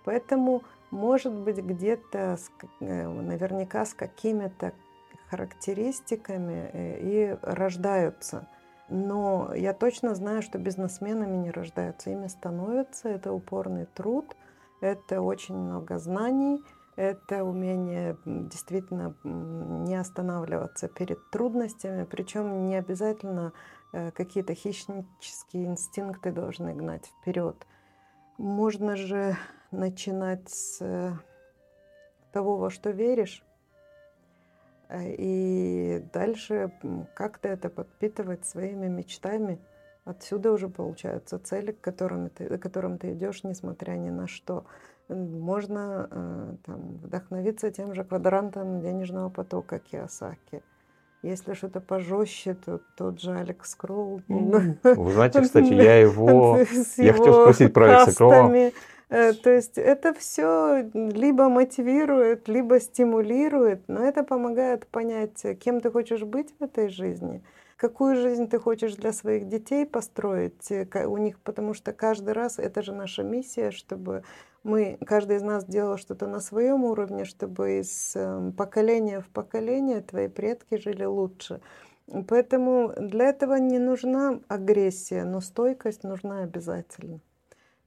Поэтому, 0.05 0.63
может 0.91 1.33
быть, 1.33 1.57
где-то 1.57 2.37
э, 2.79 3.07
наверняка 3.07 3.85
с 3.85 3.93
какими-то 3.93 4.71
характеристиками 5.29 6.69
э, 6.71 6.99
и 7.01 7.37
рождаются. 7.41 8.47
Но 8.87 9.51
я 9.55 9.73
точно 9.73 10.13
знаю, 10.13 10.43
что 10.43 10.59
бизнесменами 10.59 11.35
не 11.37 11.49
рождаются, 11.49 12.11
ими 12.11 12.27
становятся. 12.27 13.09
Это 13.09 13.33
упорный 13.33 13.87
труд, 13.87 14.35
это 14.79 15.21
очень 15.21 15.55
много 15.55 15.97
знаний, 15.97 16.63
это 16.95 17.43
умение 17.43 18.15
действительно 18.25 19.15
не 19.23 19.95
останавливаться 19.95 20.87
перед 20.87 21.31
трудностями, 21.31 22.05
причем 22.05 22.67
не 22.67 22.75
обязательно 22.75 23.53
э, 23.91 24.11
какие-то 24.11 24.53
хищнические 24.53 25.65
инстинкты 25.65 26.31
должны 26.31 26.75
гнать 26.75 27.07
вперед. 27.07 27.55
Можно 28.37 28.95
же 28.95 29.35
начинать 29.71 30.49
с 30.49 30.81
э, 30.81 31.13
того, 32.31 32.57
во 32.57 32.69
что 32.69 32.91
веришь, 32.91 33.43
э, 34.89 35.13
и 35.17 36.05
дальше 36.13 36.71
как-то 37.13 37.47
это 37.47 37.69
подпитывать 37.69 38.45
своими 38.45 38.87
мечтами. 38.87 39.59
Отсюда 40.03 40.51
уже 40.51 40.69
получаются 40.69 41.39
цели, 41.39 41.71
к 41.71 41.81
которым 41.81 42.29
ты, 42.29 42.57
к 42.57 42.61
которым 42.61 42.97
ты 42.97 43.13
идешь, 43.13 43.43
несмотря 43.43 43.93
ни 43.93 44.09
на 44.09 44.27
что. 44.27 44.65
Можно 45.07 46.07
э, 46.09 46.55
там, 46.63 46.97
вдохновиться 46.97 47.71
тем 47.71 47.93
же 47.93 48.03
квадрантом 48.03 48.81
денежного 48.81 49.29
потока 49.29 49.79
Киосаки. 49.79 50.63
Если 51.25 51.53
что-то 51.53 51.81
пожестче, 51.81 52.53
то 52.53 52.81
тот 52.95 53.19
же 53.19 53.31
Алекс 53.31 53.73
Кроу. 53.73 54.21
Вы 54.27 55.11
знаете, 55.11 55.41
кстати, 55.41 55.73
я 55.73 55.97
его... 55.99 56.59
Я 56.97 57.13
хотел 57.13 57.41
спросить 57.41 57.73
про 57.73 57.85
Алекса 57.85 58.15
Кроу. 58.15 58.53
Э, 59.09 59.33
то 59.33 59.49
есть 59.49 59.77
это 59.77 60.13
все 60.13 60.87
либо 60.93 61.49
мотивирует, 61.49 62.47
либо 62.47 62.79
стимулирует, 62.79 63.87
но 63.87 64.03
это 64.03 64.23
помогает 64.23 64.87
понять, 64.87 65.45
кем 65.59 65.79
ты 65.79 65.91
хочешь 65.91 66.23
быть 66.23 66.53
в 66.59 66.63
этой 66.63 66.89
жизни, 66.89 67.43
какую 67.75 68.15
жизнь 68.15 68.47
ты 68.47 68.59
хочешь 68.59 68.93
для 68.95 69.11
своих 69.11 69.47
детей 69.47 69.85
построить 69.85 70.71
э, 70.71 71.05
у 71.05 71.17
них, 71.17 71.39
потому 71.39 71.73
что 71.73 71.91
каждый 71.91 72.33
раз 72.33 72.59
это 72.59 72.81
же 72.81 72.93
наша 72.93 73.23
миссия, 73.23 73.71
чтобы 73.71 74.23
мы, 74.65 74.97
каждый 75.05 75.37
из 75.37 75.43
нас 75.43 75.63
делал 75.63 75.97
что-то 75.97 76.27
на 76.27 76.39
своем 76.39 76.83
уровне, 76.83 77.23
чтобы 77.23 77.79
из 77.79 78.15
эм, 78.15 78.51
поколения 78.51 79.21
в 79.21 79.27
поколение 79.27 80.01
твои 80.01 80.27
предки 80.27 80.77
жили 80.77 81.05
лучше. 81.05 81.61
Поэтому 82.27 82.91
для 82.97 83.25
этого 83.25 83.55
не 83.55 83.79
нужна 83.79 84.39
агрессия, 84.47 85.23
но 85.23 85.39
стойкость 85.39 86.03
нужна 86.03 86.41
обязательно. 86.41 87.19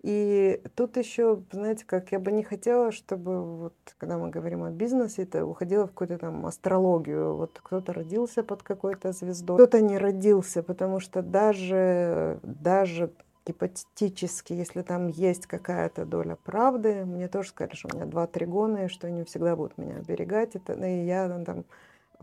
И 0.03 0.63
тут 0.77 0.97
еще, 0.97 1.43
знаете, 1.51 1.85
как 1.85 2.13
я 2.13 2.21
бы 2.21 2.31
не 2.31 2.45
хотела, 2.45 2.93
чтобы 2.93 3.57
вот, 3.57 3.75
когда 3.99 4.17
мы 4.17 4.31
говорим 4.31 4.63
о 4.63 4.71
бизнесе, 4.71 5.25
это 5.25 5.45
уходило 5.45 5.87
в 5.87 5.91
какую-то 5.91 6.19
там 6.19 6.47
астрологию. 6.47 7.35
Вот 7.35 7.59
кто-то 7.61 7.93
родился 7.93 8.45
под 8.45 8.63
какой-то 8.63 9.11
звездой, 9.11 9.57
кто-то 9.57 9.81
не 9.81 9.99
родился, 9.99 10.63
потому 10.63 11.01
что 11.01 11.23
даже, 11.23 12.39
даже 12.45 13.11
гипотетически, 13.49 14.53
если 14.53 14.83
там 14.83 15.09
есть 15.09 15.47
какая-то 15.47 16.05
доля 16.05 16.37
правды, 16.37 17.05
мне 17.05 17.29
тоже 17.29 17.49
сказали, 17.49 17.75
что 17.75 17.89
у 17.91 17.97
меня 17.97 18.07
два 18.07 18.27
тригона, 18.27 18.85
и 18.85 18.89
что 18.89 19.07
они 19.07 19.25
всегда 19.25 19.57
будут 19.57 19.79
меня 19.79 19.97
оберегать. 19.97 20.55
Это, 20.55 20.75
и 20.75 21.07
я 21.07 21.29
там 21.45 21.65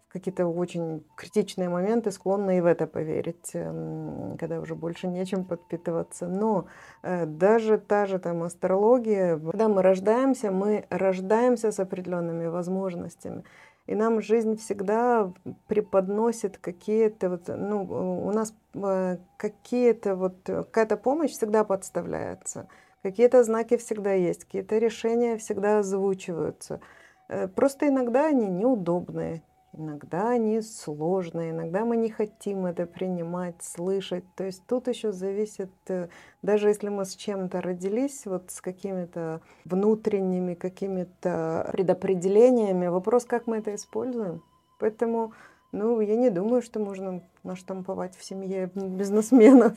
в 0.07 0.13
какие-то 0.13 0.45
очень 0.45 1.03
критичные 1.15 1.69
моменты 1.69 2.11
склонна 2.11 2.57
и 2.57 2.61
в 2.61 2.65
это 2.65 2.85
поверить, 2.87 3.51
эм, 3.53 4.37
когда 4.37 4.59
уже 4.59 4.75
больше 4.75 5.07
нечем 5.07 5.43
подпитываться. 5.45 6.27
Но 6.27 6.67
э, 7.01 7.25
даже 7.25 7.77
та 7.77 8.05
же 8.05 8.19
там 8.19 8.43
астрология, 8.43 9.37
когда 9.37 9.67
мы 9.67 9.81
рождаемся, 9.81 10.51
мы 10.51 10.85
рождаемся 10.89 11.71
с 11.71 11.79
определенными 11.79 12.45
возможностями. 12.45 13.43
И 13.87 13.93
нам 13.93 14.21
жизнь 14.21 14.57
всегда 14.57 15.31
преподносит 15.67 16.57
какие-то 16.57 17.29
вот, 17.29 17.47
ну, 17.47 17.83
у 18.25 18.31
нас 18.31 18.53
э, 18.73 19.17
какие-то 19.37 20.15
вот, 20.15 20.37
какая-то 20.43 20.97
помощь 20.97 21.31
всегда 21.31 21.63
подставляется, 21.63 22.67
какие-то 23.03 23.43
знаки 23.43 23.77
всегда 23.77 24.13
есть, 24.13 24.45
какие-то 24.45 24.79
решения 24.79 25.37
всегда 25.37 25.79
озвучиваются. 25.79 26.81
Э, 27.27 27.47
просто 27.47 27.87
иногда 27.87 28.25
они 28.25 28.47
неудобные, 28.47 29.43
Иногда 29.77 30.29
они 30.29 30.61
сложные, 30.61 31.51
иногда 31.51 31.83
мы 31.83 31.97
не 31.97 32.09
хотим 32.09 32.65
это 32.65 32.85
принимать, 32.85 33.61
слышать. 33.61 34.23
То 34.35 34.45
есть 34.45 34.65
тут 34.67 34.87
еще 34.87 35.11
зависит, 35.11 35.71
э, 35.89 36.07
даже 36.41 36.69
если 36.69 36.87
мы 36.87 37.03
с 37.03 37.13
чем-то 37.15 37.61
родились, 37.61 38.25
вот 38.25 38.51
с 38.51 38.61
какими-то 38.61 39.41
внутренними 39.65 40.53
какими-то 40.53 41.69
предопределениями, 41.73 42.87
вопрос, 42.87 43.25
как 43.25 43.47
мы 43.47 43.57
это 43.57 43.75
используем. 43.75 44.43
Поэтому 44.79 45.33
ну, 45.73 45.99
я 45.99 46.15
не 46.15 46.29
думаю, 46.29 46.61
что 46.61 46.79
можно 46.79 47.21
наштамповать 47.45 48.15
в 48.17 48.23
семье 48.23 48.69
бизнесменов. 48.73 49.73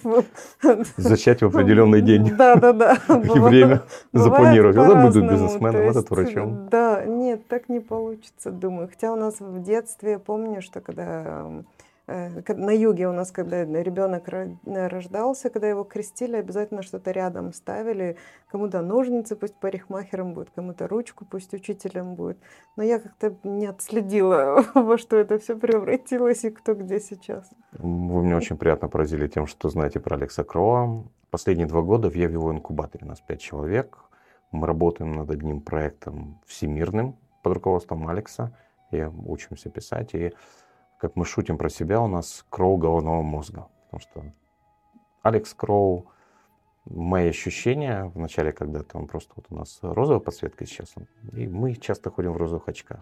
Зачать 0.96 1.42
в 1.42 1.46
определенный 1.46 2.00
день. 2.00 2.34
Да, 2.36 2.56
да, 2.56 2.72
да. 2.72 2.98
И 3.08 3.38
время 3.38 3.82
запланировать. 4.12 4.76
Он 4.76 5.02
будет 5.06 5.30
бизнесменом, 5.30 5.88
этот 5.88 6.10
врачом. 6.10 6.68
Да, 6.70 7.04
нет, 7.04 7.46
так 7.48 7.68
не 7.68 7.80
получится, 7.80 8.50
думаю. 8.50 8.88
Хотя 8.88 9.12
у 9.12 9.16
нас 9.16 9.36
в 9.40 9.62
детстве, 9.62 10.12
я 10.12 10.18
помню, 10.18 10.62
что 10.62 10.80
когда 10.80 11.46
на 12.08 12.70
юге 12.70 13.06
у 13.06 13.12
нас, 13.12 13.30
когда 13.30 13.64
ребенок 13.64 14.28
рождался, 14.64 15.50
когда 15.50 15.68
его 15.68 15.84
крестили, 15.84 16.36
обязательно 16.36 16.82
что-то 16.82 17.10
рядом 17.10 17.52
ставили. 17.52 18.16
Кому-то 18.50 18.80
ножницы, 18.80 19.36
пусть 19.36 19.54
парикмахером 19.54 20.32
будет, 20.32 20.48
кому-то 20.54 20.88
ручку, 20.88 21.26
пусть 21.26 21.52
учителем 21.52 22.14
будет. 22.14 22.38
Но 22.76 22.82
я 22.82 22.98
как-то 22.98 23.36
не 23.44 23.66
отследила, 23.66 24.64
во 24.74 24.96
что 24.96 25.16
это 25.16 25.38
все 25.38 25.54
превратилось 25.56 26.44
и 26.44 26.50
кто 26.50 26.74
где 26.74 26.98
сейчас. 26.98 27.50
Вы 27.72 28.24
меня 28.24 28.38
очень 28.38 28.56
приятно 28.56 28.88
поразили 28.88 29.28
тем, 29.28 29.46
что 29.46 29.68
знаете 29.68 30.00
про 30.00 30.16
Алекса 30.16 30.44
Кроа. 30.44 31.04
Последние 31.30 31.66
два 31.66 31.82
года 31.82 32.08
в 32.08 32.14
его 32.14 32.50
инкубаторе, 32.50 33.04
у 33.04 33.08
нас 33.08 33.20
пять 33.20 33.42
человек. 33.42 33.98
Мы 34.50 34.66
работаем 34.66 35.12
над 35.12 35.30
одним 35.30 35.60
проектом 35.60 36.40
всемирным 36.46 37.16
под 37.42 37.52
руководством 37.52 38.08
Алекса. 38.08 38.56
И 38.92 39.02
учимся 39.02 39.68
писать. 39.68 40.14
И 40.14 40.32
как 40.98 41.16
мы 41.16 41.24
шутим 41.24 41.58
про 41.58 41.70
себя, 41.70 42.00
у 42.00 42.08
нас 42.08 42.44
Кроу 42.50 42.76
головного 42.76 43.22
мозга. 43.22 43.68
Потому 43.84 44.00
что 44.00 44.32
Алекс 45.22 45.54
Кроу, 45.54 46.06
мои 46.84 47.28
ощущения, 47.28 48.04
в 48.14 48.18
начале 48.18 48.52
когда-то 48.52 48.98
он 48.98 49.06
просто 49.06 49.32
вот 49.36 49.46
у 49.50 49.54
нас 49.54 49.78
розовая 49.82 50.20
подсветка 50.20 50.66
сейчас, 50.66 50.94
и 51.32 51.46
мы 51.46 51.74
часто 51.74 52.10
ходим 52.10 52.32
в 52.32 52.36
розовых 52.36 52.68
очках. 52.68 53.00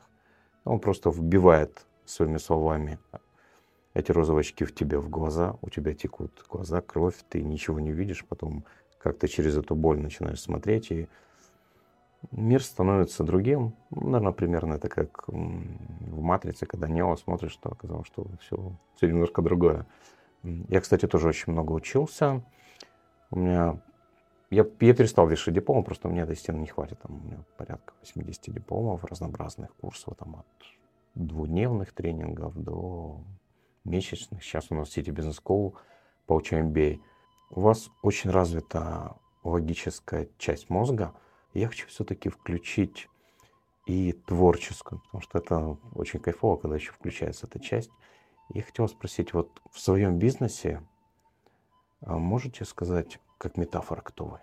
Он 0.65 0.79
просто 0.79 1.11
вбивает 1.11 1.87
своими 2.05 2.39
словами 2.39 2.99
эти 3.95 4.13
розовые 4.13 4.41
очки 4.41 4.65
в 4.65 4.75
тебе 4.75 4.99
в 4.99 5.09
глаза, 5.09 5.57
у 5.63 5.71
тебя 5.71 5.95
текут 5.95 6.45
глаза, 6.51 6.83
кровь, 6.83 7.17
ты 7.31 7.43
ничего 7.43 7.81
не 7.81 7.93
видишь, 7.93 8.27
потом 8.27 8.65
как 8.99 9.19
то 9.19 9.27
через 9.27 9.57
эту 9.57 9.75
боль 9.75 9.99
начинаешь 9.99 10.41
смотреть, 10.41 10.91
и 10.91 11.09
мир 12.31 12.63
становится 12.63 13.25
другим. 13.25 13.75
Наверное, 13.91 14.33
примерно 14.33 14.75
это 14.75 14.89
как 14.89 15.29
в 15.29 16.21
«Матрице», 16.21 16.67
когда 16.67 16.89
Нео 16.89 17.17
смотришь, 17.17 17.53
что 17.53 17.71
оказалось, 17.71 18.07
что 18.07 18.27
все, 18.41 18.73
все 18.97 19.09
немножко 19.09 19.43
другое. 19.43 19.87
Я, 20.43 20.81
кстати, 20.81 21.07
тоже 21.07 21.29
очень 21.29 21.53
много 21.53 21.73
учился. 21.73 22.43
У 23.31 23.39
меня... 23.39 23.81
Я, 24.49 24.65
я 24.81 24.95
перестал 24.95 25.27
вешать 25.27 25.55
дипломы, 25.55 25.83
просто 25.83 26.09
мне 26.09 26.25
до 26.25 26.37
стены 26.37 26.59
не 26.59 26.69
хватит. 26.69 27.01
Там 27.01 27.17
у 27.17 27.27
меня 27.27 27.39
порядка 27.57 27.95
80 28.01 28.55
дипломов 28.55 29.03
разнообразных 29.05 29.75
курсов, 29.75 30.15
там 30.17 30.37
от 30.37 30.47
двудневных 31.17 31.93
тренингов 31.93 32.55
до 32.55 33.21
месячных. 33.85 34.45
Сейчас 34.45 34.71
у 34.71 34.77
нас 34.77 34.97
City 34.97 35.13
Business 35.13 35.43
School 35.43 35.75
получаем 36.27 36.73
MBA. 36.73 37.01
У 37.51 37.61
вас 37.61 37.91
очень 38.03 38.31
развита 38.31 39.17
логическая 39.43 40.29
часть 40.39 40.71
мозга– 40.71 41.13
я 41.55 41.69
хочу 41.69 41.87
все-таки 41.89 42.29
включить 42.29 43.09
и 43.87 44.13
творческую, 44.13 45.01
потому 45.03 45.23
что 45.23 45.39
это 45.39 45.79
очень 45.95 46.21
кайфово, 46.21 46.57
когда 46.57 46.77
еще 46.77 46.93
включается 46.93 47.47
эта 47.47 47.61
часть. 47.61 47.91
И 48.53 48.61
хотел 48.61 48.89
спросить, 48.89 49.33
вот 49.33 49.61
в 49.71 49.81
своем 49.81 50.19
бизнесе 50.19 50.83
а 52.05 52.19
можете 52.19 52.65
сказать, 52.65 53.19
как 53.39 53.57
метафора, 53.57 54.01
кто 54.03 54.25
вы? 54.27 54.39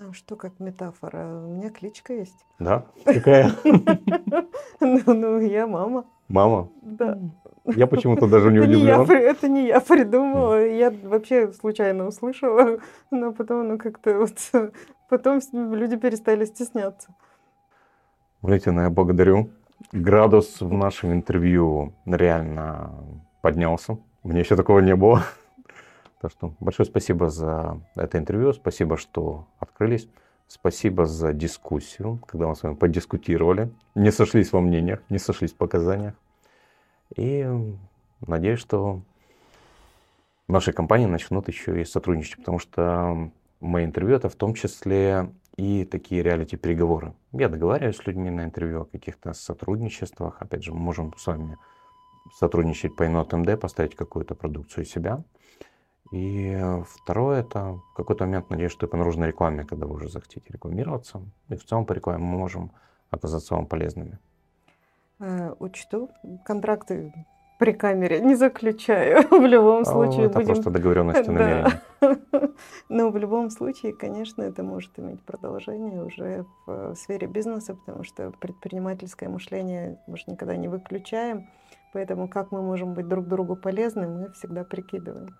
А 0.00 0.12
что 0.12 0.36
как 0.36 0.58
метафора? 0.60 1.44
У 1.46 1.56
меня 1.56 1.70
кличка 1.70 2.14
есть. 2.14 2.44
Да? 2.58 2.86
Какая? 3.04 3.52
Ну, 4.80 5.00
ну, 5.06 5.40
я 5.40 5.66
мама. 5.66 6.04
Мама? 6.28 6.68
Да. 6.82 7.18
Я 7.64 7.86
почему-то 7.86 8.26
даже 8.26 8.50
не 8.50 8.58
удивлен. 8.58 9.08
Это 9.10 9.48
не 9.48 9.66
я 9.68 9.80
придумала. 9.80 10.66
Я 10.66 10.90
вообще 10.90 11.52
случайно 11.52 12.06
услышала, 12.06 12.80
но 13.10 13.32
потом, 13.32 13.68
ну, 13.68 13.78
как-то 13.78 14.18
вот 14.18 14.72
Потом 15.16 15.40
люди 15.74 15.96
перестали 15.96 16.44
стесняться. 16.44 17.14
Валентина, 18.42 18.80
я 18.80 18.90
благодарю. 18.90 19.50
Градус 19.92 20.60
в 20.60 20.72
нашем 20.72 21.12
интервью 21.12 21.94
реально 22.04 22.92
поднялся. 23.40 23.96
Мне 24.24 24.40
еще 24.40 24.56
такого 24.56 24.80
не 24.80 24.96
было. 24.96 25.22
Так 26.20 26.32
что 26.32 26.54
большое 26.58 26.86
спасибо 26.86 27.28
за 27.28 27.80
это 27.94 28.18
интервью, 28.18 28.54
спасибо, 28.54 28.96
что 28.96 29.46
открылись, 29.58 30.08
спасибо 30.48 31.04
за 31.04 31.34
дискуссию, 31.34 32.18
когда 32.26 32.48
мы 32.48 32.56
с 32.56 32.62
вами 32.62 32.74
подискутировали, 32.74 33.70
не 33.94 34.10
сошлись 34.10 34.50
во 34.50 34.60
мнениях, 34.62 35.02
не 35.10 35.18
сошлись 35.18 35.52
в 35.52 35.56
показаниях. 35.56 36.14
И 37.14 37.46
надеюсь, 38.26 38.58
что 38.58 39.02
наши 40.48 40.72
компании 40.72 41.06
начнут 41.06 41.46
еще 41.48 41.80
и 41.80 41.84
сотрудничать, 41.84 42.38
потому 42.38 42.58
что 42.58 43.30
мои 43.64 43.84
интервью 43.84 44.16
это 44.16 44.28
в 44.28 44.34
том 44.34 44.54
числе 44.54 45.30
и 45.56 45.84
такие 45.84 46.22
реалити-переговоры. 46.22 47.14
Я 47.32 47.48
договариваюсь 47.48 47.96
с 47.96 48.06
людьми 48.06 48.30
на 48.30 48.44
интервью 48.44 48.82
о 48.82 48.84
каких-то 48.84 49.32
сотрудничествах. 49.32 50.40
Опять 50.40 50.64
же, 50.64 50.72
мы 50.72 50.80
можем 50.80 51.14
с 51.16 51.26
вами 51.26 51.56
сотрудничать 52.38 52.96
по 52.96 53.04
Енот 53.04 53.32
МД, 53.32 53.60
поставить 53.60 53.94
какую-то 53.94 54.34
продукцию 54.34 54.84
себя. 54.84 55.22
И 56.12 56.60
второе, 56.86 57.40
это 57.40 57.80
в 57.92 57.94
какой-то 57.96 58.24
момент, 58.24 58.50
надеюсь, 58.50 58.72
что 58.72 58.86
и 58.86 58.88
по 58.88 58.96
наружной 58.96 59.28
рекламе, 59.28 59.64
когда 59.64 59.86
вы 59.86 59.94
уже 59.94 60.08
захотите 60.08 60.44
рекламироваться, 60.48 61.22
и 61.48 61.56
в 61.56 61.64
целом 61.64 61.86
по 61.86 61.92
рекламе 61.92 62.22
мы 62.22 62.38
можем 62.38 62.72
оказаться 63.10 63.54
вам 63.54 63.66
полезными. 63.66 64.18
Э, 65.18 65.54
учту. 65.58 66.10
Контракты 66.44 67.12
при 67.58 67.72
камере 67.72 68.20
не 68.20 68.34
заключаю. 68.34 69.28
В 69.30 69.46
любом 69.46 69.82
а, 69.82 69.84
случае 69.84 70.26
это 70.26 70.38
будем... 70.40 70.54
просто 70.54 70.70
договоренности 70.70 71.30
намерения. 71.30 71.80
Но 72.88 73.10
в 73.10 73.16
любом 73.16 73.50
случае, 73.50 73.92
конечно, 73.94 74.42
это 74.42 74.62
может 74.62 74.98
иметь 74.98 75.22
продолжение 75.22 76.04
уже 76.04 76.44
в 76.66 76.94
сфере 76.94 77.26
бизнеса, 77.26 77.74
потому 77.74 78.04
что 78.04 78.32
предпринимательское 78.38 79.28
мышление 79.28 79.98
мы 80.06 80.16
же 80.18 80.24
никогда 80.26 80.56
не 80.56 80.68
выключаем. 80.68 81.48
Поэтому 81.92 82.28
как 82.28 82.52
мы 82.52 82.60
можем 82.60 82.94
быть 82.94 83.08
друг 83.08 83.26
другу 83.26 83.56
полезны, 83.56 84.08
мы 84.08 84.32
всегда 84.32 84.64
прикидываем. 84.64 85.34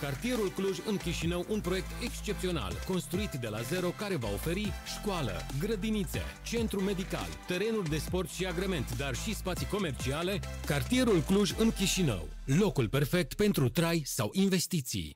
Cartierul 0.00 0.50
Cluj 0.50 0.78
în 0.86 0.96
Chișinău, 0.96 1.46
un 1.48 1.60
proiect 1.60 1.90
excepțional, 2.02 2.72
construit 2.86 3.30
de 3.30 3.48
la 3.48 3.60
zero 3.60 3.88
care 3.88 4.16
va 4.16 4.28
oferi 4.34 4.72
școală, 4.98 5.32
grădinițe, 5.58 6.22
centru 6.42 6.80
medical, 6.80 7.28
terenuri 7.46 7.88
de 7.88 7.96
sport 7.96 8.28
și 8.28 8.44
agrement, 8.46 8.96
dar 8.96 9.14
și 9.14 9.34
spații 9.34 9.66
comerciale. 9.66 10.40
Cartierul 10.66 11.20
Cluj 11.20 11.50
în 11.58 11.70
Chișinău, 11.70 12.28
locul 12.44 12.88
perfect 12.88 13.34
pentru 13.34 13.68
trai 13.68 14.02
sau 14.04 14.30
investiții. 14.32 15.14